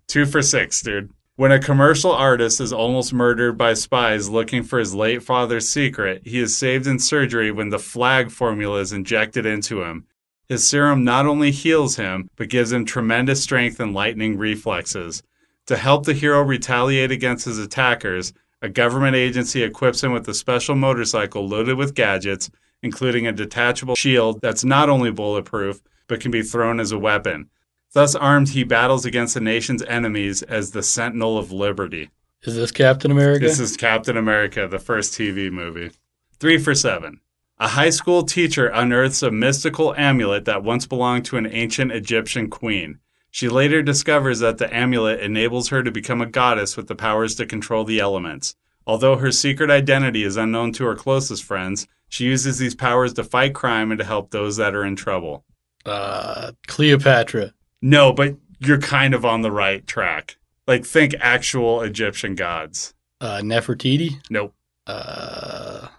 Two 0.07 0.25
for 0.25 0.43
six, 0.43 0.81
dude. 0.81 1.09
When 1.35 1.51
a 1.51 1.57
commercial 1.57 2.11
artist 2.11 2.61
is 2.61 2.71
almost 2.71 3.11
murdered 3.11 3.57
by 3.57 3.73
spies 3.73 4.29
looking 4.29 4.61
for 4.61 4.77
his 4.77 4.93
late 4.93 5.23
father's 5.23 5.67
secret, 5.67 6.21
he 6.25 6.39
is 6.39 6.55
saved 6.55 6.85
in 6.85 6.99
surgery 6.99 7.51
when 7.51 7.69
the 7.69 7.79
flag 7.79 8.29
formula 8.29 8.79
is 8.81 8.93
injected 8.93 9.43
into 9.43 9.81
him. 9.81 10.05
His 10.47 10.67
serum 10.67 11.03
not 11.03 11.25
only 11.25 11.49
heals 11.49 11.95
him, 11.95 12.29
but 12.35 12.49
gives 12.49 12.71
him 12.71 12.85
tremendous 12.85 13.41
strength 13.41 13.79
and 13.79 13.95
lightning 13.95 14.37
reflexes. 14.37 15.23
To 15.65 15.75
help 15.75 16.05
the 16.05 16.13
hero 16.13 16.43
retaliate 16.43 17.09
against 17.09 17.45
his 17.45 17.57
attackers, 17.57 18.31
a 18.61 18.69
government 18.69 19.15
agency 19.15 19.63
equips 19.63 20.03
him 20.03 20.11
with 20.11 20.27
a 20.27 20.35
special 20.35 20.75
motorcycle 20.75 21.47
loaded 21.47 21.77
with 21.77 21.95
gadgets, 21.95 22.51
including 22.83 23.25
a 23.25 23.31
detachable 23.31 23.95
shield 23.95 24.39
that's 24.43 24.63
not 24.63 24.87
only 24.87 25.09
bulletproof, 25.09 25.81
but 26.05 26.19
can 26.19 26.29
be 26.29 26.43
thrown 26.43 26.79
as 26.79 26.91
a 26.91 26.99
weapon. 26.99 27.49
Thus 27.93 28.15
armed, 28.15 28.49
he 28.49 28.63
battles 28.63 29.05
against 29.05 29.35
the 29.35 29.39
nation's 29.39 29.83
enemies 29.83 30.41
as 30.41 30.71
the 30.71 30.81
Sentinel 30.81 31.37
of 31.37 31.51
Liberty. 31.51 32.09
Is 32.41 32.55
this 32.55 32.71
Captain 32.71 33.11
America? 33.11 33.45
This 33.45 33.59
is 33.59 33.77
Captain 33.77 34.17
America, 34.17 34.67
the 34.67 34.79
first 34.79 35.13
TV 35.13 35.51
movie. 35.51 35.91
Three 36.39 36.57
for 36.57 36.73
seven. 36.73 37.21
A 37.59 37.69
high 37.69 37.91
school 37.91 38.23
teacher 38.23 38.67
unearths 38.67 39.21
a 39.21 39.29
mystical 39.29 39.93
amulet 39.95 40.45
that 40.45 40.63
once 40.63 40.87
belonged 40.87 41.25
to 41.25 41.37
an 41.37 41.45
ancient 41.45 41.91
Egyptian 41.91 42.49
queen. 42.49 42.99
She 43.29 43.47
later 43.47 43.81
discovers 43.81 44.39
that 44.39 44.57
the 44.57 44.75
amulet 44.75 45.19
enables 45.19 45.69
her 45.69 45.83
to 45.83 45.91
become 45.91 46.21
a 46.21 46.25
goddess 46.25 46.75
with 46.75 46.87
the 46.87 46.95
powers 46.95 47.35
to 47.35 47.45
control 47.45 47.83
the 47.83 47.99
elements. 47.99 48.55
Although 48.85 49.17
her 49.17 49.31
secret 49.31 49.69
identity 49.69 50.23
is 50.23 50.35
unknown 50.35 50.73
to 50.73 50.85
her 50.85 50.95
closest 50.95 51.43
friends, 51.43 51.87
she 52.09 52.25
uses 52.25 52.57
these 52.57 52.75
powers 52.75 53.13
to 53.13 53.23
fight 53.23 53.53
crime 53.53 53.91
and 53.91 53.99
to 53.99 54.05
help 54.05 54.31
those 54.31 54.57
that 54.57 54.75
are 54.75 54.83
in 54.83 54.95
trouble. 54.95 55.45
uh, 55.85 56.51
Cleopatra. 56.67 57.53
No, 57.83 58.13
but 58.13 58.37
you're 58.59 58.79
kind 58.79 59.13
of 59.13 59.25
on 59.25 59.41
the 59.41 59.51
right 59.51 59.85
track. 59.85 60.37
Like, 60.65 60.85
think 60.85 61.13
actual 61.19 61.81
Egyptian 61.81 62.33
gods. 62.33 62.93
Uh, 63.19 63.41
Nefertiti. 63.41 64.21
Nope. 64.29 64.53
Uh, 64.87 65.89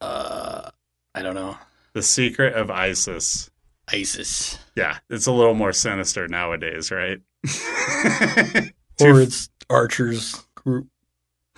uh, 0.00 0.70
I 1.14 1.22
don't 1.22 1.36
know. 1.36 1.56
The 1.92 2.02
secret 2.02 2.54
of 2.54 2.70
Isis. 2.70 3.50
ISIS. 3.90 4.58
Yeah, 4.74 4.98
it's 5.08 5.26
a 5.26 5.32
little 5.32 5.54
more 5.54 5.72
sinister 5.72 6.26
nowadays, 6.28 6.90
right? 6.90 7.20
Or 9.00 9.20
it's 9.20 9.48
Archer's 9.70 10.44
group. 10.56 10.88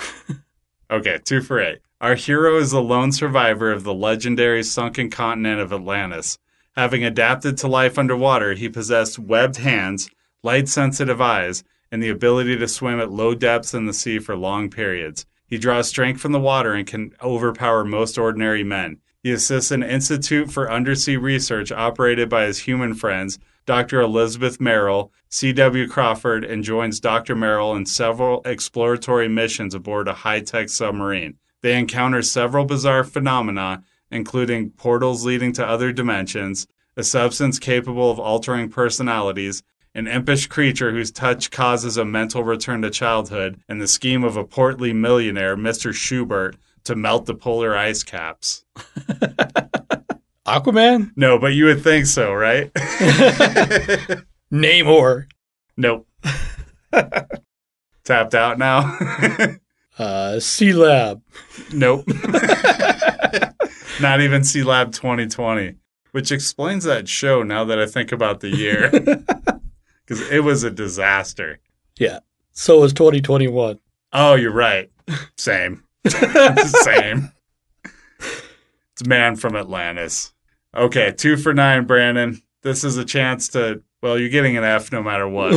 okay, 0.90 1.18
two 1.24 1.40
for 1.40 1.58
eight. 1.58 1.78
Our 1.98 2.14
hero 2.14 2.58
is 2.58 2.70
the 2.70 2.82
lone 2.82 3.12
survivor 3.12 3.72
of 3.72 3.82
the 3.82 3.94
legendary 3.94 4.62
sunken 4.62 5.08
continent 5.08 5.58
of 5.58 5.72
Atlantis. 5.72 6.38
Having 6.76 7.04
adapted 7.04 7.58
to 7.58 7.68
life 7.68 7.98
underwater, 7.98 8.54
he 8.54 8.68
possessed 8.68 9.18
webbed 9.18 9.56
hands, 9.56 10.08
light 10.42 10.68
sensitive 10.68 11.20
eyes, 11.20 11.64
and 11.90 12.02
the 12.02 12.08
ability 12.08 12.56
to 12.56 12.68
swim 12.68 13.00
at 13.00 13.10
low 13.10 13.34
depths 13.34 13.74
in 13.74 13.86
the 13.86 13.92
sea 13.92 14.18
for 14.18 14.36
long 14.36 14.70
periods. 14.70 15.26
He 15.46 15.58
draws 15.58 15.88
strength 15.88 16.20
from 16.20 16.32
the 16.32 16.38
water 16.38 16.72
and 16.72 16.86
can 16.86 17.12
overpower 17.20 17.84
most 17.84 18.16
ordinary 18.16 18.62
men. 18.62 18.98
He 19.22 19.32
assists 19.32 19.72
an 19.72 19.82
institute 19.82 20.50
for 20.50 20.70
undersea 20.70 21.16
research 21.16 21.72
operated 21.72 22.28
by 22.28 22.44
his 22.44 22.60
human 22.60 22.94
friends, 22.94 23.38
Dr. 23.66 24.00
Elizabeth 24.00 24.60
Merrill, 24.60 25.12
C.W. 25.28 25.88
Crawford, 25.88 26.44
and 26.44 26.64
joins 26.64 27.00
Dr. 27.00 27.34
Merrill 27.34 27.74
in 27.74 27.84
several 27.84 28.42
exploratory 28.44 29.28
missions 29.28 29.74
aboard 29.74 30.08
a 30.08 30.14
high 30.14 30.40
tech 30.40 30.68
submarine. 30.68 31.34
They 31.62 31.78
encounter 31.78 32.22
several 32.22 32.64
bizarre 32.64 33.04
phenomena, 33.04 33.82
including 34.10 34.70
portals 34.70 35.24
leading 35.24 35.52
to 35.54 35.66
other 35.66 35.92
dimensions, 35.92 36.66
a 36.96 37.02
substance 37.02 37.58
capable 37.58 38.10
of 38.10 38.18
altering 38.18 38.68
personalities, 38.68 39.62
an 39.94 40.06
impish 40.06 40.46
creature 40.46 40.92
whose 40.92 41.10
touch 41.10 41.50
causes 41.50 41.96
a 41.96 42.04
mental 42.04 42.44
return 42.44 42.82
to 42.82 42.90
childhood, 42.90 43.60
and 43.68 43.80
the 43.80 43.88
scheme 43.88 44.22
of 44.24 44.36
a 44.36 44.44
portly 44.44 44.92
millionaire, 44.92 45.56
Mr. 45.56 45.92
Schubert, 45.92 46.56
to 46.84 46.94
melt 46.94 47.26
the 47.26 47.34
polar 47.34 47.76
ice 47.76 48.02
caps. 48.02 48.64
Aquaman. 50.46 51.12
No, 51.16 51.38
but 51.38 51.52
you 51.54 51.66
would 51.66 51.82
think 51.82 52.06
so, 52.06 52.32
right? 52.32 52.72
Namor. 54.52 55.26
nope. 55.76 56.08
Tapped 58.04 58.34
out 58.34 58.58
now? 58.58 58.96
Uh, 60.00 60.40
Sea 60.40 60.72
Lab. 60.72 61.20
nope. 61.74 62.04
Not 64.00 64.22
even 64.22 64.44
C 64.44 64.62
Lab 64.62 64.92
2020, 64.92 65.74
which 66.12 66.32
explains 66.32 66.84
that 66.84 67.06
show 67.06 67.42
now 67.42 67.64
that 67.64 67.78
I 67.78 67.84
think 67.86 68.10
about 68.12 68.40
the 68.40 68.48
year. 68.48 68.90
Because 70.06 70.28
it 70.28 70.40
was 70.42 70.64
a 70.64 70.72
disaster. 70.72 71.60
Yeah. 71.96 72.18
So 72.50 72.80
was 72.80 72.92
2021. 72.94 73.78
Oh, 74.12 74.34
you're 74.34 74.50
right. 74.50 74.90
Same. 75.36 75.84
Same. 76.08 77.30
It's 77.84 79.06
man 79.06 79.36
from 79.36 79.54
Atlantis. 79.54 80.32
Okay, 80.76 81.12
two 81.16 81.36
for 81.36 81.54
nine, 81.54 81.84
Brandon. 81.86 82.42
This 82.62 82.82
is 82.82 82.96
a 82.96 83.04
chance 83.04 83.50
to, 83.50 83.84
well, 84.02 84.18
you're 84.18 84.30
getting 84.30 84.56
an 84.56 84.64
F 84.64 84.90
no 84.90 85.00
matter 85.00 85.28
what. 85.28 85.52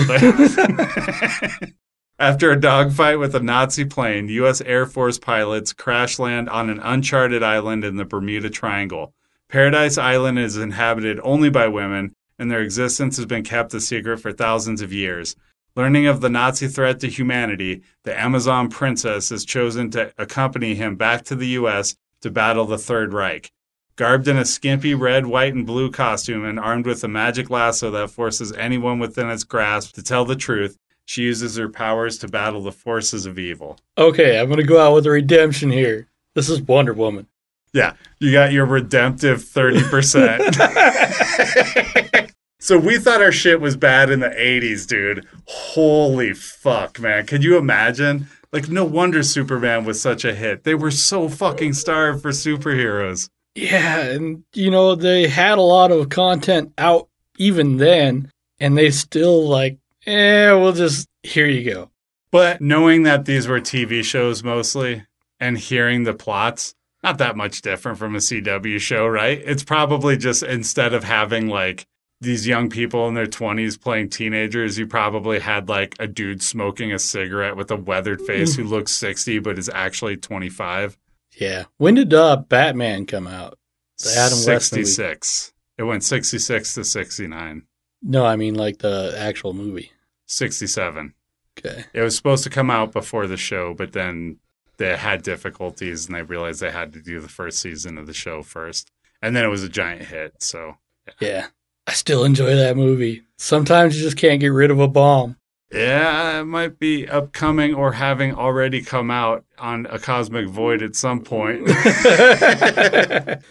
After 2.24 2.52
a 2.52 2.58
dogfight 2.58 3.20
with 3.20 3.36
a 3.36 3.42
Nazi 3.42 3.84
plane, 3.84 4.30
U.S. 4.30 4.62
Air 4.62 4.86
Force 4.86 5.20
pilots 5.20 5.74
crash 5.74 6.20
land 6.20 6.48
on 6.48 6.70
an 6.70 6.80
uncharted 6.80 7.44
island 7.44 7.84
in 7.84 7.98
the 7.98 8.06
Bermuda 8.06 8.50
Triangle. 8.50 9.14
Paradise 9.50 9.98
Island 9.98 10.40
is 10.40 10.56
inhabited 10.56 11.20
only 11.22 11.50
by 11.50 11.68
women, 11.68 12.16
and 12.40 12.50
their 12.50 12.62
existence 12.62 13.18
has 13.18 13.26
been 13.26 13.44
kept 13.44 13.74
a 13.74 13.82
secret 13.82 14.20
for 14.20 14.32
thousands 14.32 14.82
of 14.82 14.94
years. 14.94 15.36
Learning 15.76 16.08
of 16.08 16.22
the 16.22 16.30
Nazi 16.30 16.70
threat 16.70 17.02
to 17.02 17.10
humanity, 17.10 17.82
the 18.06 18.18
Amazon 18.18 18.70
princess 18.70 19.30
is 19.30 19.44
chosen 19.44 19.92
to 19.92 20.14
accompany 20.18 20.76
him 20.76 20.96
back 20.96 21.26
to 21.26 21.36
the 21.36 21.48
U.S. 21.48 21.98
to 22.22 22.32
battle 22.32 22.64
the 22.64 22.78
Third 22.78 23.12
Reich. 23.12 23.52
Garbed 23.98 24.30
in 24.30 24.38
a 24.38 24.46
skimpy 24.46 24.96
red, 24.96 25.26
white, 25.26 25.54
and 25.54 25.68
blue 25.68 25.92
costume 25.92 26.46
and 26.46 26.58
armed 26.58 26.86
with 26.86 27.04
a 27.04 27.10
magic 27.10 27.50
lasso 27.50 27.92
that 27.92 28.12
forces 28.12 28.54
anyone 28.54 28.98
within 28.98 29.30
its 29.30 29.44
grasp 29.44 29.94
to 29.96 30.02
tell 30.02 30.24
the 30.24 30.38
truth, 30.38 30.78
she 31.06 31.24
uses 31.24 31.58
her 31.58 31.70
powers 31.70 32.18
to 32.20 32.28
battle 32.28 32.62
the 32.62 32.72
forces 32.72 33.26
of 33.26 33.40
evil. 33.40 33.78
Okay, 33.98 34.40
I'm 34.40 34.48
going 34.48 34.58
to 34.58 34.64
go 34.64 34.80
out 34.80 34.94
with 34.94 35.06
a 35.06 35.12
redemption 35.12 35.72
here. 35.72 36.08
This 36.36 36.50
is 36.50 36.62
Wonder 36.62 36.94
Woman. 36.94 37.28
Yeah, 37.74 37.94
you 38.20 38.32
got 38.32 38.52
your 38.52 38.66
redemptive 38.66 39.40
30%. 39.40 42.32
so 42.60 42.78
we 42.78 43.00
thought 43.00 43.22
our 43.22 43.32
shit 43.32 43.60
was 43.60 43.76
bad 43.76 44.12
in 44.12 44.20
the 44.20 44.30
80s, 44.30 44.88
dude. 44.88 45.26
Holy 45.48 46.34
fuck, 46.34 47.00
man. 47.00 47.26
Could 47.26 47.44
you 47.44 47.58
imagine? 47.58 48.28
Like, 48.52 48.70
no 48.70 48.86
wonder 48.86 49.24
Superman 49.24 49.86
was 49.86 50.00
such 50.00 50.24
a 50.24 50.36
hit. 50.36 50.64
They 50.64 50.76
were 50.76 50.92
so 50.92 51.28
fucking 51.28 51.74
starved 51.74 52.22
for 52.22 52.30
superheroes. 52.30 53.30
Yeah, 53.56 54.02
and 54.02 54.44
you 54.54 54.70
know, 54.70 54.94
they 54.94 55.28
had 55.28 55.58
a 55.58 55.64
lot 55.64 55.92
of 55.92 56.10
content 56.10 56.74
out 56.78 57.10
even 57.38 57.78
then, 57.78 58.32
and 58.60 58.78
they 58.78 58.92
still 58.92 59.48
like, 59.48 59.80
eh, 60.06 60.52
we'll 60.52 60.74
just 60.74 61.08
here 61.24 61.48
you 61.48 61.70
go. 61.70 61.90
But 62.32 62.62
knowing 62.62 63.04
that 63.04 63.26
these 63.26 63.48
were 63.48 63.60
TV 63.60 64.04
shows 64.04 64.44
mostly 64.44 65.06
and 65.40 65.58
hearing 65.58 66.04
the 66.04 66.14
plots, 66.14 66.74
not 67.04 67.18
that 67.20 67.38
much 67.38 67.62
different 67.62 67.98
from 67.98 68.16
a 68.16 68.20
CW 68.20 68.80
show, 68.80 69.06
right? 69.06 69.42
It's 69.46 69.64
probably 69.64 70.18
just 70.18 70.42
instead 70.42 70.94
of 70.94 71.04
having 71.04 71.48
like 71.48 71.86
these 72.22 72.48
young 72.48 72.70
people 72.70 73.08
in 73.08 73.14
their 73.14 73.28
20s 73.28 73.80
playing 73.80 74.10
teenagers, 74.10 74.80
you 74.80 74.88
probably 74.88 75.40
had 75.40 75.70
like 75.70 75.96
a 76.00 76.08
dude 76.08 76.42
smoking 76.42 76.92
a 76.92 77.00
cigarette 77.00 77.56
with 77.56 77.70
a 77.70 77.76
weathered 77.76 78.22
face 78.22 78.56
who 78.56 78.64
looks 78.64 78.94
60 78.94 79.40
but 79.40 79.60
is 79.60 79.70
actually 79.70 80.18
25. 80.18 80.98
Yeah. 81.38 81.66
When 81.78 81.96
did 81.96 82.14
uh, 82.14 82.38
Batman 82.38 83.06
come 83.06 83.28
out? 83.28 83.60
The 84.00 84.16
Adam 84.18 84.38
West 84.48 84.70
66. 84.70 85.54
It 85.78 85.84
went 85.84 86.04
66 86.04 86.74
to 86.76 86.84
69. 86.84 87.64
No, 88.04 88.26
I 88.26 88.36
mean 88.36 88.56
like 88.56 88.80
the 88.80 89.16
actual 89.18 89.54
movie. 89.54 89.92
67. 90.28 91.14
Okay. 91.58 91.86
It 91.94 92.02
was 92.02 92.16
supposed 92.16 92.44
to 92.44 92.50
come 92.50 92.70
out 92.70 92.92
before 92.92 93.28
the 93.28 93.38
show, 93.38 93.74
but 93.74 93.94
then 93.94 94.38
they 94.78 94.98
had 94.98 95.22
difficulties 95.24 96.06
and 96.08 96.16
they 96.16 96.22
realized 96.24 96.60
they 96.62 96.72
had 96.72 96.94
to 96.94 97.02
do 97.02 97.20
the 97.22 97.30
first 97.30 97.60
season 97.60 97.98
of 97.98 98.08
the 98.08 98.14
show 98.14 98.42
first. 98.44 98.92
And 99.22 99.36
then 99.36 99.46
it 99.46 99.50
was 99.50 99.64
a 99.64 99.70
giant 99.70 100.02
hit. 100.04 100.42
So, 100.42 100.78
Yeah. 101.20 101.48
I 101.86 101.92
still 101.94 102.24
enjoy 102.24 102.56
that 102.56 102.78
movie. 102.78 103.24
Sometimes 103.38 103.96
you 103.98 104.04
just 104.04 104.18
can't 104.18 104.40
get 104.40 104.48
rid 104.48 104.72
of 104.72 104.80
a 104.80 104.88
bomb. 104.88 105.36
Yeah, 105.74 106.42
it 106.42 106.46
might 106.46 106.78
be 106.78 107.08
upcoming 107.08 107.74
or 107.74 107.94
having 107.94 108.36
already 108.36 108.84
come 108.84 109.10
out 109.10 109.44
on 109.58 109.88
a 109.88 109.98
cosmic 109.98 110.48
void 110.48 110.84
at 110.84 110.96
some 110.96 111.22
point. 111.22 111.64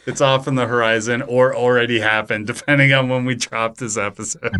it's 0.07 0.21
off 0.21 0.47
in 0.47 0.55
the 0.55 0.67
horizon 0.67 1.23
or 1.23 1.55
already 1.55 1.99
happened, 1.99 2.47
depending 2.47 2.93
on 2.93 3.09
when 3.09 3.25
we 3.25 3.35
drop 3.35 3.79
this 3.79 3.97
episode. 3.97 4.53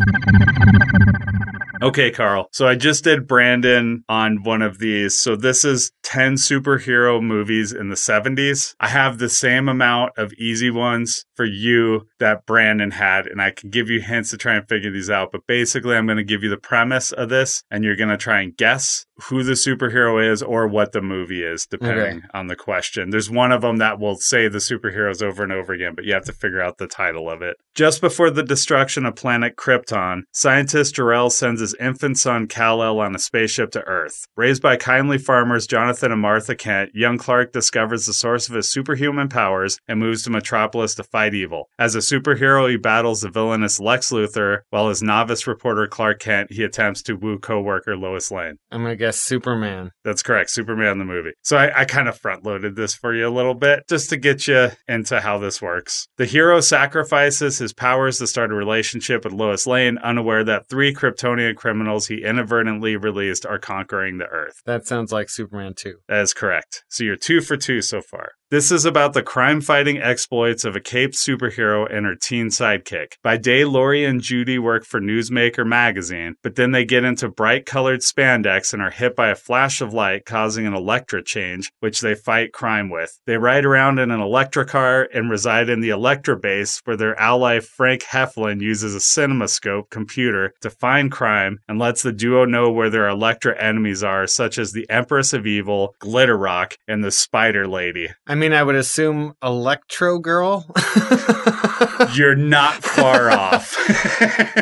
Okay, 1.93 2.11
Carl. 2.11 2.47
So 2.53 2.65
I 2.65 2.75
just 2.75 3.03
did 3.03 3.27
Brandon 3.27 4.05
on 4.07 4.41
one 4.43 4.61
of 4.61 4.79
these. 4.79 5.19
So 5.19 5.35
this 5.35 5.65
is 5.65 5.91
10 6.03 6.35
superhero 6.35 7.21
movies 7.21 7.73
in 7.73 7.89
the 7.89 7.95
70s. 7.95 8.73
I 8.79 8.87
have 8.87 9.17
the 9.17 9.29
same 9.29 9.67
amount 9.67 10.13
of 10.17 10.31
easy 10.33 10.71
ones 10.71 11.25
for 11.35 11.43
you 11.43 12.07
that 12.19 12.45
Brandon 12.45 12.91
had, 12.91 13.27
and 13.27 13.41
I 13.41 13.51
can 13.51 13.69
give 13.69 13.89
you 13.89 13.99
hints 13.99 14.29
to 14.29 14.37
try 14.37 14.55
and 14.55 14.67
figure 14.67 14.91
these 14.91 15.09
out. 15.09 15.33
But 15.33 15.45
basically, 15.45 15.97
I'm 15.97 16.05
going 16.05 16.17
to 16.17 16.23
give 16.23 16.41
you 16.41 16.49
the 16.49 16.57
premise 16.57 17.11
of 17.11 17.27
this, 17.27 17.63
and 17.69 17.83
you're 17.83 17.97
going 17.97 18.09
to 18.09 18.17
try 18.17 18.41
and 18.41 18.55
guess 18.55 19.05
who 19.29 19.43
the 19.43 19.53
superhero 19.53 20.23
is 20.31 20.41
or 20.41 20.67
what 20.67 20.91
the 20.91 21.01
movie 21.01 21.43
is, 21.43 21.65
depending 21.65 22.17
Okay. 22.17 22.27
on 22.33 22.47
the 22.47 22.55
question. 22.55 23.09
There's 23.11 23.29
one 23.29 23.51
of 23.51 23.61
them 23.61 23.77
that 23.77 23.99
will 23.99 24.15
say 24.15 24.47
the 24.47 24.57
superheroes 24.57 25.21
over 25.21 25.43
and 25.43 25.51
over 25.51 25.71
again, 25.73 25.93
but 25.95 26.05
you 26.05 26.13
have 26.13 26.25
to 26.25 26.33
figure 26.33 26.61
out 26.61 26.77
the 26.77 26.87
title 26.87 27.29
of 27.29 27.41
it. 27.41 27.57
Just 27.75 28.01
before 28.01 28.29
the 28.31 28.43
destruction 28.43 29.05
of 29.05 29.15
planet 29.15 29.55
Krypton, 29.55 30.21
scientist 30.31 30.95
Jor-El 30.95 31.29
sends 31.29 31.61
his 31.61 31.75
infant 31.79 32.17
son 32.17 32.47
Kal-El 32.47 32.99
on 32.99 33.15
a 33.15 33.19
spaceship 33.19 33.71
to 33.71 33.81
Earth. 33.83 34.25
Raised 34.35 34.61
by 34.61 34.77
kindly 34.77 35.17
farmers 35.17 35.67
Jonathan 35.67 36.11
and 36.11 36.21
Martha 36.21 36.55
Kent, 36.55 36.91
young 36.93 37.17
Clark 37.17 37.51
discovers 37.51 38.05
the 38.05 38.13
source 38.13 38.49
of 38.49 38.55
his 38.55 38.69
superhuman 38.71 39.29
powers 39.29 39.77
and 39.87 39.99
moves 39.99 40.23
to 40.23 40.29
Metropolis 40.29 40.95
to 40.95 41.03
fight 41.03 41.33
evil. 41.33 41.69
As 41.79 41.95
a 41.95 41.99
superhero, 41.99 42.69
he 42.69 42.77
battles 42.77 43.21
the 43.21 43.29
villainous 43.29 43.79
Lex 43.79 44.11
Luthor, 44.11 44.59
while 44.69 44.89
as 44.89 45.01
novice 45.03 45.47
reporter 45.47 45.87
Clark 45.87 46.19
Kent, 46.19 46.51
he 46.51 46.63
attempts 46.63 47.01
to 47.03 47.13
woo 47.15 47.37
co-worker 47.39 47.95
Lois 47.95 48.31
Lane. 48.31 48.57
Oh 48.71 48.75
I'm 48.75 48.83
gonna 48.83 48.95
guess 49.03 49.19
Superman. 49.19 49.91
That's 50.05 50.23
correct. 50.23 50.49
Superman 50.49 50.97
the 50.97 51.03
movie. 51.03 51.33
So 51.41 51.57
I, 51.57 51.81
I 51.81 51.85
kind 51.85 52.07
of 52.07 52.17
front 52.17 52.45
loaded 52.45 52.77
this 52.77 52.95
for 52.95 53.13
you 53.13 53.27
a 53.27 53.29
little 53.29 53.53
bit 53.53 53.83
just 53.89 54.09
to 54.11 54.17
get 54.17 54.47
you 54.47 54.69
into 54.87 55.19
how 55.19 55.37
this 55.37 55.61
works. 55.61 56.07
The 56.17 56.25
hero 56.25 56.61
sacrifices 56.61 57.57
his 57.57 57.73
powers 57.73 58.19
to 58.19 58.27
start 58.27 58.51
a 58.51 58.55
relationship 58.55 59.25
with 59.25 59.33
Lois 59.33 59.67
Lane, 59.67 59.97
unaware 59.97 60.45
that 60.45 60.69
three 60.69 60.93
Kryptonian 60.93 61.57
criminals 61.57 62.07
he 62.07 62.23
inadvertently 62.23 62.95
released 62.95 63.45
are 63.45 63.59
conquering 63.59 64.19
the 64.19 64.27
Earth. 64.27 64.61
That 64.65 64.87
sounds 64.87 65.11
like 65.11 65.29
Superman 65.29 65.73
2. 65.75 65.95
That 66.07 66.21
is 66.21 66.33
correct. 66.33 66.85
So 66.87 67.03
you're 67.03 67.17
two 67.17 67.41
for 67.41 67.57
two 67.57 67.81
so 67.81 68.01
far. 68.01 68.31
This 68.53 68.71
is 68.71 68.85
about 68.85 69.13
the 69.13 69.23
crime 69.23 69.61
fighting 69.61 69.97
exploits 69.97 70.63
of 70.63 70.75
a 70.75 70.79
caped 70.79 71.15
superhero 71.15 71.91
and 71.91 72.05
her 72.05 72.13
teen 72.13 72.49
sidekick. 72.49 73.13
By 73.23 73.35
day, 73.37 73.65
Lori 73.65 74.05
and 74.05 74.21
Judy 74.21 74.59
work 74.59 74.85
for 74.85 75.01
Newsmaker 75.01 75.65
magazine, 75.65 76.35
but 76.43 76.55
then 76.55 76.69
they 76.69 76.85
get 76.85 77.03
into 77.03 77.29
bright 77.29 77.65
colored 77.65 78.01
spandex 78.01 78.71
and 78.71 78.79
are 78.79 78.91
hit 78.93 79.15
by 79.15 79.29
a 79.29 79.35
flash 79.35 79.81
of 79.81 79.93
light, 79.93 80.25
causing 80.25 80.65
an 80.65 80.73
Electra 80.73 81.23
change, 81.23 81.71
which 81.79 82.01
they 82.01 82.15
fight 82.15 82.53
crime 82.53 82.89
with. 82.89 83.19
They 83.25 83.37
ride 83.37 83.65
around 83.65 83.99
in 83.99 84.11
an 84.11 84.21
Electra 84.21 84.65
car 84.65 85.07
and 85.13 85.29
reside 85.29 85.69
in 85.69 85.81
the 85.81 85.89
Electra 85.89 86.37
base, 86.37 86.81
where 86.85 86.97
their 86.97 87.19
ally 87.19 87.59
Frank 87.59 88.01
Heflin 88.03 88.61
uses 88.61 88.95
a 88.95 88.99
Crimescope 88.99 89.89
computer 89.89 90.53
to 90.61 90.69
find 90.69 91.11
crime 91.11 91.59
and 91.67 91.79
lets 91.79 92.01
the 92.03 92.11
duo 92.11 92.45
know 92.45 92.71
where 92.71 92.89
their 92.89 93.07
Electra 93.07 93.59
enemies 93.61 94.03
are, 94.03 94.27
such 94.27 94.57
as 94.57 94.71
the 94.71 94.89
Empress 94.89 95.33
of 95.33 95.45
Evil, 95.47 95.95
Glitter 95.99 96.37
Rock, 96.37 96.77
and 96.87 97.03
the 97.03 97.11
Spider 97.11 97.67
Lady. 97.67 98.09
I 98.27 98.35
mean, 98.35 98.53
I 98.53 98.63
would 98.63 98.75
assume 98.75 99.35
Electro 99.43 100.19
Girl? 100.19 100.65
You're 102.13 102.35
not 102.35 102.83
far 102.83 103.31
off. 103.39 103.75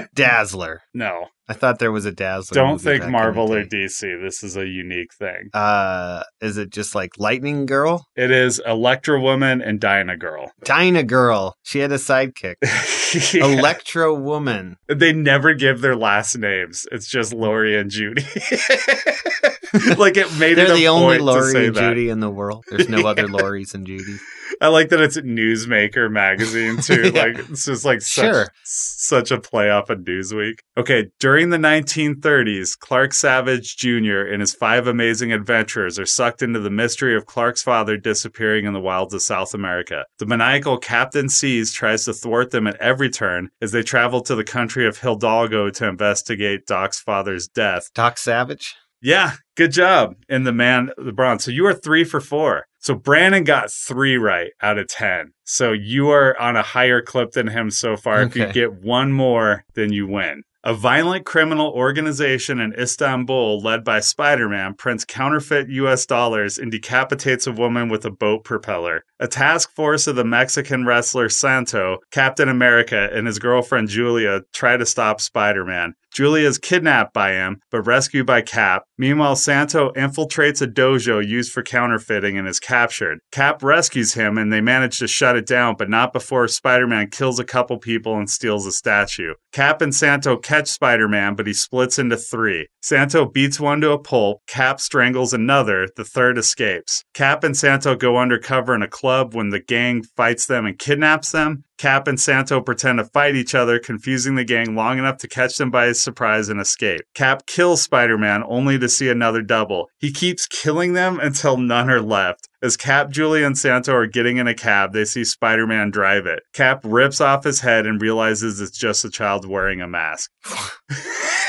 Dazzler. 0.14 0.82
no, 0.94 1.28
I 1.48 1.54
thought 1.54 1.80
there 1.80 1.92
was 1.92 2.06
a 2.06 2.12
Dazzler. 2.12 2.56
don't 2.56 2.80
think 2.80 3.08
Marvel 3.08 3.54
or. 3.54 3.64
DC. 3.66 4.22
This 4.22 4.42
is 4.44 4.56
a 4.56 4.66
unique 4.66 5.14
thing. 5.14 5.50
Uh, 5.54 6.24
is 6.40 6.58
it 6.58 6.70
just 6.70 6.96
like 6.96 7.12
Lightning 7.18 7.66
Girl? 7.66 8.06
It 8.16 8.32
is 8.32 8.62
Electra 8.66 9.20
Woman 9.20 9.62
and 9.62 9.80
Dyna 9.80 10.16
Girl. 10.18 10.52
Dyna 10.64 11.04
Girl. 11.04 11.56
She 11.64 11.80
had 11.80 11.92
a 11.92 11.98
sidekick. 11.98 12.56
Yeah. 13.34 13.46
Electro 13.46 14.14
Woman. 14.14 14.78
They 14.88 15.12
never 15.12 15.54
give 15.54 15.82
their 15.82 15.98
last 15.98 16.38
names. 16.38 16.88
It's 16.94 17.10
just 17.10 17.34
Lori 17.34 17.78
and 17.78 17.92
Judy. 17.92 18.22
like 19.98 20.16
it 20.16 20.34
made 20.40 20.58
They're 20.58 20.72
it 20.72 20.76
the 20.78 20.88
only 20.88 21.18
Lori 21.20 21.68
and 21.68 21.76
that. 21.76 21.90
Judy 21.90 22.08
in 22.08 22.22
the 22.22 22.30
world. 22.30 22.64
There's 22.70 22.88
no 22.88 23.06
other 23.06 23.28
Loris 23.28 23.74
and 23.74 23.86
Judys. 23.86 24.20
I 24.62 24.68
like 24.68 24.90
that 24.90 25.02
it's 25.02 25.18
Newsmaker 25.18 26.12
magazine 26.12 26.78
too. 26.82 27.12
Yeah. 27.14 27.24
Like 27.24 27.40
it's 27.50 27.66
just 27.66 27.84
like 27.84 28.02
such, 28.02 28.26
Sure. 28.26 28.48
such 28.64 29.32
a 29.32 29.40
play 29.40 29.70
off 29.72 29.90
of 29.90 30.00
Newsweek. 30.00 30.60
Okay, 30.78 31.08
during 31.20 31.50
the 31.50 31.58
1930s, 31.58 32.78
Clark 32.78 33.14
Savage 33.14 33.76
Jr. 33.78 34.22
and 34.22 34.40
his 34.42 34.54
five 34.54 34.88
amazing 34.88 35.34
adventurers 35.34 35.98
are 36.00 36.06
sucked 36.06 36.42
into 36.42 36.60
the 36.60 36.70
mystery 36.70 37.16
of 37.16 37.26
Clark's 37.26 37.64
father 37.64 37.98
disappearing 37.98 38.66
in 38.66 38.74
the 38.74 38.80
wilds 38.80 39.14
of 39.14 39.22
South 39.22 39.54
America. 39.54 40.06
The 40.20 40.26
maniacal 40.26 40.78
Captain 40.78 41.28
Seas 41.30 41.74
tries 41.74 42.06
to 42.06 42.14
thwart 42.14 42.52
them 42.52 42.68
at 42.68 42.76
every 42.78 43.10
turn 43.10 43.50
as 43.62 43.72
they 43.72 43.84
travel 43.84 44.22
to 44.22 44.36
the 44.36 44.44
country 44.44 44.88
of 44.88 45.00
Hidalgo 45.00 45.70
to 45.72 45.88
investigate 45.88 46.66
Doc's 46.68 47.00
father's 47.00 47.48
death. 47.48 47.90
Doc 47.94 48.18
Savage. 48.18 48.76
Yeah, 49.02 49.34
good 49.58 49.72
job. 49.72 50.14
And 50.30 50.46
the 50.46 50.52
man, 50.54 50.92
the 50.98 51.12
bronze. 51.12 51.44
So 51.46 51.50
you 51.52 51.66
are 51.66 51.74
three 51.74 52.04
for 52.04 52.22
four. 52.22 52.66
So 52.82 52.96
Brandon 52.96 53.44
got 53.44 53.72
three 53.72 54.18
right 54.18 54.52
out 54.60 54.80
of 54.80 54.88
10. 54.88 55.34
So 55.44 55.72
you 55.72 56.10
are 56.10 56.38
on 56.40 56.56
a 56.56 56.64
higher 56.64 57.00
clip 57.00 57.32
than 57.34 57.48
him 57.48 57.70
so 57.70 57.96
far. 57.96 58.24
If 58.24 58.36
you 58.36 58.52
get 58.52 58.74
one 58.82 59.12
more, 59.12 59.66
then 59.76 59.94
you 59.94 60.08
win. 60.08 60.42
A 60.64 60.74
violent 60.74 61.26
criminal 61.26 61.72
organization 61.72 62.60
in 62.60 62.74
Istanbul, 62.74 63.62
led 63.62 63.84
by 63.84 64.00
Spider 64.00 64.50
Man, 64.50 64.74
prints 64.74 65.06
counterfeit 65.06 65.70
US 65.70 66.08
dollars 66.08 66.58
and 66.58 66.72
decapitates 66.72 67.46
a 67.46 67.52
woman 67.52 67.88
with 67.88 68.04
a 68.04 68.12
boat 68.12 68.44
propeller. 68.44 69.04
A 69.22 69.28
task 69.28 69.76
force 69.76 70.08
of 70.08 70.16
the 70.16 70.26
Mexican 70.26 70.84
wrestler 70.84 71.30
Santo, 71.30 72.00
Captain 72.10 72.50
America, 72.50 73.08
and 73.14 73.28
his 73.28 73.38
girlfriend 73.38 73.88
Julia 73.88 74.42
try 74.52 74.78
to 74.78 74.86
stop 74.86 75.22
Spider 75.22 75.64
Man. 75.64 75.94
Julia 76.12 76.46
is 76.46 76.58
kidnapped 76.58 77.14
by 77.14 77.32
him, 77.32 77.62
but 77.70 77.84
rescued 77.84 78.26
by 78.26 78.42
Cap. 78.42 78.84
Meanwhile, 78.98 79.38
Santo 79.38 79.94
infiltrates 79.94 80.62
a 80.62 80.68
dojo 80.68 81.26
used 81.26 81.54
for 81.54 81.64
counterfeiting 81.64 82.38
and 82.38 82.50
is 82.50 82.60
captured. 82.60 83.20
Cap 83.32 83.64
rescues 83.64 84.16
him 84.16 84.38
and 84.38 84.52
they 84.52 84.60
manage 84.60 84.98
to 84.98 85.08
shut 85.08 85.38
it 85.38 85.46
down, 85.46 85.76
but 85.78 85.90
not 85.90 86.12
before 86.12 86.50
Spider 86.50 86.88
Man 86.88 87.10
kills 87.10 87.40
a 87.40 87.46
couple 87.46 87.78
people 87.78 88.18
and 88.18 88.30
steals 88.30 88.66
a 88.66 88.74
statue. 88.74 89.36
Cap 89.54 89.82
and 89.82 89.96
Santo 89.96 90.36
catch 90.36 90.68
Spider 90.68 91.08
Man, 91.08 91.36
but 91.36 91.48
he 91.48 91.54
splits 91.54 91.98
into 91.98 92.18
three. 92.18 92.68
Santo 92.82 93.26
beats 93.26 93.60
one 93.60 93.80
to 93.82 93.92
a 93.92 94.00
pulp, 94.00 94.42
Cap 94.48 94.82
strangles 94.82 95.32
another, 95.32 95.88
the 95.96 96.04
third 96.04 96.38
escapes. 96.38 97.04
Cap 97.14 97.46
and 97.46 97.56
Santo 97.56 97.96
go 97.96 98.18
undercover 98.18 98.76
in 98.76 98.82
a 98.82 98.88
club 98.88 99.11
when 99.34 99.50
the 99.50 99.60
gang 99.60 100.04
fights 100.04 100.46
them 100.46 100.66
and 100.66 100.78
kidnaps 100.78 101.32
them. 101.32 101.64
Cap 101.78 102.08
and 102.08 102.20
Santo 102.20 102.62
pretend 102.62 103.00
to 103.00 103.06
fight 103.06 103.36
each 103.36 103.56
other, 103.56 103.80
confusing 103.80 104.36
the 104.36 104.44
gang 104.44 104.76
long 104.76 105.00
enough 105.00 105.18
to 105.18 105.28
catch 105.28 105.58
them 105.58 105.72
by 105.72 105.92
surprise 105.94 106.48
and 106.48 106.62
escape. 106.62 107.02
Cap 107.16 107.48
kills 107.48 107.82
Spider 107.82 108.18
Man 108.18 108.44
only 108.48 108.78
to 108.78 108.88
see 108.88 109.10
another 109.10 109.42
double. 109.42 109.88
He 110.00 110.12
keeps 110.12 110.46
killing 110.46 110.94
them 110.94 111.20
until 111.20 111.58
none 111.58 111.90
are 111.90 112.02
left. 112.02 112.48
As 112.62 112.78
Cap, 112.78 113.10
Julie, 113.10 113.44
and 113.44 113.58
Santo 113.58 113.96
are 113.96 114.06
getting 114.06 114.38
in 114.38 114.48
a 114.48 114.54
cab, 114.54 114.94
they 114.94 115.06
see 115.06 115.24
Spider 115.24 115.66
Man 115.66 115.90
drive 115.90 116.28
it. 116.28 116.44
Cap 116.54 116.82
rips 116.84 117.20
off 117.20 117.44
his 117.44 117.62
head 117.62 117.88
and 117.88 118.00
realizes 118.00 118.62
it's 118.62 118.78
just 118.78 119.04
a 119.04 119.10
child 119.10 119.48
wearing 119.48 119.82
a 119.82 119.88
mask. 119.88 120.30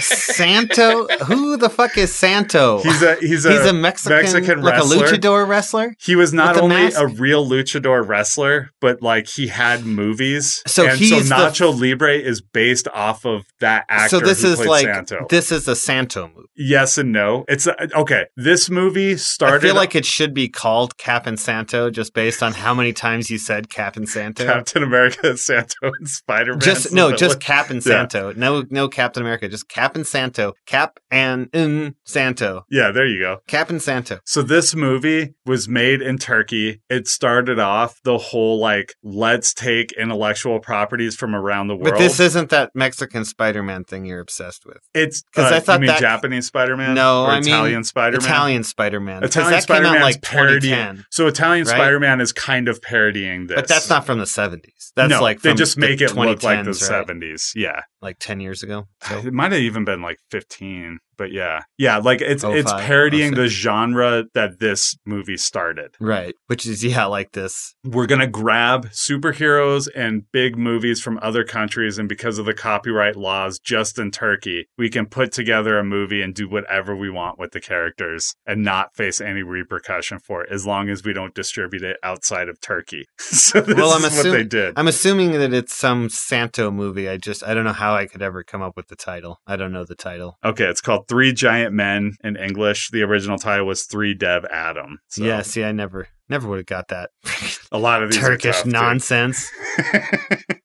Santo? 0.00 1.06
Who 1.26 1.56
the 1.56 1.68
fuck 1.70 1.96
is 1.96 2.14
Santo? 2.14 2.78
He's 2.82 3.02
a 3.02 3.16
he's 3.16 3.44
a, 3.44 3.52
He's 3.52 3.66
a 3.66 3.72
Mexican, 3.72 4.16
Mexican 4.16 4.62
like 4.62 4.78
a 4.78 4.84
luchador 4.84 5.46
wrestler. 5.46 5.94
He 5.98 6.16
was 6.16 6.32
not 6.32 6.56
only 6.56 6.76
mask? 6.76 7.00
a 7.00 7.06
real 7.06 7.46
luchador 7.48 8.06
wrestler, 8.06 8.70
but 8.80 9.02
like 9.02 9.26
he 9.28 9.46
had 9.48 9.84
movies. 9.84 10.62
So 10.66 10.86
and 10.88 10.98
he's 10.98 11.28
so 11.28 11.34
Nacho 11.34 11.78
Libre 11.78 12.14
is 12.16 12.40
based 12.40 12.88
off 12.88 13.24
of 13.24 13.44
that 13.60 13.84
actor. 13.88 14.08
So 14.18 14.20
this 14.20 14.42
who 14.42 14.48
is 14.48 14.66
like 14.66 14.86
Santo. 14.86 15.26
this 15.30 15.50
is 15.52 15.68
a 15.68 15.76
Santo 15.76 16.28
movie. 16.34 16.48
yes 16.56 16.98
and 16.98 17.12
no. 17.12 17.44
It's 17.48 17.66
a, 17.66 17.74
okay. 17.98 18.26
This 18.36 18.68
movie 18.70 19.16
started. 19.16 19.56
I 19.58 19.60
feel 19.68 19.74
like 19.76 19.94
it 19.94 20.04
should 20.04 20.34
be 20.34 20.48
called 20.48 20.96
Cap 20.96 21.26
and 21.26 21.38
Santo 21.38 21.90
just 21.90 22.14
based 22.14 22.42
on 22.42 22.52
how 22.52 22.74
many 22.74 22.92
times 22.92 23.30
you 23.30 23.38
said 23.38 23.68
Cap 23.70 23.96
and 23.96 24.08
Santo. 24.08 24.44
Captain 24.44 24.82
America, 24.82 25.36
Santo, 25.36 25.74
and 25.82 26.08
Spider 26.08 26.52
Man. 26.52 26.60
just 26.60 26.92
no, 26.92 27.12
just 27.16 27.40
Cap 27.40 27.70
and 27.70 27.84
Yeah. 27.84 27.92
Santo. 28.08 28.32
No, 28.34 28.64
no 28.70 28.88
Captain 29.06 29.22
America. 29.22 29.48
Just 29.48 29.68
Cap 29.68 29.94
and 29.94 30.04
Santo. 30.04 30.54
Cap 30.66 30.98
and 31.12 31.48
mm, 31.52 31.94
Santo. 32.04 32.64
yeah. 32.68 32.90
There 32.90 33.06
you 33.06 33.20
go. 33.20 33.38
Cap 33.46 33.70
and 33.70 33.80
Santo. 33.80 34.18
So 34.24 34.42
this 34.42 34.74
movie 34.74 35.34
was 35.44 35.68
made 35.68 36.02
in 36.02 36.18
Turkey. 36.18 36.80
It 36.90 37.06
started 37.06 37.60
off 37.60 38.00
the 38.02 38.18
whole 38.18 38.58
like 38.58 38.94
let's 39.04 39.54
take 39.54 39.92
intellectual 39.92 40.58
properties 40.58 41.14
from 41.14 41.36
around 41.36 41.68
the 41.68 41.76
world. 41.76 41.92
But 41.94 41.98
this 41.98 42.18
isn't 42.18 42.50
that 42.50 42.72
Mexican 42.74 43.24
Spider-Man 43.24 43.84
thing 43.84 44.06
you're 44.06 44.18
obsessed 44.18 44.66
with. 44.66 44.78
it's 44.92 45.22
'cause 45.32 45.52
uh, 45.52 45.54
I 45.56 45.60
thought 45.60 45.74
you 45.74 45.80
mean 45.82 45.86
that- 45.88 46.00
Japanese 46.00 46.46
Spider 46.46 46.76
Man? 46.76 46.94
No, 46.94 47.24
or 47.24 47.28
I 47.28 47.34
mean 47.40 47.48
Italian 47.48 47.84
Spider 47.84 48.18
Man. 48.20 48.26
Italian 48.26 48.64
Spider-Man. 48.64 49.22
Italian 49.22 49.60
Spider-Man 49.60 50.00
like 50.02 50.16
is 50.16 50.20
parodying. 50.22 51.04
So 51.12 51.28
Italian 51.28 51.64
right? 51.66 51.76
Spider 51.76 52.00
Man 52.00 52.20
is 52.20 52.32
kind 52.32 52.66
of 52.66 52.82
parodying 52.82 53.46
this, 53.46 53.54
But 53.54 53.68
that's 53.68 53.88
not 53.88 54.04
from 54.04 54.18
the 54.18 54.24
70s. 54.24 54.90
That's 54.96 55.10
no, 55.10 55.22
like 55.22 55.42
they 55.42 55.54
just 55.54 55.78
make 55.78 56.00
it 56.00 56.14
look 56.16 56.42
like 56.42 56.64
the 56.64 56.70
right? 56.72 57.06
70s. 57.06 57.52
Yeah, 57.54 57.82
Like 58.06 58.20
10 58.20 58.38
years 58.38 58.62
ago. 58.62 58.86
So 59.02 59.18
it 59.18 59.32
might 59.32 59.50
have 59.50 59.60
even 59.60 59.84
been 59.84 60.00
like 60.00 60.20
15. 60.30 61.00
But 61.18 61.32
yeah, 61.32 61.60
yeah, 61.78 61.98
like 61.98 62.20
it's 62.20 62.44
Oh, 62.44 62.52
it's 62.52 62.70
five, 62.70 62.82
parodying 62.82 63.32
oh, 63.34 63.42
the 63.42 63.48
genre 63.48 64.24
that 64.34 64.60
this 64.60 64.96
movie 65.04 65.36
started. 65.36 65.96
Right. 66.00 66.34
Which 66.46 66.66
is 66.66 66.84
yeah, 66.84 67.06
like 67.06 67.32
this. 67.32 67.74
we're 67.84 68.06
going 68.06 68.20
to 68.20 68.26
grab 68.26 68.86
superheroes 68.90 69.88
and 69.94 70.30
big 70.32 70.56
movies 70.56 71.00
from 71.00 71.18
other 71.22 71.44
countries 71.44 71.98
and 71.98 72.08
because 72.08 72.38
of 72.38 72.46
the 72.46 72.54
copyright 72.54 73.16
laws 73.16 73.58
just 73.58 73.98
in 73.98 74.10
Turkey 74.10 74.66
we 74.78 74.88
can 74.88 75.06
put 75.06 75.32
together 75.32 75.78
a 75.78 75.84
movie 75.84 76.22
and 76.22 76.34
do 76.34 76.48
whatever 76.48 76.94
we 76.94 77.10
want 77.10 77.38
with 77.38 77.52
the 77.52 77.60
characters 77.60 78.34
and 78.46 78.62
not 78.62 78.94
face 78.94 79.20
any 79.20 79.42
repercussion 79.42 80.18
for 80.18 80.42
it 80.44 80.52
as 80.52 80.66
long 80.66 80.88
as 80.88 81.02
we 81.04 81.12
don't 81.12 81.34
distribute 81.34 81.82
it 81.82 81.96
outside 82.02 82.48
of 82.48 82.60
Turkey 82.60 83.04
so 83.18 83.60
this 83.60 83.76
Well, 83.76 83.90
I'm 83.90 84.04
is 84.04 84.16
what 84.16 84.30
they 84.30 84.44
did 84.44 84.74
I'm 84.76 84.88
assuming 84.88 85.32
that 85.32 85.52
it's 85.52 85.74
some 85.74 86.08
Santo 86.08 86.70
movie. 86.70 87.08
I 87.08 87.16
just 87.16 87.42
I 87.44 87.54
don't 87.54 87.64
know 87.64 87.72
how 87.72 87.94
I 87.94 88.06
could 88.06 88.22
ever 88.22 88.42
come 88.42 88.62
up 88.62 88.76
with 88.76 88.88
the 88.88 88.96
title. 88.96 89.40
I 89.46 89.56
don't 89.56 89.72
know 89.72 89.84
the 89.84 89.94
title. 89.94 90.38
okay 90.44 90.64
it's 90.64 90.80
called 90.80 91.05
Three 91.08 91.32
Giant 91.32 91.72
Men 91.74 92.16
in 92.24 92.36
English 92.36 92.90
the 92.90 93.02
original 93.02 93.38
title 93.38 93.66
was 93.66 93.84
Three 93.84 94.14
Dev 94.14 94.44
Adam 94.50 94.98
so 95.08 95.24
Yeah, 95.24 95.42
see, 95.42 95.64
I 95.64 95.72
never 95.72 96.08
never 96.28 96.48
would 96.48 96.58
have 96.58 96.66
got 96.66 96.88
that 96.88 97.10
a 97.72 97.78
lot 97.78 98.02
of 98.02 98.10
Turkish 98.12 98.56
tough, 98.62 98.66
nonsense. 98.66 99.50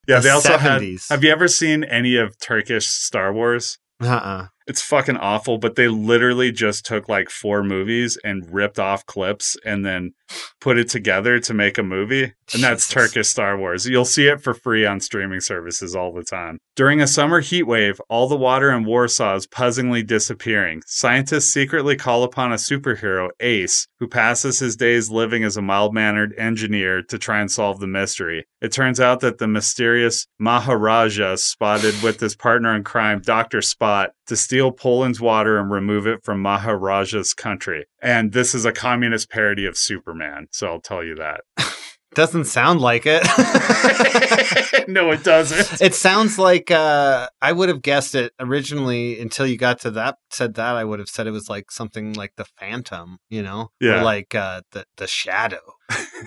yeah 0.08 0.16
The 0.16 0.20
they 0.20 0.30
also 0.30 0.56
had 0.58 0.82
70s. 0.82 1.08
have 1.10 1.22
you 1.24 1.30
ever 1.30 1.48
seen 1.48 1.84
any 1.84 2.16
of 2.16 2.38
Turkish 2.40 2.86
Star 2.86 3.32
Wars 3.32 3.78
Uh-uh. 4.02 4.48
It's 4.68 4.80
fucking 4.82 5.16
awful, 5.16 5.58
but 5.58 5.74
they 5.74 5.88
literally 5.88 6.52
just 6.52 6.86
took 6.86 7.08
like 7.08 7.30
four 7.30 7.64
movies 7.64 8.16
and 8.24 8.48
ripped 8.52 8.78
off 8.78 9.04
clips 9.06 9.56
and 9.64 9.84
then 9.84 10.14
put 10.60 10.78
it 10.78 10.88
together 10.88 11.40
to 11.40 11.52
make 11.52 11.78
a 11.78 11.82
movie. 11.82 12.32
And 12.52 12.62
that's 12.62 12.86
Jesus. 12.86 12.94
Turkish 12.94 13.28
Star 13.28 13.56
Wars. 13.58 13.86
You'll 13.86 14.04
see 14.04 14.26
it 14.26 14.42
for 14.42 14.54
free 14.54 14.84
on 14.84 15.00
streaming 15.00 15.40
services 15.40 15.96
all 15.96 16.12
the 16.12 16.24
time. 16.24 16.58
During 16.74 17.00
a 17.00 17.06
summer 17.06 17.40
heat 17.40 17.64
wave, 17.64 18.00
all 18.08 18.28
the 18.28 18.36
water 18.36 18.70
in 18.70 18.84
Warsaw 18.84 19.36
is 19.36 19.46
puzzingly 19.46 20.02
disappearing. 20.02 20.82
Scientists 20.86 21.52
secretly 21.52 21.96
call 21.96 22.22
upon 22.22 22.52
a 22.52 22.56
superhero, 22.56 23.28
Ace, 23.40 23.88
who 24.00 24.08
passes 24.08 24.58
his 24.58 24.76
days 24.76 25.10
living 25.10 25.44
as 25.44 25.56
a 25.56 25.62
mild 25.62 25.94
mannered 25.94 26.34
engineer 26.38 27.02
to 27.02 27.18
try 27.18 27.40
and 27.40 27.50
solve 27.50 27.80
the 27.80 27.86
mystery. 27.86 28.46
It 28.60 28.72
turns 28.72 29.00
out 29.00 29.20
that 29.20 29.38
the 29.38 29.48
mysterious 29.48 30.26
Maharaja 30.38 31.36
spotted 31.36 32.02
with 32.02 32.20
his 32.20 32.36
partner 32.36 32.74
in 32.74 32.84
crime, 32.84 33.20
Dr. 33.20 33.60
Spot, 33.60 34.10
to 34.26 34.36
steal 34.36 34.72
Poland's 34.72 35.20
water 35.20 35.58
and 35.58 35.70
remove 35.70 36.06
it 36.06 36.22
from 36.22 36.40
Maharaja's 36.40 37.34
country. 37.34 37.86
And 38.00 38.32
this 38.32 38.54
is 38.54 38.64
a 38.64 38.72
communist 38.72 39.30
parody 39.30 39.66
of 39.66 39.76
Superman, 39.76 40.48
so 40.52 40.68
I'll 40.68 40.80
tell 40.80 41.04
you 41.04 41.16
that. 41.16 41.42
Doesn't 42.14 42.44
sound 42.44 42.80
like 42.80 43.04
it. 43.06 43.22
no, 44.88 45.10
it 45.10 45.24
doesn't. 45.24 45.80
it 45.86 45.94
sounds 45.94 46.38
like 46.38 46.70
uh, 46.70 47.28
I 47.40 47.52
would 47.52 47.68
have 47.68 47.82
guessed 47.82 48.14
it 48.14 48.32
originally 48.38 49.20
until 49.20 49.46
you 49.46 49.56
got 49.56 49.80
to 49.80 49.90
that. 49.92 50.16
Said 50.30 50.54
that 50.54 50.76
I 50.76 50.84
would 50.84 50.98
have 50.98 51.08
said 51.08 51.26
it 51.26 51.30
was 51.32 51.48
like 51.48 51.70
something 51.70 52.12
like 52.12 52.32
the 52.36 52.44
Phantom, 52.58 53.18
you 53.30 53.42
know, 53.42 53.70
Yeah. 53.80 54.00
or 54.00 54.02
like 54.04 54.34
uh, 54.34 54.62
the 54.72 54.84
the 54.96 55.06
Shadow. 55.06 55.60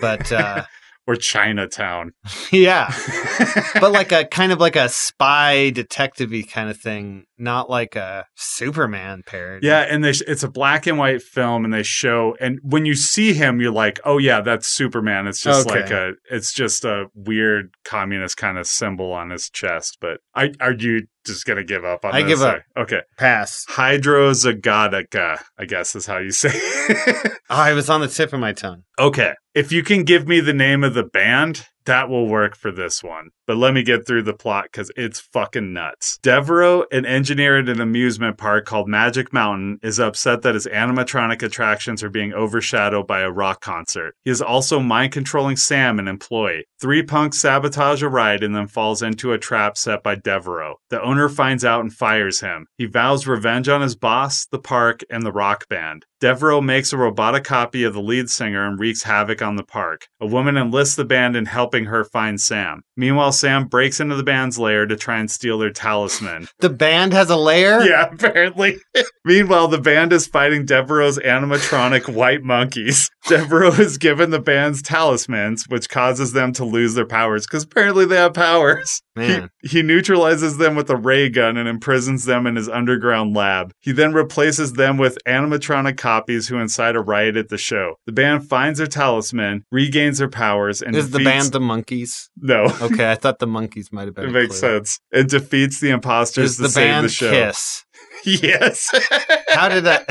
But 0.00 0.30
uh, 0.32 0.64
Or 1.08 1.14
Chinatown. 1.14 2.14
yeah, 2.50 2.92
but 3.80 3.92
like 3.92 4.10
a 4.10 4.24
kind 4.24 4.50
of 4.50 4.58
like 4.58 4.74
a 4.74 4.88
spy 4.88 5.70
detective 5.70 6.32
kind 6.50 6.68
of 6.68 6.78
thing, 6.78 7.26
not 7.38 7.68
like 7.70 7.96
a 7.96 8.26
Superman 8.34 9.22
parody. 9.26 9.66
Yeah, 9.66 9.80
and 9.80 10.02
they 10.04 10.12
sh- 10.12 10.22
it's 10.26 10.42
a 10.42 10.48
black 10.48 10.86
and 10.86 10.98
white 10.98 11.22
film, 11.22 11.64
and 11.64 11.72
they 11.74 11.82
show, 11.82 12.36
and 12.40 12.58
when 12.62 12.84
you 12.86 12.94
see 12.94 13.32
him, 13.34 13.60
you're 13.60 13.72
like, 13.72 14.00
oh 14.04 14.18
yeah, 14.18 14.40
that's 14.40 14.66
Superman. 14.68 15.26
It's 15.26 15.40
just 15.42 15.68
Okay. 15.68 15.80
like 15.82 15.90
a, 15.90 16.12
it's 16.30 16.52
just 16.52 16.84
a 16.84 17.06
weird 17.14 17.70
communist 17.84 18.36
kind 18.36 18.58
of 18.58 18.66
symbol 18.66 19.12
on 19.12 19.30
his 19.30 19.48
chest. 19.50 19.98
But 20.00 20.18
I 20.34 20.52
are 20.60 20.72
you 20.72 21.06
just 21.26 21.44
gonna 21.44 21.64
give 21.64 21.84
up 21.84 22.04
on 22.04 22.14
I 22.14 22.22
this? 22.22 22.38
give 22.38 22.42
up. 22.42 22.60
Okay, 22.76 23.00
pass. 23.18 23.64
Hydrozagadka, 23.68 25.40
I 25.58 25.64
guess 25.64 25.94
is 25.96 26.06
how 26.06 26.18
you 26.18 26.30
say. 26.30 26.50
it. 26.52 27.32
Oh, 27.48 27.54
I 27.54 27.74
was 27.74 27.88
on 27.88 28.00
the 28.00 28.08
tip 28.08 28.32
of 28.32 28.40
my 28.40 28.52
tongue. 28.52 28.82
okay, 28.98 29.34
if 29.54 29.70
you 29.70 29.84
can 29.84 30.02
give 30.02 30.26
me 30.26 30.40
the 30.40 30.52
name 30.52 30.82
of 30.82 30.94
the 30.94 31.04
band, 31.04 31.66
that 31.86 32.08
will 32.08 32.28
work 32.28 32.56
for 32.56 32.70
this 32.70 33.02
one. 33.02 33.30
But 33.46 33.56
let 33.56 33.74
me 33.74 33.82
get 33.82 34.06
through 34.06 34.24
the 34.24 34.34
plot 34.34 34.64
because 34.70 34.90
it's 34.96 35.20
fucking 35.20 35.72
nuts. 35.72 36.18
Devereaux, 36.22 36.84
an 36.90 37.06
engineer 37.06 37.58
at 37.58 37.68
an 37.68 37.80
amusement 37.80 38.38
park 38.38 38.66
called 38.66 38.88
Magic 38.88 39.32
Mountain, 39.32 39.78
is 39.82 40.00
upset 40.00 40.42
that 40.42 40.54
his 40.54 40.66
animatronic 40.66 41.42
attractions 41.42 42.02
are 42.02 42.10
being 42.10 42.32
overshadowed 42.32 43.06
by 43.06 43.20
a 43.20 43.30
rock 43.30 43.60
concert. 43.60 44.14
He 44.24 44.30
is 44.30 44.42
also 44.42 44.80
mind 44.80 45.12
controlling 45.12 45.56
Sam, 45.56 45.98
an 45.98 46.08
employee. 46.08 46.66
Three 46.80 47.02
punks 47.02 47.40
sabotage 47.40 48.02
a 48.02 48.08
ride 48.08 48.42
and 48.42 48.54
then 48.54 48.66
falls 48.66 49.02
into 49.02 49.32
a 49.32 49.38
trap 49.38 49.78
set 49.78 50.02
by 50.02 50.16
Devereaux. 50.16 50.76
The 50.90 51.02
owner 51.02 51.28
finds 51.28 51.64
out 51.64 51.82
and 51.82 51.92
fires 51.92 52.40
him. 52.40 52.66
He 52.76 52.86
vows 52.86 53.26
revenge 53.26 53.68
on 53.68 53.80
his 53.80 53.96
boss, 53.96 54.46
the 54.46 54.58
park, 54.58 55.02
and 55.08 55.24
the 55.24 55.32
rock 55.32 55.68
band. 55.68 56.04
Devereaux 56.18 56.62
makes 56.62 56.94
a 56.94 56.96
robotic 56.96 57.44
copy 57.44 57.84
of 57.84 57.92
the 57.92 58.00
lead 58.00 58.30
singer 58.30 58.66
and 58.66 58.80
wreaks 58.80 59.02
havoc 59.02 59.42
on 59.42 59.56
the 59.56 59.62
park. 59.62 60.08
A 60.18 60.26
woman 60.26 60.56
enlists 60.56 60.96
the 60.96 61.04
band 61.04 61.36
in 61.36 61.44
helping 61.44 61.75
her 61.84 62.04
find 62.04 62.40
Sam. 62.40 62.82
Meanwhile, 62.96 63.32
Sam 63.32 63.66
breaks 63.66 64.00
into 64.00 64.16
the 64.16 64.22
band's 64.22 64.58
lair 64.58 64.86
to 64.86 64.96
try 64.96 65.18
and 65.18 65.30
steal 65.30 65.58
their 65.58 65.70
talisman. 65.70 66.48
The 66.58 66.70
band 66.70 67.12
has 67.12 67.28
a 67.28 67.36
lair. 67.36 67.86
Yeah, 67.86 68.08
apparently. 68.10 68.78
Meanwhile, 69.24 69.68
the 69.68 69.80
band 69.80 70.12
is 70.12 70.26
fighting 70.26 70.64
Devereaux's 70.64 71.18
animatronic 71.18 72.08
white 72.14 72.42
monkeys. 72.42 73.10
Devereaux 73.28 73.72
is 73.78 73.98
given 73.98 74.30
the 74.30 74.40
band's 74.40 74.80
talismans, 74.82 75.66
which 75.68 75.88
causes 75.88 76.32
them 76.32 76.52
to 76.54 76.64
lose 76.64 76.94
their 76.94 77.06
powers 77.06 77.46
because 77.46 77.64
apparently 77.64 78.06
they 78.06 78.16
have 78.16 78.34
powers. 78.34 79.02
Man. 79.14 79.50
He, 79.62 79.68
he 79.68 79.82
neutralizes 79.82 80.58
them 80.58 80.74
with 80.74 80.90
a 80.90 80.96
ray 80.96 81.28
gun 81.28 81.56
and 81.56 81.68
imprisons 81.68 82.24
them 82.24 82.46
in 82.46 82.56
his 82.56 82.68
underground 82.68 83.34
lab. 83.34 83.72
He 83.80 83.92
then 83.92 84.12
replaces 84.12 84.74
them 84.74 84.98
with 84.98 85.18
animatronic 85.26 85.96
copies 85.96 86.48
who 86.48 86.58
incite 86.58 86.96
a 86.96 87.00
riot 87.00 87.36
at 87.36 87.48
the 87.48 87.58
show. 87.58 87.96
The 88.06 88.12
band 88.12 88.48
finds 88.48 88.78
their 88.78 88.86
talisman, 88.86 89.64
regains 89.70 90.18
their 90.18 90.28
powers, 90.28 90.82
and 90.82 90.94
Is 90.96 91.10
the 91.10 91.24
band 91.24 91.52
the 91.52 91.60
monkeys? 91.66 92.30
no. 92.36 92.64
Okay, 92.80 93.10
I 93.10 93.14
thought 93.14 93.38
the 93.38 93.46
monkeys 93.58 93.90
might 93.92 94.06
have 94.06 94.14
been. 94.14 94.26
It 94.28 94.32
makes 94.32 94.60
clue. 94.60 94.78
sense. 94.78 95.00
It 95.12 95.28
defeats 95.28 95.80
the 95.80 95.90
imposters 95.90 96.52
Is 96.52 96.56
to 96.56 96.62
the 96.62 96.68
save 96.68 96.90
band 96.90 97.04
the 97.06 97.08
show. 97.10 97.30
Kiss? 97.30 97.84
Yes. 98.24 98.90
How 99.48 99.68
did 99.68 99.84
that? 99.84 100.04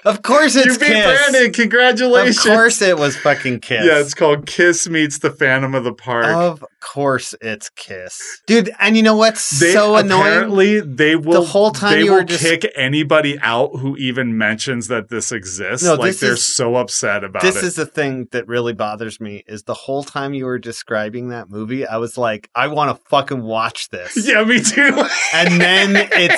of 0.04 0.22
course 0.22 0.54
it's 0.54 0.66
you 0.74 0.78
beat 0.78 0.86
Kiss. 0.86 1.30
Brandon. 1.30 1.52
Congratulations. 1.52 2.38
Of 2.38 2.44
course 2.44 2.82
it 2.82 2.96
was 2.96 3.16
fucking 3.16 3.60
Kiss. 3.60 3.84
Yeah, 3.84 3.98
it's 3.98 4.14
called 4.14 4.46
Kiss 4.46 4.88
Meets 4.88 5.18
the 5.18 5.30
Phantom 5.30 5.74
of 5.74 5.84
the 5.84 5.92
Park. 5.92 6.26
Of 6.26 6.64
course 6.80 7.34
it's 7.40 7.70
Kiss, 7.70 8.20
dude. 8.46 8.70
And 8.78 8.96
you 8.96 9.02
know 9.02 9.16
what's 9.16 9.58
they, 9.58 9.72
so 9.72 9.96
annoying? 9.96 10.20
Apparently, 10.22 10.80
they 10.80 11.16
will 11.16 11.42
The 11.42 11.48
whole 11.48 11.70
time 11.70 11.92
they 11.92 12.04
will 12.08 12.24
just- 12.24 12.42
kick 12.42 12.70
anybody 12.76 13.38
out 13.40 13.78
who 13.78 13.96
even 13.96 14.36
mentions 14.38 14.88
that 14.88 15.08
this 15.08 15.32
exists. 15.32 15.84
No, 15.84 15.94
like 15.94 16.12
this 16.12 16.20
they're 16.20 16.32
is- 16.34 16.44
so 16.54 16.76
upset 16.76 17.24
about 17.24 17.42
it. 17.42 17.52
This 17.52 17.62
is 17.62 17.74
the 17.74 17.86
thing 17.86 18.28
that 18.32 18.46
really 18.46 18.74
bothers 18.74 19.20
me 19.20 19.42
is 19.46 19.62
the 19.64 19.74
whole 19.74 20.04
time 20.04 20.34
you 20.34 20.44
were 20.44 20.58
describing 20.58 21.30
that 21.30 21.48
movie, 21.50 21.86
I 21.86 21.96
was 21.96 22.16
like, 22.18 22.48
I 22.54 22.68
want 22.68 22.96
to 22.96 23.02
fucking 23.08 23.42
watch 23.42 23.88
this. 23.88 24.16
yeah, 24.28 24.44
me 24.44 24.60
too. 24.60 25.04
And 25.32 25.60
then 25.60 25.96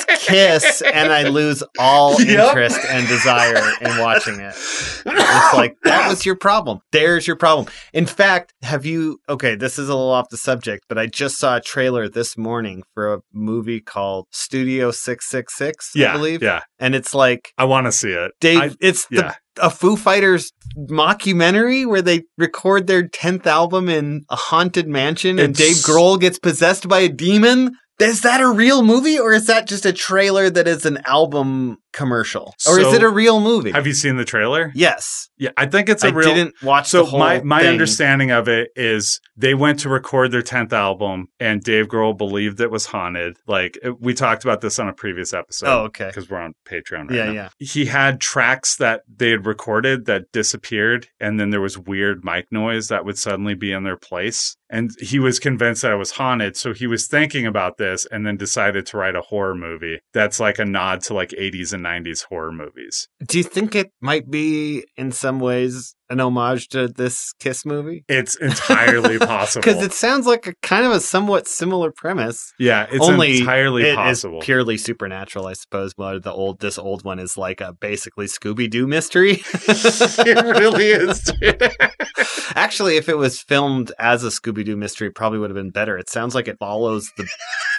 it's 0.09 0.24
Kiss, 0.26 0.82
and 0.82 1.12
I 1.12 1.28
lose 1.28 1.62
all 1.78 2.20
Yep. 2.22 2.49
interest 2.49 2.80
and 2.88 3.07
desire 3.09 3.62
in 3.80 3.99
watching 3.99 4.40
it. 4.40 4.55
It's 4.57 5.55
like 5.55 5.76
that 5.84 6.09
was 6.09 6.24
your 6.26 6.36
problem. 6.36 6.80
There's 6.92 7.26
your 7.26 7.36
problem. 7.36 7.66
In 7.92 8.07
fact, 8.07 8.53
have 8.62 8.84
you? 8.84 9.18
Okay, 9.28 9.55
this 9.55 9.78
is 9.78 9.88
a 9.88 9.94
little 9.94 10.11
off 10.11 10.28
the 10.30 10.36
subject, 10.36 10.84
but 10.88 10.99
I 10.99 11.07
just 11.07 11.38
saw 11.38 11.57
a 11.57 11.61
trailer 11.61 12.09
this 12.09 12.36
morning 12.36 12.82
for 12.94 13.14
a 13.14 13.18
movie 13.32 13.80
called 13.80 14.26
Studio 14.32 14.90
666, 14.90 15.90
Yeah, 15.94 16.11
I 16.11 16.16
believe. 16.16 16.42
yeah. 16.42 16.61
And 16.78 16.94
it's 16.94 17.14
like 17.14 17.53
I 17.59 17.64
want 17.64 17.86
to 17.86 17.92
see 17.92 18.11
it. 18.12 18.32
Dave, 18.40 18.59
I- 18.72 18.76
it's 18.80 19.07
yeah. 19.11 19.34
the, 19.57 19.66
a 19.66 19.70
Foo 19.70 19.97
Fighters 19.97 20.53
mockumentary 20.90 21.86
where 21.86 22.03
they 22.03 22.24
record 22.36 22.86
their 22.86 23.05
10th 23.09 23.47
album 23.47 23.88
in 23.88 24.24
a 24.28 24.36
haunted 24.36 24.88
mansion 24.88 25.38
and 25.38 25.55
Dave 25.55 25.76
Grohl 25.76 26.18
gets 26.20 26.38
possessed 26.38 26.88
by 26.88 27.01
a 27.01 27.09
demon. 27.09 27.72
Is 27.99 28.22
that 28.22 28.42
a 28.42 28.49
real 28.49 28.82
movie 28.82 29.18
or 29.18 29.32
is 29.32 29.47
that 29.47 29.66
just 29.66 29.86
a 29.86 29.92
trailer 29.92 30.51
that 30.51 30.68
is 30.68 30.84
an 30.84 30.99
album 31.07 31.78
commercial? 31.97 32.55
Or 32.68 32.78
is 32.78 32.92
it 32.92 33.03
a 33.03 33.09
real 33.09 33.40
movie? 33.40 33.72
Have 33.72 33.86
you 33.86 33.94
seen 33.94 34.16
the 34.16 34.24
trailer? 34.24 34.70
yes. 34.74 35.28
Yeah, 35.38 35.51
I 35.59 35.66
think 35.66 35.90
it's 35.90 36.03
a 36.03 36.07
I 36.07 36.11
real. 36.12 36.32
didn't 36.34 36.55
watch 36.62 36.88
so 36.88 37.01
the 37.01 37.11
whole 37.11 37.18
my 37.20 37.42
my 37.42 37.61
thing. 37.61 37.68
understanding 37.68 38.30
of 38.30 38.49
it 38.49 38.70
is 38.74 39.20
they 39.36 39.53
went 39.53 39.80
to 39.80 39.90
record 39.90 40.30
their 40.30 40.40
10th 40.40 40.72
album 40.72 41.26
and 41.38 41.61
Dave 41.62 41.88
Grohl 41.88 42.16
believed 42.16 42.59
it 42.59 42.70
was 42.70 42.86
haunted. 42.86 43.36
Like 43.47 43.76
it- 43.82 44.01
we 44.01 44.14
talked 44.14 44.44
about 44.44 44.62
this 44.62 44.78
on 44.78 44.88
a 44.88 44.94
previous 44.94 45.34
episode. 45.34 45.66
Oh, 45.68 45.80
okay. 45.88 46.07
Because 46.07 46.30
we're 46.30 46.38
on 46.40 46.55
Patreon 46.66 47.09
right 47.11 47.16
Yeah, 47.16 47.24
now. 47.26 47.32
yeah. 47.32 47.49
He 47.59 47.84
had 47.84 48.18
tracks 48.20 48.76
that 48.76 49.03
they 49.14 49.28
had 49.30 49.44
recorded 49.44 50.07
that 50.07 50.32
disappeared, 50.32 51.09
and 51.20 51.38
then 51.38 51.51
there 51.51 51.61
was 51.61 51.76
weird 51.78 52.24
mic 52.24 52.47
noise 52.51 52.88
that 52.88 53.05
would 53.05 53.18
suddenly 53.18 53.55
be 53.55 53.72
in 53.72 53.84
their 53.84 53.99
place. 53.99 54.57
And 54.70 54.90
he 55.01 55.18
was 55.20 55.38
convinced 55.38 55.82
that 55.82 55.92
it 55.92 55.97
was 55.97 56.12
haunted. 56.12 56.57
So 56.57 56.72
he 56.72 56.86
was 56.88 57.07
thinking 57.07 57.47
about 57.47 57.76
this 57.76 58.05
and 58.07 58.26
then 58.26 58.36
decided 58.36 58.84
to 58.86 58.97
write 58.97 59.14
a 59.14 59.20
horror 59.20 59.55
movie 59.55 60.01
that's 60.12 60.40
like 60.40 60.59
a 60.59 60.64
nod 60.64 61.03
to 61.03 61.14
like 61.14 61.30
80s 61.30 61.72
and 61.72 61.86
90s 61.87 62.24
horror 62.24 62.53
movies. 62.53 63.09
Do 63.26 63.39
you 63.39 63.45
think 63.45 63.74
it 63.74 63.93
might 64.01 64.30
be 64.30 64.84
in 64.97 65.12
some 65.12 65.41
ways 65.41 65.95
an 66.11 66.20
homage 66.20 66.68
to 66.68 66.88
this 66.88 67.32
Kiss 67.40 67.64
movie? 67.64 68.04
It's 68.09 68.36
entirely 68.36 69.18
possible. 69.34 69.62
Because 69.62 69.82
it 69.82 69.92
sounds 69.92 70.26
like 70.26 70.46
a 70.46 70.54
kind 70.62 70.86
of 70.86 70.92
a 70.92 71.00
somewhat 71.00 71.46
similar 71.48 71.90
premise. 71.90 72.52
yeah, 72.59 72.86
it's 72.90 73.04
Only 73.04 73.38
entirely 73.38 73.84
it 73.84 73.96
possible. 73.96 74.40
purely 74.40 74.76
supernatural, 74.76 75.46
I 75.46 75.52
suppose. 75.54 75.94
But 75.94 76.22
the 76.22 76.32
old, 76.32 76.61
this 76.61 76.78
old 76.78 77.04
one 77.04 77.18
is 77.18 77.36
like 77.36 77.61
a 77.61 77.72
basically 77.72 78.26
Scooby 78.26 78.68
Doo 78.70 78.86
mystery. 78.86 79.42
it 79.52 80.59
really 80.61 80.86
is. 80.86 81.30
Actually, 82.54 82.96
if 82.96 83.09
it 83.09 83.16
was 83.18 83.40
filmed 83.40 83.92
as 83.98 84.24
a 84.24 84.28
Scooby 84.28 84.64
Doo 84.64 84.76
mystery, 84.76 85.09
it 85.09 85.14
probably 85.14 85.38
would 85.38 85.50
have 85.50 85.57
been 85.57 85.70
better. 85.70 85.98
It 85.98 86.09
sounds 86.09 86.34
like 86.34 86.48
it 86.48 86.57
follows 86.59 87.11
the 87.16 87.26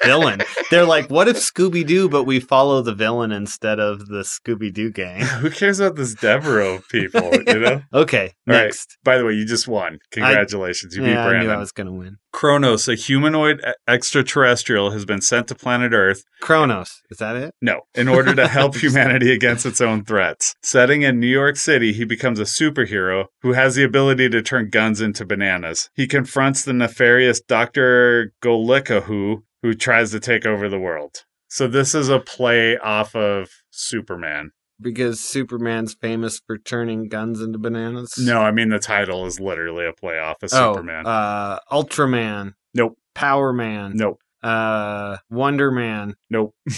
villain. 0.03 0.41
They're 0.69 0.85
like, 0.85 1.09
what 1.09 1.27
if 1.27 1.37
Scooby 1.37 1.85
Doo, 1.85 2.09
but 2.09 2.25
we 2.25 2.39
follow 2.39 2.81
the 2.81 2.93
villain 2.93 3.31
instead 3.31 3.79
of 3.79 4.07
the 4.07 4.21
Scooby 4.23 4.71
Doo 4.71 4.91
gang? 4.91 5.21
Who 5.21 5.49
cares 5.49 5.79
about 5.79 5.95
this 5.95 6.13
Devereaux 6.13 6.81
people? 6.89 7.31
You 7.47 7.59
know. 7.59 7.81
Okay, 7.93 8.16
All 8.19 8.53
right. 8.55 8.63
next. 8.65 8.97
By 9.03 9.17
the 9.17 9.25
way, 9.25 9.33
you 9.33 9.45
just 9.45 9.67
won. 9.67 9.99
Congratulations, 10.11 10.95
you 10.95 11.01
beat 11.01 11.11
yeah, 11.11 11.25
I 11.25 11.39
knew 11.39 11.49
I 11.49 11.57
was 11.57 11.71
going 11.71 11.87
to 11.87 11.93
win. 11.93 12.17
Kronos, 12.31 12.87
a 12.87 12.95
humanoid 12.95 13.63
extraterrestrial, 13.87 14.91
has 14.91 15.05
been 15.05 15.21
sent 15.21 15.47
to 15.47 15.55
planet 15.55 15.93
Earth. 15.93 16.23
Kronos, 16.41 17.01
is 17.09 17.17
that 17.17 17.35
it? 17.35 17.53
No, 17.61 17.81
in 17.95 18.07
order 18.07 18.35
to 18.35 18.47
help 18.47 18.75
humanity 18.77 19.31
against 19.31 19.65
its 19.65 19.81
own 19.81 20.03
threats. 20.03 20.55
Setting 20.61 21.01
in 21.01 21.19
New 21.19 21.27
York 21.27 21.55
City, 21.57 21.93
he 21.93 22.05
becomes 22.05 22.39
a 22.39 22.43
superhero 22.43 23.25
who 23.41 23.53
has 23.53 23.75
the 23.75 23.83
ability 23.83 24.29
to 24.29 24.41
turn 24.41 24.69
guns 24.69 25.01
into 25.01 25.25
bananas. 25.25 25.89
He 25.95 26.07
confronts 26.07 26.63
the 26.63 26.73
nefarious 26.73 27.41
Dr. 27.41 28.33
Golikahu, 28.43 29.43
who 29.61 29.73
tries 29.73 30.11
to 30.11 30.19
take 30.19 30.45
over 30.45 30.69
the 30.69 30.79
world. 30.79 31.23
So 31.49 31.67
this 31.67 31.95
is 31.95 32.09
a 32.09 32.19
play 32.19 32.77
off 32.77 33.15
of 33.15 33.49
Superman. 33.71 34.51
Because 34.79 35.19
Superman's 35.19 35.93
famous 35.95 36.39
for 36.45 36.57
turning 36.57 37.07
guns 37.09 37.41
into 37.41 37.57
bananas? 37.57 38.13
No, 38.17 38.41
I 38.41 38.51
mean 38.51 38.69
the 38.69 38.79
title 38.79 39.25
is 39.25 39.39
literally 39.39 39.85
a 39.87 39.93
play 39.93 40.19
off 40.19 40.43
of 40.43 40.51
Superman. 40.51 41.03
Oh, 41.05 41.09
uh, 41.09 41.59
Ultraman. 41.71 42.53
Nope. 42.73 42.97
Power 43.15 43.51
Man. 43.53 43.93
nope, 43.95 44.19
Uh, 44.43 45.17
Wonder 45.29 45.71
Man. 45.71 46.15
nope. 46.29 46.53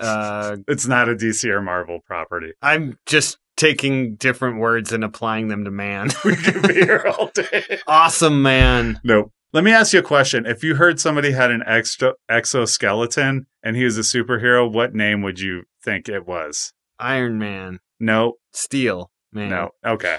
Uh, 0.00 0.58
it's 0.68 0.86
not 0.86 1.08
a 1.08 1.14
DC 1.16 1.44
or 1.50 1.60
Marvel 1.60 1.98
property. 2.06 2.52
I'm 2.62 2.96
just 3.06 3.38
taking 3.56 4.14
different 4.14 4.60
words 4.60 4.92
and 4.92 5.02
applying 5.02 5.48
them 5.48 5.64
to 5.64 5.72
man. 5.72 6.10
We 6.24 6.36
could 6.36 6.62
be 6.68 6.74
here 6.74 7.04
all 7.08 7.32
day. 7.34 7.80
awesome 7.88 8.40
Man. 8.40 9.00
Nope. 9.02 9.32
Let 9.52 9.64
me 9.64 9.72
ask 9.72 9.92
you 9.92 9.98
a 9.98 10.02
question. 10.04 10.46
If 10.46 10.62
you 10.62 10.76
heard 10.76 11.00
somebody 11.00 11.32
had 11.32 11.50
an 11.50 11.64
extra 11.66 12.12
exoskeleton 12.28 13.46
and 13.62 13.74
he 13.76 13.82
was 13.84 13.98
a 13.98 14.02
superhero, 14.02 14.70
what 14.70 14.94
name 14.94 15.22
would 15.22 15.40
you 15.40 15.64
think 15.82 16.08
it 16.08 16.26
was? 16.28 16.72
Iron 16.98 17.38
Man. 17.38 17.80
No, 18.00 18.34
Steel 18.52 19.10
Man. 19.32 19.50
no. 19.50 19.70
Okay. 19.84 20.16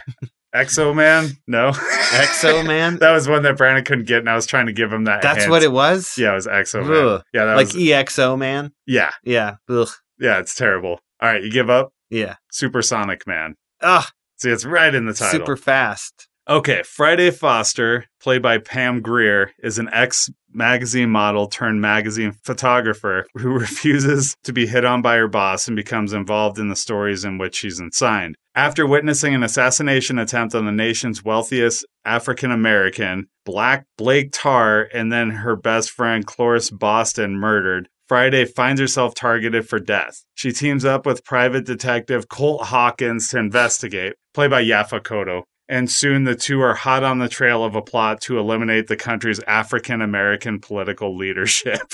Exo 0.55 0.95
Man? 0.95 1.29
No. 1.47 1.71
Exo 1.71 2.65
Man. 2.67 2.97
that 2.97 3.11
was 3.11 3.27
one 3.27 3.43
that 3.43 3.55
Brandon 3.57 3.83
couldn't 3.85 4.07
get, 4.07 4.19
and 4.19 4.29
I 4.29 4.35
was 4.35 4.45
trying 4.47 4.65
to 4.65 4.73
give 4.73 4.91
him 4.91 5.03
that. 5.05 5.21
That's 5.21 5.39
hint. 5.41 5.51
what 5.51 5.61
it 5.63 5.71
was. 5.71 6.15
Yeah, 6.17 6.31
it 6.31 6.35
was 6.35 6.47
Exo 6.47 6.85
Man. 6.87 7.21
Yeah, 7.33 7.45
that 7.45 7.55
like 7.55 7.67
was. 7.67 7.75
EXO 7.75 8.37
Man. 8.37 8.71
Yeah, 8.87 9.11
Yeah. 9.23 9.55
Ugh. 9.69 9.87
yeah. 10.19 10.39
It's 10.39 10.55
terrible. 10.55 10.99
All 11.21 11.29
right, 11.29 11.43
you 11.43 11.51
give 11.51 11.69
up. 11.69 11.93
Yeah. 12.09 12.35
Supersonic 12.51 13.27
Man. 13.27 13.55
Ugh. 13.81 14.05
See, 14.37 14.49
it's 14.49 14.65
right 14.65 14.93
in 14.95 15.05
the 15.05 15.13
title. 15.13 15.39
Super 15.39 15.57
fast. 15.57 16.27
Okay, 16.49 16.81
Friday 16.83 17.29
Foster, 17.29 18.05
played 18.19 18.41
by 18.41 18.57
Pam 18.57 19.01
Grier, 19.01 19.51
is 19.61 19.77
an 19.77 19.87
ex 19.93 20.29
magazine 20.53 21.09
model 21.09 21.47
turned 21.47 21.81
magazine 21.81 22.31
photographer 22.43 23.25
who 23.35 23.49
refuses 23.59 24.35
to 24.43 24.53
be 24.53 24.65
hit 24.65 24.85
on 24.85 25.01
by 25.01 25.17
her 25.17 25.27
boss 25.27 25.67
and 25.67 25.75
becomes 25.75 26.13
involved 26.13 26.59
in 26.59 26.69
the 26.69 26.75
stories 26.75 27.23
in 27.23 27.37
which 27.37 27.55
she's 27.55 27.79
ensigned. 27.79 28.35
After 28.55 28.85
witnessing 28.85 29.33
an 29.33 29.43
assassination 29.43 30.19
attempt 30.19 30.55
on 30.55 30.65
the 30.65 30.71
nation's 30.71 31.23
wealthiest 31.23 31.85
African 32.03 32.51
American, 32.51 33.27
Black 33.45 33.85
Blake 33.97 34.31
Tarr, 34.31 34.89
and 34.93 35.11
then 35.11 35.29
her 35.29 35.55
best 35.55 35.91
friend 35.91 36.25
Cloris 36.25 36.69
Boston 36.69 37.37
murdered, 37.37 37.87
Friday 38.07 38.45
finds 38.45 38.81
herself 38.81 39.13
targeted 39.13 39.69
for 39.69 39.79
death. 39.79 40.23
She 40.33 40.51
teams 40.51 40.83
up 40.83 41.05
with 41.05 41.23
private 41.23 41.65
detective 41.65 42.27
Colt 42.27 42.63
Hawkins 42.63 43.27
to 43.29 43.37
investigate, 43.37 44.15
played 44.33 44.49
by 44.49 44.63
Yaphet 44.63 45.03
Kotto 45.03 45.43
and 45.69 45.89
soon 45.89 46.23
the 46.23 46.35
two 46.35 46.59
are 46.61 46.73
hot 46.73 47.03
on 47.03 47.19
the 47.19 47.29
trail 47.29 47.63
of 47.63 47.75
a 47.75 47.81
plot 47.81 48.19
to 48.21 48.39
eliminate 48.39 48.87
the 48.87 48.97
country's 48.97 49.39
African 49.41 50.01
American 50.01 50.59
political 50.59 51.15
leadership. 51.15 51.93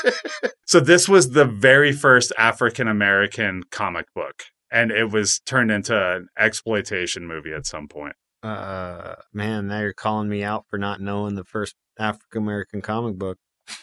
so, 0.66 0.78
this 0.78 1.08
was 1.08 1.30
the 1.30 1.46
very 1.46 1.92
first 1.92 2.32
African 2.38 2.86
American 2.86 3.64
comic 3.70 4.06
book, 4.14 4.44
and 4.70 4.90
it 4.90 5.10
was 5.10 5.40
turned 5.40 5.70
into 5.70 5.96
an 5.96 6.28
exploitation 6.38 7.26
movie 7.26 7.52
at 7.52 7.66
some 7.66 7.88
point. 7.88 8.14
Uh, 8.42 9.14
man, 9.32 9.66
now 9.66 9.80
you're 9.80 9.94
calling 9.94 10.28
me 10.28 10.44
out 10.44 10.66
for 10.68 10.78
not 10.78 11.00
knowing 11.00 11.34
the 11.34 11.44
first 11.44 11.74
African 11.98 12.42
American 12.42 12.82
comic 12.82 13.16
book. 13.16 13.38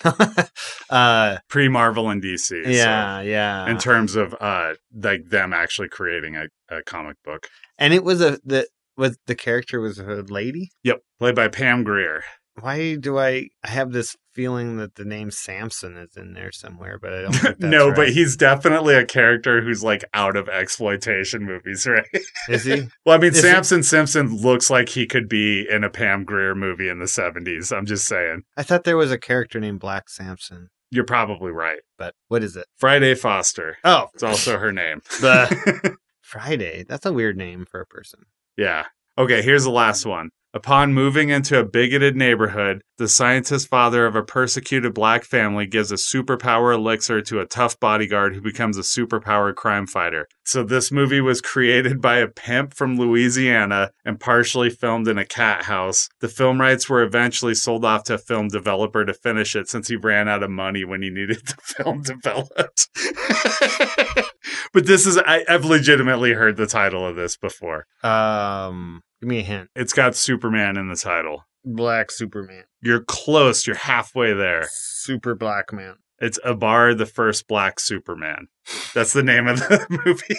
uh, 0.89 1.37
Pre 1.49 1.67
Marvel 1.67 2.09
and 2.09 2.23
DC. 2.23 2.63
so, 2.63 2.69
yeah, 2.69 3.19
yeah. 3.19 3.69
in 3.69 3.77
terms 3.77 4.15
of 4.15 4.33
uh, 4.39 4.75
like 4.95 5.27
them 5.27 5.51
actually 5.51 5.89
creating 5.89 6.37
a, 6.37 6.45
a 6.69 6.81
comic 6.83 7.17
book. 7.25 7.47
and 7.77 7.93
it 7.93 8.05
was 8.05 8.21
a 8.21 8.39
the 8.45 8.65
was 8.97 9.17
the 9.27 9.35
character 9.35 9.79
was 9.79 9.99
a 9.99 10.23
lady. 10.27 10.69
Yep, 10.83 10.99
played 11.19 11.35
by 11.35 11.47
Pam 11.47 11.83
Grier. 11.83 12.23
Why 12.61 12.95
do 12.95 13.17
I 13.17 13.47
have 13.63 13.93
this 13.93 14.15
feeling 14.35 14.77
that 14.77 14.93
the 14.93 15.05
name 15.05 15.31
Samson 15.31 15.97
is 15.97 16.15
in 16.15 16.33
there 16.33 16.51
somewhere, 16.51 16.99
but 17.01 17.11
I 17.11 17.21
don't 17.23 17.31
think 17.33 17.57
that's 17.59 17.71
no, 17.71 17.87
right. 17.87 17.95
but 17.95 18.09
he's 18.09 18.35
definitely 18.37 18.93
a 18.93 19.05
character 19.05 19.61
who's 19.63 19.83
like 19.83 20.03
out 20.13 20.35
of 20.35 20.47
exploitation 20.49 21.43
movies, 21.45 21.87
right? 21.89 22.05
is 22.47 22.63
he? 22.65 22.89
Well, 23.07 23.15
I 23.17 23.19
mean, 23.19 23.31
Is 23.31 23.41
Samson 23.41 23.81
Simpson 23.81 24.35
looks 24.37 24.69
like 24.69 24.89
he 24.89 25.07
could 25.07 25.27
be 25.27 25.65
in 25.67 25.83
a 25.83 25.89
Pam 25.89 26.25
Grier 26.25 26.53
movie 26.53 26.89
in 26.89 26.99
the 26.99 27.05
70s. 27.05 27.75
I'm 27.75 27.87
just 27.87 28.07
saying. 28.07 28.43
I 28.55 28.61
thought 28.61 28.83
there 28.83 28.97
was 28.97 29.11
a 29.11 29.17
character 29.17 29.59
named 29.59 29.79
Black 29.79 30.07
Samson, 30.07 30.69
You're 30.91 31.05
probably 31.05 31.51
right. 31.51 31.79
but 31.97 32.13
what 32.27 32.43
is 32.43 32.55
it? 32.55 32.67
Friday 32.77 33.15
Foster. 33.15 33.77
Oh, 33.83 34.09
It's 34.13 34.21
also 34.21 34.59
her 34.59 34.71
name. 34.71 35.01
the 35.21 35.95
Friday. 36.21 36.85
That's 36.87 37.05
a 37.07 37.13
weird 37.13 37.35
name 37.35 37.65
for 37.69 37.81
a 37.81 37.85
person. 37.87 38.21
Yeah. 38.57 38.85
Okay, 39.17 39.41
here's 39.41 39.63
the 39.63 39.71
last 39.71 40.05
one. 40.05 40.29
Upon 40.55 40.93
moving 40.93 41.29
into 41.29 41.59
a 41.59 41.65
bigoted 41.65 42.15
neighborhood, 42.15 42.83
the 42.99 43.07
scientist 43.07 43.67
father 43.67 44.05
of 44.05 44.15
a 44.15 44.21
persecuted 44.21 44.93
black 44.93 45.23
family 45.23 45.65
gives 45.65 45.91
a 45.91 45.95
superpower 45.95 46.75
elixir 46.75 47.21
to 47.21 47.39
a 47.39 47.47
tough 47.47 47.79
bodyguard 47.79 48.35
who 48.35 48.41
becomes 48.41 48.77
a 48.77 48.81
superpower 48.81 49.55
crime 49.55 49.87
fighter. 49.87 50.27
So, 50.45 50.63
this 50.63 50.91
movie 50.91 51.21
was 51.21 51.41
created 51.41 52.01
by 52.01 52.17
a 52.17 52.27
pimp 52.27 52.75
from 52.75 52.99
Louisiana 52.99 53.93
and 54.05 54.19
partially 54.19 54.69
filmed 54.69 55.07
in 55.07 55.17
a 55.17 55.25
cat 55.25 55.63
house. 55.63 56.07
The 56.19 56.27
film 56.27 56.61
rights 56.61 56.87
were 56.87 57.01
eventually 57.01 57.55
sold 57.55 57.83
off 57.83 58.03
to 58.03 58.13
a 58.13 58.19
film 58.19 58.49
developer 58.49 59.05
to 59.05 59.13
finish 59.13 59.55
it 59.55 59.67
since 59.67 59.87
he 59.87 59.95
ran 59.95 60.29
out 60.29 60.43
of 60.43 60.51
money 60.51 60.85
when 60.85 61.01
he 61.01 61.09
needed 61.09 61.41
the 61.47 61.55
film 61.63 62.03
developed. 62.03 62.89
but 64.73 64.85
this 64.85 65.07
is, 65.07 65.17
I, 65.17 65.43
I've 65.49 65.65
legitimately 65.65 66.33
heard 66.33 66.57
the 66.57 66.67
title 66.67 67.07
of 67.07 67.15
this 67.15 67.37
before. 67.37 67.87
Um, 68.03 69.01
give 69.23 69.29
me 69.29 69.39
a 69.39 69.43
hint. 69.43 69.69
It's 69.75 69.93
got 69.93 70.15
Superman 70.15 70.75
in 70.75 70.89
the 70.89 70.97
title. 70.97 71.45
Black 71.63 72.11
Superman. 72.11 72.65
You're 72.81 73.03
close. 73.03 73.65
You're 73.65 73.77
halfway 73.77 74.33
there. 74.33 74.65
Super 74.69 75.33
Black 75.33 75.71
Man. 75.71 75.95
It's 76.19 76.37
Abar 76.39 76.97
the 76.97 77.05
First 77.05 77.47
Black 77.47 77.79
Superman. 77.79 78.47
That's 78.93 79.13
the 79.13 79.23
name 79.23 79.47
of 79.47 79.59
the 79.59 79.85
movie. 80.05 80.35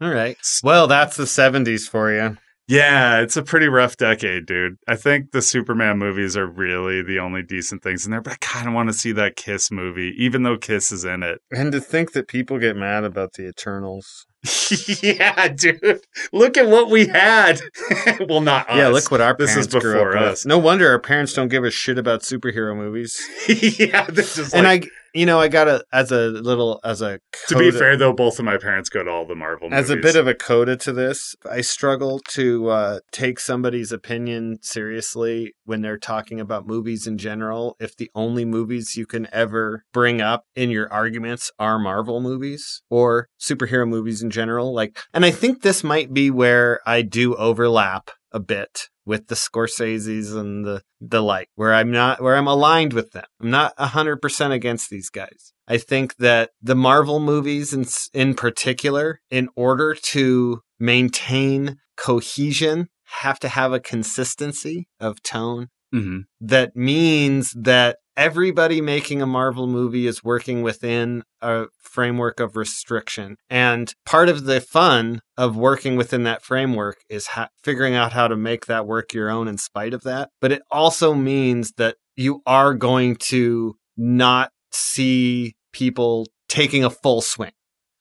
All 0.00 0.10
right. 0.10 0.38
Well, 0.62 0.86
that's 0.86 1.16
the 1.16 1.24
70s 1.24 1.88
for 1.88 2.12
you. 2.12 2.38
Yeah, 2.66 3.20
it's 3.20 3.36
a 3.36 3.42
pretty 3.42 3.68
rough 3.68 3.98
decade, 3.98 4.46
dude. 4.46 4.76
I 4.88 4.96
think 4.96 5.32
the 5.32 5.42
Superman 5.42 5.98
movies 5.98 6.34
are 6.34 6.46
really 6.46 7.02
the 7.02 7.18
only 7.18 7.42
decent 7.42 7.82
things 7.82 8.06
in 8.06 8.10
there, 8.10 8.22
but 8.22 8.32
I 8.32 8.36
kind 8.40 8.66
of 8.66 8.72
want 8.72 8.88
to 8.88 8.94
see 8.94 9.12
that 9.12 9.36
Kiss 9.36 9.70
movie, 9.70 10.14
even 10.16 10.44
though 10.44 10.56
Kiss 10.56 10.90
is 10.90 11.04
in 11.04 11.22
it. 11.22 11.40
And 11.50 11.72
to 11.72 11.80
think 11.80 12.12
that 12.12 12.26
people 12.26 12.58
get 12.58 12.74
mad 12.74 13.04
about 13.04 13.34
the 13.34 13.46
Eternals. 13.46 14.26
yeah, 15.02 15.48
dude. 15.48 16.00
Look 16.32 16.56
at 16.56 16.66
what 16.66 16.90
we 16.90 17.06
had. 17.06 17.60
well, 18.28 18.40
not 18.40 18.68
us. 18.68 18.76
Yeah, 18.76 18.88
look 18.88 19.10
what 19.10 19.20
our 19.20 19.34
This 19.36 19.56
is 19.56 19.66
parents 19.68 19.74
grew 19.74 19.92
up 19.92 19.96
before 19.96 20.08
with. 20.20 20.22
us. 20.22 20.46
No 20.46 20.58
wonder 20.58 20.88
our 20.90 20.98
parents 20.98 21.32
don't 21.32 21.48
give 21.48 21.64
a 21.64 21.70
shit 21.70 21.98
about 21.98 22.20
superhero 22.20 22.76
movies. 22.76 23.20
yeah, 23.78 24.06
this 24.10 24.38
is 24.38 24.52
and 24.52 24.64
like, 24.64 24.84
I, 24.84 24.88
you 25.14 25.26
know, 25.26 25.40
I 25.40 25.48
got 25.48 25.68
a 25.68 25.84
as 25.92 26.10
a 26.10 26.26
little 26.28 26.80
as 26.84 27.00
a 27.00 27.20
to 27.48 27.56
be 27.56 27.70
fair 27.70 27.96
though, 27.96 28.12
both 28.12 28.38
of 28.38 28.44
my 28.44 28.58
parents 28.58 28.88
go 28.88 29.04
to 29.04 29.10
all 29.10 29.24
the 29.24 29.36
Marvel 29.36 29.70
Movies. 29.70 29.84
As 29.84 29.90
a 29.90 29.96
bit 29.96 30.16
of 30.16 30.26
a 30.26 30.34
coda 30.34 30.76
to 30.78 30.92
this, 30.92 31.36
I 31.48 31.60
struggle 31.60 32.20
to 32.30 32.68
uh, 32.68 32.98
take 33.12 33.38
somebody's 33.38 33.92
opinion 33.92 34.58
seriously 34.60 35.54
when 35.64 35.82
they're 35.82 35.98
talking 35.98 36.40
about 36.40 36.66
movies 36.66 37.06
in 37.06 37.16
general. 37.16 37.76
If 37.78 37.96
the 37.96 38.10
only 38.14 38.44
movies 38.44 38.96
you 38.96 39.06
can 39.06 39.28
ever 39.32 39.84
bring 39.92 40.20
up 40.20 40.44
in 40.56 40.70
your 40.70 40.92
arguments 40.92 41.50
are 41.58 41.78
Marvel 41.78 42.20
movies 42.20 42.82
or 42.90 43.28
superhero 43.40 43.88
movies 43.88 44.20
in 44.20 44.30
general, 44.30 44.74
like, 44.74 44.98
and 45.12 45.24
I 45.24 45.30
think 45.30 45.62
this 45.62 45.84
might 45.84 46.12
be 46.12 46.30
where 46.30 46.80
I 46.84 47.02
do 47.02 47.36
overlap 47.36 48.10
a 48.34 48.40
bit 48.40 48.88
with 49.06 49.28
the 49.28 49.34
Scorseses 49.34 50.36
and 50.38 50.64
the 50.66 50.82
the 51.00 51.22
like, 51.22 51.48
where 51.54 51.72
I'm 51.72 51.90
not 51.90 52.20
where 52.20 52.36
I'm 52.36 52.46
aligned 52.46 52.92
with 52.92 53.12
them. 53.12 53.24
I'm 53.40 53.50
not 53.50 53.72
hundred 53.78 54.16
percent 54.20 54.52
against 54.52 54.90
these 54.90 55.08
guys. 55.08 55.52
I 55.66 55.78
think 55.78 56.16
that 56.16 56.50
the 56.60 56.74
Marvel 56.74 57.20
movies 57.20 57.72
in 57.72 57.86
in 58.12 58.34
particular, 58.34 59.20
in 59.30 59.48
order 59.56 59.94
to 60.12 60.60
maintain 60.78 61.78
cohesion, 61.96 62.88
have 63.22 63.38
to 63.40 63.48
have 63.48 63.72
a 63.72 63.80
consistency 63.80 64.88
of 65.00 65.22
tone 65.22 65.68
Mhm. 65.94 66.24
that 66.40 66.74
means 66.74 67.52
that 67.56 67.98
everybody 68.16 68.80
making 68.80 69.22
a 69.22 69.26
Marvel 69.26 69.66
movie 69.66 70.06
is 70.06 70.22
working 70.22 70.62
within 70.62 71.22
a 71.40 71.66
framework 71.80 72.40
of 72.40 72.56
restriction. 72.56 73.36
And 73.50 73.92
part 74.04 74.28
of 74.28 74.44
the 74.44 74.60
fun 74.60 75.20
of 75.36 75.56
working 75.56 75.96
within 75.96 76.24
that 76.24 76.42
framework 76.42 76.98
is 77.08 77.28
ha- 77.28 77.48
figuring 77.62 77.94
out 77.94 78.12
how 78.12 78.28
to 78.28 78.36
make 78.36 78.66
that 78.66 78.86
work 78.86 79.12
your 79.12 79.30
own 79.30 79.48
in 79.48 79.58
spite 79.58 79.94
of 79.94 80.02
that. 80.02 80.30
But 80.40 80.52
it 80.52 80.62
also 80.70 81.14
means 81.14 81.72
that 81.76 81.96
you 82.16 82.42
are 82.46 82.74
going 82.74 83.16
to 83.16 83.76
not 83.96 84.50
see 84.70 85.54
people 85.72 86.26
taking 86.48 86.84
a 86.84 86.90
full 86.90 87.20
swing. 87.20 87.52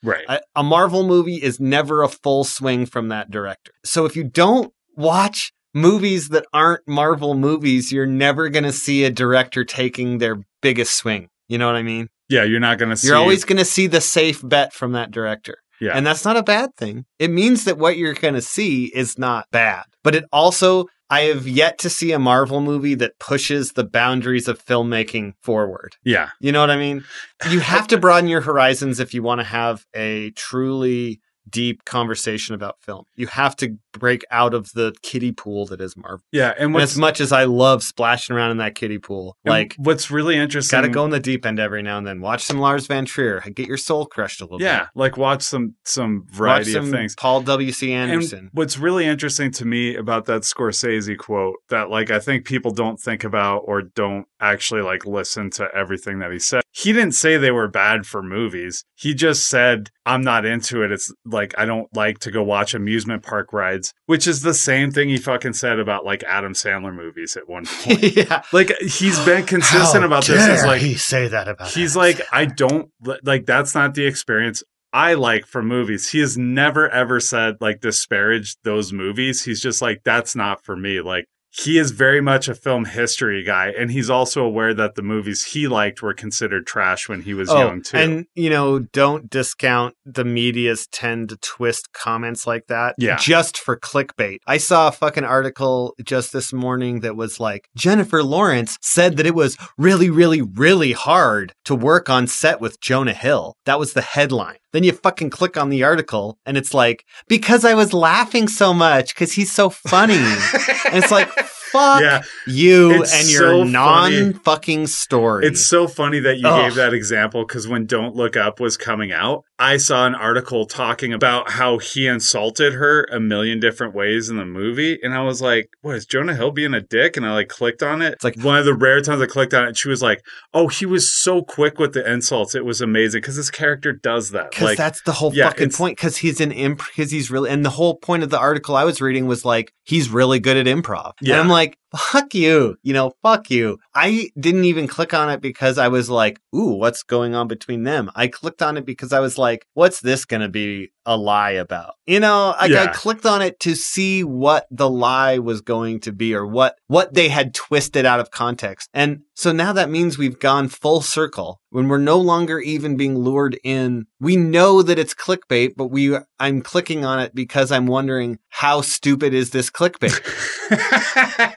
right. 0.03 0.25
A, 0.29 0.41
a 0.55 0.63
Marvel 0.63 1.05
movie 1.07 1.41
is 1.41 1.59
never 1.59 2.03
a 2.03 2.07
full 2.09 2.43
swing 2.43 2.85
from 2.85 3.09
that 3.09 3.31
director. 3.31 3.71
So 3.83 4.05
if 4.05 4.15
you 4.15 4.23
don't 4.23 4.71
watch 4.95 5.51
movies 5.73 6.29
that 6.29 6.45
aren't 6.53 6.87
Marvel 6.87 7.33
movies, 7.33 7.91
you're 7.91 8.05
never 8.05 8.49
going 8.49 8.63
to 8.63 8.71
see 8.71 9.03
a 9.03 9.09
director 9.09 9.63
taking 9.63 10.17
their 10.17 10.37
biggest 10.61 10.95
swing. 10.95 11.29
You 11.47 11.57
know 11.57 11.67
what 11.67 11.75
I 11.75 11.83
mean? 11.83 12.09
yeah, 12.29 12.43
you're 12.43 12.59
not 12.59 12.77
going 12.77 12.89
to 12.89 12.95
see. 12.95 13.07
You're 13.07 13.17
always 13.17 13.45
going 13.45 13.57
to 13.57 13.65
see 13.65 13.87
the 13.87 14.01
safe 14.01 14.41
bet 14.43 14.73
from 14.73 14.93
that 14.93 15.11
director. 15.11 15.57
Yeah. 15.79 15.91
And 15.93 16.05
that's 16.05 16.25
not 16.25 16.37
a 16.37 16.43
bad 16.43 16.75
thing. 16.77 17.05
It 17.19 17.29
means 17.29 17.65
that 17.65 17.77
what 17.77 17.97
you're 17.97 18.13
going 18.13 18.33
to 18.35 18.41
see 18.41 18.85
is 18.85 19.19
not 19.19 19.47
bad. 19.51 19.83
But 20.03 20.15
it 20.15 20.23
also, 20.31 20.85
I 21.09 21.21
have 21.21 21.47
yet 21.47 21.77
to 21.79 21.89
see 21.89 22.11
a 22.11 22.19
Marvel 22.19 22.61
movie 22.61 22.95
that 22.95 23.19
pushes 23.19 23.73
the 23.73 23.83
boundaries 23.83 24.47
of 24.47 24.63
filmmaking 24.63 25.33
forward. 25.41 25.95
yeah. 26.03 26.29
You 26.39 26.51
know 26.51 26.61
what 26.61 26.71
I 26.71 26.77
mean? 26.77 27.03
You 27.49 27.59
have 27.59 27.87
to 27.89 27.97
broaden 27.99 28.29
your 28.29 28.41
horizons 28.41 28.99
if 28.99 29.13
you 29.13 29.21
want 29.21 29.41
to 29.41 29.45
have 29.45 29.85
a 29.93 30.31
truly 30.31 31.19
deep 31.49 31.83
conversation 31.85 32.55
about 32.55 32.81
film. 32.81 33.03
You 33.15 33.27
have 33.27 33.55
to 33.57 33.77
break 33.93 34.23
out 34.31 34.53
of 34.53 34.71
the 34.73 34.93
kiddie 35.01 35.31
pool 35.31 35.65
that 35.67 35.79
is 35.81 35.95
Marvel. 35.95 36.23
Yeah. 36.31 36.53
And 36.57 36.73
And 36.73 36.83
as 36.83 36.97
much 36.97 37.19
as 37.21 37.31
I 37.31 37.45
love 37.45 37.83
splashing 37.83 38.35
around 38.35 38.51
in 38.51 38.57
that 38.57 38.75
kiddie 38.75 38.97
pool, 38.99 39.37
like 39.45 39.75
what's 39.77 40.11
really 40.11 40.35
interesting. 40.35 40.77
got 40.77 40.81
to 40.81 40.89
go 40.89 41.05
in 41.05 41.11
the 41.11 41.19
deep 41.19 41.45
end 41.45 41.59
every 41.59 41.81
now 41.81 41.97
and 41.97 42.05
then. 42.07 42.21
Watch 42.21 42.43
some 42.43 42.57
Lars 42.59 42.87
von 42.87 43.05
Trier, 43.05 43.41
get 43.55 43.67
your 43.67 43.77
soul 43.77 44.05
crushed 44.05 44.41
a 44.41 44.45
little 44.45 44.61
Yeah, 44.61 44.81
bit. 44.81 44.89
like 44.95 45.17
watch 45.17 45.41
some 45.43 45.75
some 45.85 46.25
variety 46.31 46.73
some 46.73 46.85
of 46.85 46.91
things. 46.91 47.15
Paul 47.15 47.41
W. 47.41 47.71
C. 47.71 47.93
Anderson. 47.93 48.39
And 48.39 48.49
what's 48.53 48.77
really 48.77 49.05
interesting 49.05 49.51
to 49.51 49.65
me 49.65 49.95
about 49.95 50.25
that 50.25 50.41
Scorsese 50.41 51.17
quote 51.17 51.55
that 51.69 51.89
like 51.89 52.11
I 52.11 52.19
think 52.19 52.45
people 52.45 52.71
don't 52.71 52.99
think 52.99 53.23
about 53.23 53.59
or 53.65 53.81
don't 53.81 54.25
actually 54.39 54.81
like 54.81 55.05
listen 55.05 55.49
to 55.51 55.67
everything 55.73 56.19
that 56.19 56.31
he 56.31 56.39
said. 56.39 56.61
He 56.71 56.91
didn't 56.91 57.13
say 57.13 57.37
they 57.37 57.51
were 57.51 57.67
bad 57.67 58.05
for 58.05 58.23
movies. 58.23 58.83
He 58.95 59.13
just 59.13 59.47
said 59.47 59.89
I'm 60.05 60.21
not 60.21 60.45
into 60.45 60.81
it. 60.83 60.91
It's 60.91 61.13
like 61.25 61.53
I 61.57 61.65
don't 61.65 61.87
like 61.95 62.19
to 62.19 62.31
go 62.31 62.43
watch 62.43 62.73
amusement 62.73 63.23
park 63.23 63.53
rides, 63.53 63.82
which 64.05 64.27
is 64.27 64.41
the 64.41 64.53
same 64.53 64.91
thing 64.91 65.09
he 65.09 65.17
fucking 65.17 65.53
said 65.53 65.79
about 65.79 66.05
like 66.05 66.23
Adam 66.23 66.53
Sandler 66.53 66.93
movies 66.95 67.35
at 67.35 67.49
one 67.49 67.65
point. 67.81 68.15
yeah. 68.15 68.43
like 68.53 68.71
he's 68.81 69.19
been 69.25 69.45
consistent 69.45 70.03
about 70.05 70.25
this 70.25 70.39
as 70.41 70.65
like 70.65 70.81
he 70.81 70.95
say 70.95 71.27
that 71.27 71.47
about 71.47 71.69
He's 71.69 71.97
Adam 71.97 72.01
like, 72.01 72.15
Sandler? 72.17 72.27
I 72.31 72.45
don't 72.45 72.91
like 73.23 73.45
that's 73.45 73.73
not 73.75 73.93
the 73.93 74.05
experience 74.05 74.63
I 74.93 75.15
like 75.15 75.47
for 75.47 75.63
movies. 75.63 76.09
He 76.11 76.19
has 76.19 76.37
never 76.37 76.87
ever 76.87 77.19
said 77.19 77.55
like 77.59 77.81
disparage 77.81 78.55
those 78.63 78.93
movies. 78.93 79.43
He's 79.43 79.59
just 79.59 79.81
like, 79.81 80.01
that's 80.05 80.35
not 80.35 80.63
for 80.63 80.75
me. 80.77 81.01
Like 81.01 81.25
he 81.55 81.77
is 81.77 81.91
very 81.91 82.19
much 82.19 82.47
a 82.47 82.55
film 82.55 82.85
history 82.85 83.43
guy, 83.43 83.71
and 83.77 83.91
he's 83.91 84.09
also 84.09 84.43
aware 84.43 84.73
that 84.73 84.95
the 84.95 85.03
movies 85.03 85.43
he 85.43 85.67
liked 85.67 86.01
were 86.01 86.13
considered 86.13 86.65
trash 86.65 87.07
when 87.07 87.21
he 87.21 87.35
was 87.35 87.49
oh, 87.49 87.57
young 87.59 87.81
too. 87.83 87.95
Oh, 87.95 87.99
And 87.99 88.25
you 88.33 88.49
know, 88.49 88.79
don't 88.79 89.29
discount 89.29 89.95
the 90.03 90.25
media's 90.25 90.87
tend 90.87 91.29
to 91.29 91.37
twist 91.37 91.93
comments 91.93 92.47
like 92.47 92.67
that 92.67 92.95
Yeah. 92.97 93.17
just 93.17 93.59
for 93.59 93.77
clickbait. 93.77 94.39
I 94.47 94.57
saw 94.57 94.87
a 94.87 94.91
fucking 94.91 95.23
article 95.23 95.93
just 96.03 96.33
this 96.33 96.51
morning 96.51 97.01
that 97.01 97.15
was 97.15 97.39
like 97.39 97.69
Jennifer 97.75 98.23
Lawrence 98.23 98.79
said 98.81 99.17
that 99.17 99.27
it 99.27 99.35
was 99.35 99.55
really, 99.77 100.09
really, 100.09 100.41
really 100.41 100.93
hard 100.93 101.53
to 101.65 101.75
work 101.75 102.09
on 102.09 102.25
set 102.25 102.61
with 102.61 102.81
Jonah 102.81 103.13
Hill. 103.13 103.55
That 103.65 103.77
was 103.77 103.93
the 103.93 104.01
headline. 104.01 104.57
Then 104.73 104.83
you 104.83 104.91
fucking 104.91 105.29
click 105.29 105.55
on 105.55 105.69
the 105.69 105.83
article 105.83 106.37
and 106.45 106.57
it's 106.57 106.73
like, 106.73 107.05
because 107.27 107.63
I 107.63 107.75
was 107.75 107.93
laughing 107.93 108.47
so 108.47 108.73
much 108.73 109.13
because 109.13 109.31
he's 109.31 109.51
so 109.51 109.69
funny. 109.69 110.15
and 110.15 110.95
it's 111.01 111.11
like, 111.11 111.29
fuck 111.71 112.01
yeah, 112.01 112.21
you 112.47 113.01
It's 113.01 113.13
and 113.13 113.29
your 113.29 113.51
funny. 113.59 113.71
non 113.71 114.33
fucking 114.33 114.87
story. 114.87 115.45
It's 115.45 115.65
so 115.65 115.87
funny 115.87 116.19
that 116.19 116.37
you 116.39 116.47
Ugh. 116.47 116.65
gave 116.65 116.75
that 116.75 116.93
example 116.93 117.45
because 117.45 117.67
when 117.67 117.85
Don't 117.85 118.15
Look 118.15 118.35
Up 118.35 118.59
was 118.59 118.75
coming 118.77 119.11
out, 119.11 119.43
I 119.63 119.77
saw 119.77 120.05
an 120.05 120.13
article 120.13 120.65
talking 120.65 121.13
about 121.13 121.51
how 121.51 121.77
he 121.77 122.05
insulted 122.05 122.73
her 122.73 123.05
a 123.05 123.17
million 123.21 123.61
different 123.61 123.95
ways 123.95 124.29
in 124.29 124.35
the 124.35 124.43
movie. 124.43 124.99
And 125.01 125.13
I 125.13 125.21
was 125.21 125.41
like, 125.41 125.69
what 125.79 125.95
is 125.95 126.05
Jonah 126.05 126.35
Hill 126.35 126.51
being 126.51 126.73
a 126.73 126.81
dick? 126.81 127.15
And 127.15 127.25
I 127.25 127.31
like 127.33 127.47
clicked 127.47 127.81
on 127.81 128.01
it. 128.01 128.15
It's 128.15 128.25
like- 128.25 128.37
one 128.41 128.57
of 128.57 128.65
the 128.65 128.73
rare 128.73 128.99
times 128.99 129.21
I 129.21 129.25
clicked 129.25 129.53
on 129.53 129.63
it. 129.63 129.67
And 129.69 129.77
she 129.77 129.87
was 129.87 130.01
like, 130.01 130.21
oh, 130.53 130.67
he 130.67 130.85
was 130.85 131.15
so 131.15 131.43
quick 131.43 131.79
with 131.79 131.93
the 131.93 132.05
insults. 132.11 132.55
It 132.55 132.65
was 132.65 132.81
amazing 132.81 133.21
because 133.21 133.35
his 133.35 133.49
character 133.49 133.93
does 133.93 134.31
that. 134.31 134.51
Because 134.51 134.65
Like, 134.65 134.77
that's 134.77 135.01
the 135.03 135.13
whole 135.13 135.33
yeah, 135.33 135.47
fucking 135.47 135.71
point. 135.71 135.95
Because 135.97 136.17
he's 136.17 136.41
an 136.41 136.51
imp. 136.51 136.81
Because 136.85 137.09
he's 137.11 137.31
really, 137.31 137.49
and 137.49 137.63
the 137.65 137.69
whole 137.69 137.95
point 137.95 138.23
of 138.23 138.29
the 138.29 138.39
article 138.39 138.75
I 138.75 138.83
was 138.83 138.99
reading 138.99 139.27
was 139.27 139.45
like 139.45 139.71
he's 139.85 140.09
really 140.09 140.41
good 140.41 140.57
at 140.57 140.65
improv. 140.65 141.13
Yeah. 141.21 141.35
And 141.35 141.43
I'm 141.43 141.49
like, 141.49 141.77
fuck 141.95 142.33
you, 142.33 142.77
you 142.83 142.93
know, 142.93 143.13
fuck 143.21 143.49
you. 143.49 143.79
I 143.95 144.29
didn't 144.39 144.65
even 144.65 144.87
click 144.87 145.13
on 145.13 145.29
it 145.29 145.41
because 145.41 145.77
I 145.77 145.87
was 145.87 146.09
like, 146.09 146.39
ooh, 146.55 146.75
what's 146.75 147.03
going 147.03 147.35
on 147.35 147.47
between 147.47 147.83
them? 147.83 148.11
I 148.15 148.27
clicked 148.27 148.61
on 148.61 148.77
it 148.77 148.85
because 148.85 149.13
I 149.13 149.19
was 149.19 149.37
like, 149.37 149.67
what's 149.73 150.01
this 150.01 150.25
going 150.25 150.41
to 150.41 150.49
be 150.49 150.91
a 151.05 151.17
lie 151.17 151.51
about? 151.51 151.95
You 152.05 152.19
know, 152.19 152.55
like 152.59 152.71
I 152.71 152.87
clicked 152.87 153.25
on 153.25 153.41
it 153.41 153.59
to 153.61 153.75
see 153.75 154.23
what 154.23 154.67
the 154.71 154.89
lie 154.89 155.37
was 155.39 155.61
going 155.61 155.99
to 156.01 156.11
be 156.11 156.33
or 156.33 156.45
what 156.45 156.77
what 156.87 157.13
they 157.13 157.29
had 157.29 157.53
twisted 157.53 158.05
out 158.05 158.19
of 158.19 158.31
context. 158.31 158.89
And 158.93 159.21
so 159.35 159.51
now 159.51 159.73
that 159.73 159.89
means 159.89 160.17
we've 160.17 160.39
gone 160.39 160.67
full 160.67 161.01
circle 161.01 161.61
when 161.69 161.87
we're 161.87 161.97
no 161.97 162.17
longer 162.17 162.59
even 162.59 162.97
being 162.97 163.17
lured 163.17 163.57
in. 163.63 164.05
We 164.19 164.35
know 164.35 164.81
that 164.81 164.99
it's 164.99 165.13
clickbait, 165.13 165.73
but 165.75 165.87
we 165.87 166.17
I'm 166.39 166.61
clicking 166.61 167.05
on 167.05 167.19
it 167.19 167.33
because 167.33 167.71
I'm 167.71 167.87
wondering 167.87 168.39
how 168.49 168.81
stupid 168.81 169.33
is 169.33 169.51
this 169.51 169.69
clickbait? 169.69 170.19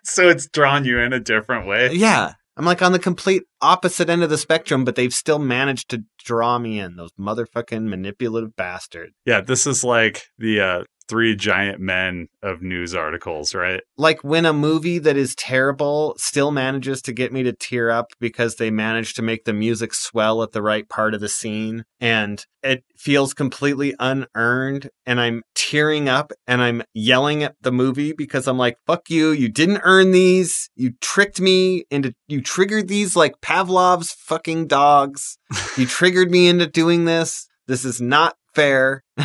so 0.05 0.29
it's 0.29 0.47
drawn 0.49 0.85
you 0.85 0.99
in 0.99 1.13
a 1.13 1.21
different 1.21 1.67
way. 1.67 1.93
yeah. 1.93 2.35
I'm 2.57 2.65
like 2.65 2.81
on 2.81 2.93
the 2.93 2.99
complete 2.99 3.43
opposite 3.61 4.09
end 4.09 4.23
of 4.23 4.31
the 4.31 4.39
spectrum, 4.39 4.85
but 4.85 4.95
they've 4.97 5.13
still 5.13 5.39
managed 5.39 5.91
to 5.91 6.05
draw 6.19 6.59
me 6.59 6.79
in. 6.81 6.97
Those 6.97 7.13
motherfucking 7.19 7.85
manipulative 7.85 8.57
bastards. 8.57 9.13
Yeah, 9.27 9.43
this 9.43 9.67
is 9.67 9.85
like 9.85 10.23
the 10.39 10.61
uh, 10.61 10.85
three 11.09 11.37
giant 11.37 11.81
men 11.81 12.29
of 12.43 12.63
news 12.63 12.95
articles, 12.95 13.55
right? 13.55 13.81
like 13.99 14.23
when 14.23 14.45
a 14.45 14.53
movie 14.53 14.99
that 14.99 15.17
is 15.17 15.35
terrible 15.35 16.15
still 16.19 16.51
manages 16.51 17.01
to 17.03 17.13
get 17.13 17.33
me 17.33 17.43
to 17.43 17.53
tear 17.53 17.91
up 17.91 18.13
because 18.21 18.57
they 18.57 18.71
managed 18.71 19.17
to 19.17 19.23
make 19.23 19.45
the 19.45 19.53
music 19.53 19.95
swell 19.95 20.43
at 20.43 20.53
the 20.53 20.63
right 20.63 20.89
part 20.89 21.15
of 21.15 21.21
the 21.21 21.29
scene 21.29 21.85
and 22.01 22.45
it 22.63 22.85
feels 22.97 23.33
completely 23.33 23.95
unearned 23.99 24.91
and 25.07 25.21
I'm 25.21 25.43
tearing 25.55 26.09
up 26.09 26.33
and 26.47 26.61
I'm 26.61 26.83
yelling 26.93 27.43
at 27.43 27.55
the 27.61 27.73
movie 27.73 28.13
because 28.13 28.47
I'm 28.47 28.59
like 28.59 28.77
fuck 28.87 29.09
you 29.09 29.31
you 29.31 29.49
didn't 29.49 29.81
earn 29.85 30.11
these. 30.11 30.69
You 30.77 30.93
tricked 31.01 31.41
me 31.41 31.85
into 31.91 32.15
you 32.29 32.41
triggered 32.41 32.89
these 32.89 33.17
like 33.17 33.41
Pavlov's 33.41 34.13
fucking 34.13 34.67
dogs. 34.67 35.39
You 35.77 35.87
triggered 35.87 36.31
me 36.31 36.49
into 36.49 36.67
doing 36.67 37.05
this. 37.05 37.49
This 37.67 37.85
is 37.85 38.01
not 38.01 38.37
fair. 38.57 39.05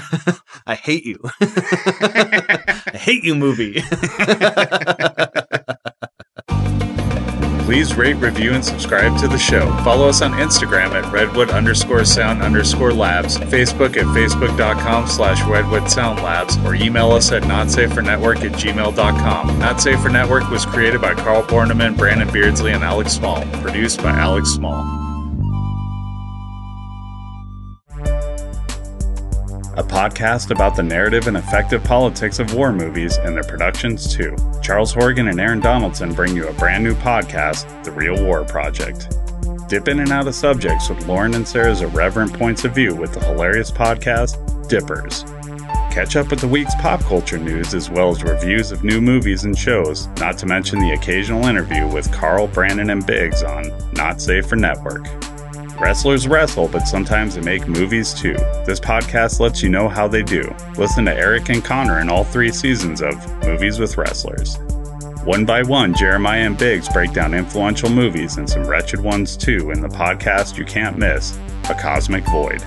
I 0.68 0.76
hate 0.76 1.06
you. 1.06 1.18
I 1.42 2.92
hate 2.94 3.24
you, 3.24 3.34
movie. 3.34 3.82
Please 7.64 7.96
rate, 7.96 8.16
review, 8.16 8.52
and 8.52 8.66
subscribe 8.66 9.18
to 9.22 9.30
the 9.30 9.38
show. 9.38 9.66
Follow 9.86 10.10
us 10.10 10.22
on 10.22 10.34
Instagram 10.34 10.92
at 10.92 11.10
redwood 11.14 11.52
underscore 11.52 12.04
sound 12.04 12.42
underscore 12.42 12.92
labs, 12.92 13.38
Facebook 13.38 13.96
at 13.96 14.06
facebook.com 14.08 15.08
slash 15.08 15.42
redwood 15.48 15.90
sound 15.90 16.22
labs, 16.22 16.58
or 16.66 16.76
email 16.76 17.12
us 17.12 17.32
at 17.32 17.44
notsafernetwork 17.44 18.44
at 18.44 18.60
gmail.com. 18.60 19.60
Not 19.60 19.80
Safer 19.80 20.10
Network 20.10 20.50
was 20.50 20.66
created 20.66 21.00
by 21.00 21.14
Carl 21.14 21.44
Borneman, 21.44 21.96
Brandon 21.96 22.30
Beardsley, 22.30 22.74
and 22.74 22.84
Alex 22.84 23.14
Small. 23.14 23.42
Produced 23.62 24.04
by 24.04 24.12
Alex 24.12 24.50
Small. 24.50 25.01
A 29.82 29.84
podcast 29.84 30.52
about 30.52 30.76
the 30.76 30.84
narrative 30.84 31.28
and 31.28 31.36
effective 31.36 31.84
politics 31.84 32.38
of 32.38 32.54
war 32.54 32.72
movies 32.72 33.18
and 33.18 33.36
their 33.36 33.44
productions, 33.44 34.14
too. 34.14 34.36
Charles 34.62 34.94
Horgan 34.94 35.28
and 35.28 35.40
Aaron 35.40 35.60
Donaldson 35.60 36.14
bring 36.14 36.36
you 36.36 36.48
a 36.48 36.54
brand 36.54 36.84
new 36.84 36.94
podcast, 36.94 37.84
The 37.84 37.92
Real 37.92 38.24
War 38.24 38.46
Project. 38.46 39.18
Dip 39.68 39.88
in 39.88 40.00
and 40.00 40.12
out 40.12 40.28
of 40.28 40.36
subjects 40.36 40.88
with 40.88 41.08
Lauren 41.08 41.34
and 41.34 41.48
Sarah's 41.48 41.82
irreverent 41.82 42.32
points 42.34 42.64
of 42.64 42.76
view 42.76 42.94
with 42.94 43.12
the 43.14 43.22
hilarious 43.22 43.72
podcast, 43.72 44.38
Dippers. 44.70 45.24
Catch 45.92 46.16
up 46.16 46.30
with 46.30 46.40
the 46.40 46.48
week's 46.48 46.76
pop 46.76 47.02
culture 47.02 47.40
news 47.40 47.74
as 47.74 47.90
well 47.90 48.12
as 48.12 48.24
reviews 48.24 48.72
of 48.72 48.84
new 48.84 49.02
movies 49.02 49.46
and 49.46 49.58
shows, 49.58 50.08
not 50.20 50.38
to 50.38 50.46
mention 50.46 50.80
the 50.80 50.92
occasional 50.92 51.48
interview 51.48 51.88
with 51.88 52.12
Carl, 52.12 52.48
Brandon, 52.48 52.92
and 52.92 53.06
Biggs 53.06 53.42
on 53.42 53.72
Not 53.94 54.22
Safe 54.22 54.46
for 54.46 54.56
Network. 54.56 55.08
Wrestlers 55.82 56.28
wrestle, 56.28 56.68
but 56.68 56.88
sometimes 56.88 57.34
they 57.34 57.42
make 57.42 57.68
movies 57.68 58.14
too. 58.14 58.36
This 58.68 58.80
podcast 58.80 59.40
lets 59.40 59.64
you 59.64 59.70
know 59.70 59.90
how 59.90 60.08
they 60.08 60.22
do. 60.22 60.44
Listen 60.78 61.06
to 61.06 61.14
Eric 61.14 61.50
and 61.50 61.66
Connor 61.66 62.00
in 62.02 62.08
all 62.08 62.24
three 62.24 62.52
seasons 62.52 63.02
of 63.02 63.16
Movies 63.44 63.80
with 63.80 63.98
Wrestlers. 63.98 64.60
One 65.24 65.44
by 65.44 65.64
one, 65.64 65.96
Jeremiah 65.96 66.46
and 66.46 66.56
Biggs 66.56 66.88
break 66.88 67.14
down 67.14 67.34
influential 67.34 67.90
movies 67.90 68.38
and 68.38 68.48
some 68.48 68.68
wretched 68.68 69.02
ones 69.02 69.36
too 69.36 69.72
in 69.72 69.82
the 69.82 69.88
podcast 69.88 70.56
you 70.56 70.66
can't 70.66 71.00
miss, 71.00 71.36
A 71.68 71.74
Cosmic 71.74 72.26
Void. 72.26 72.62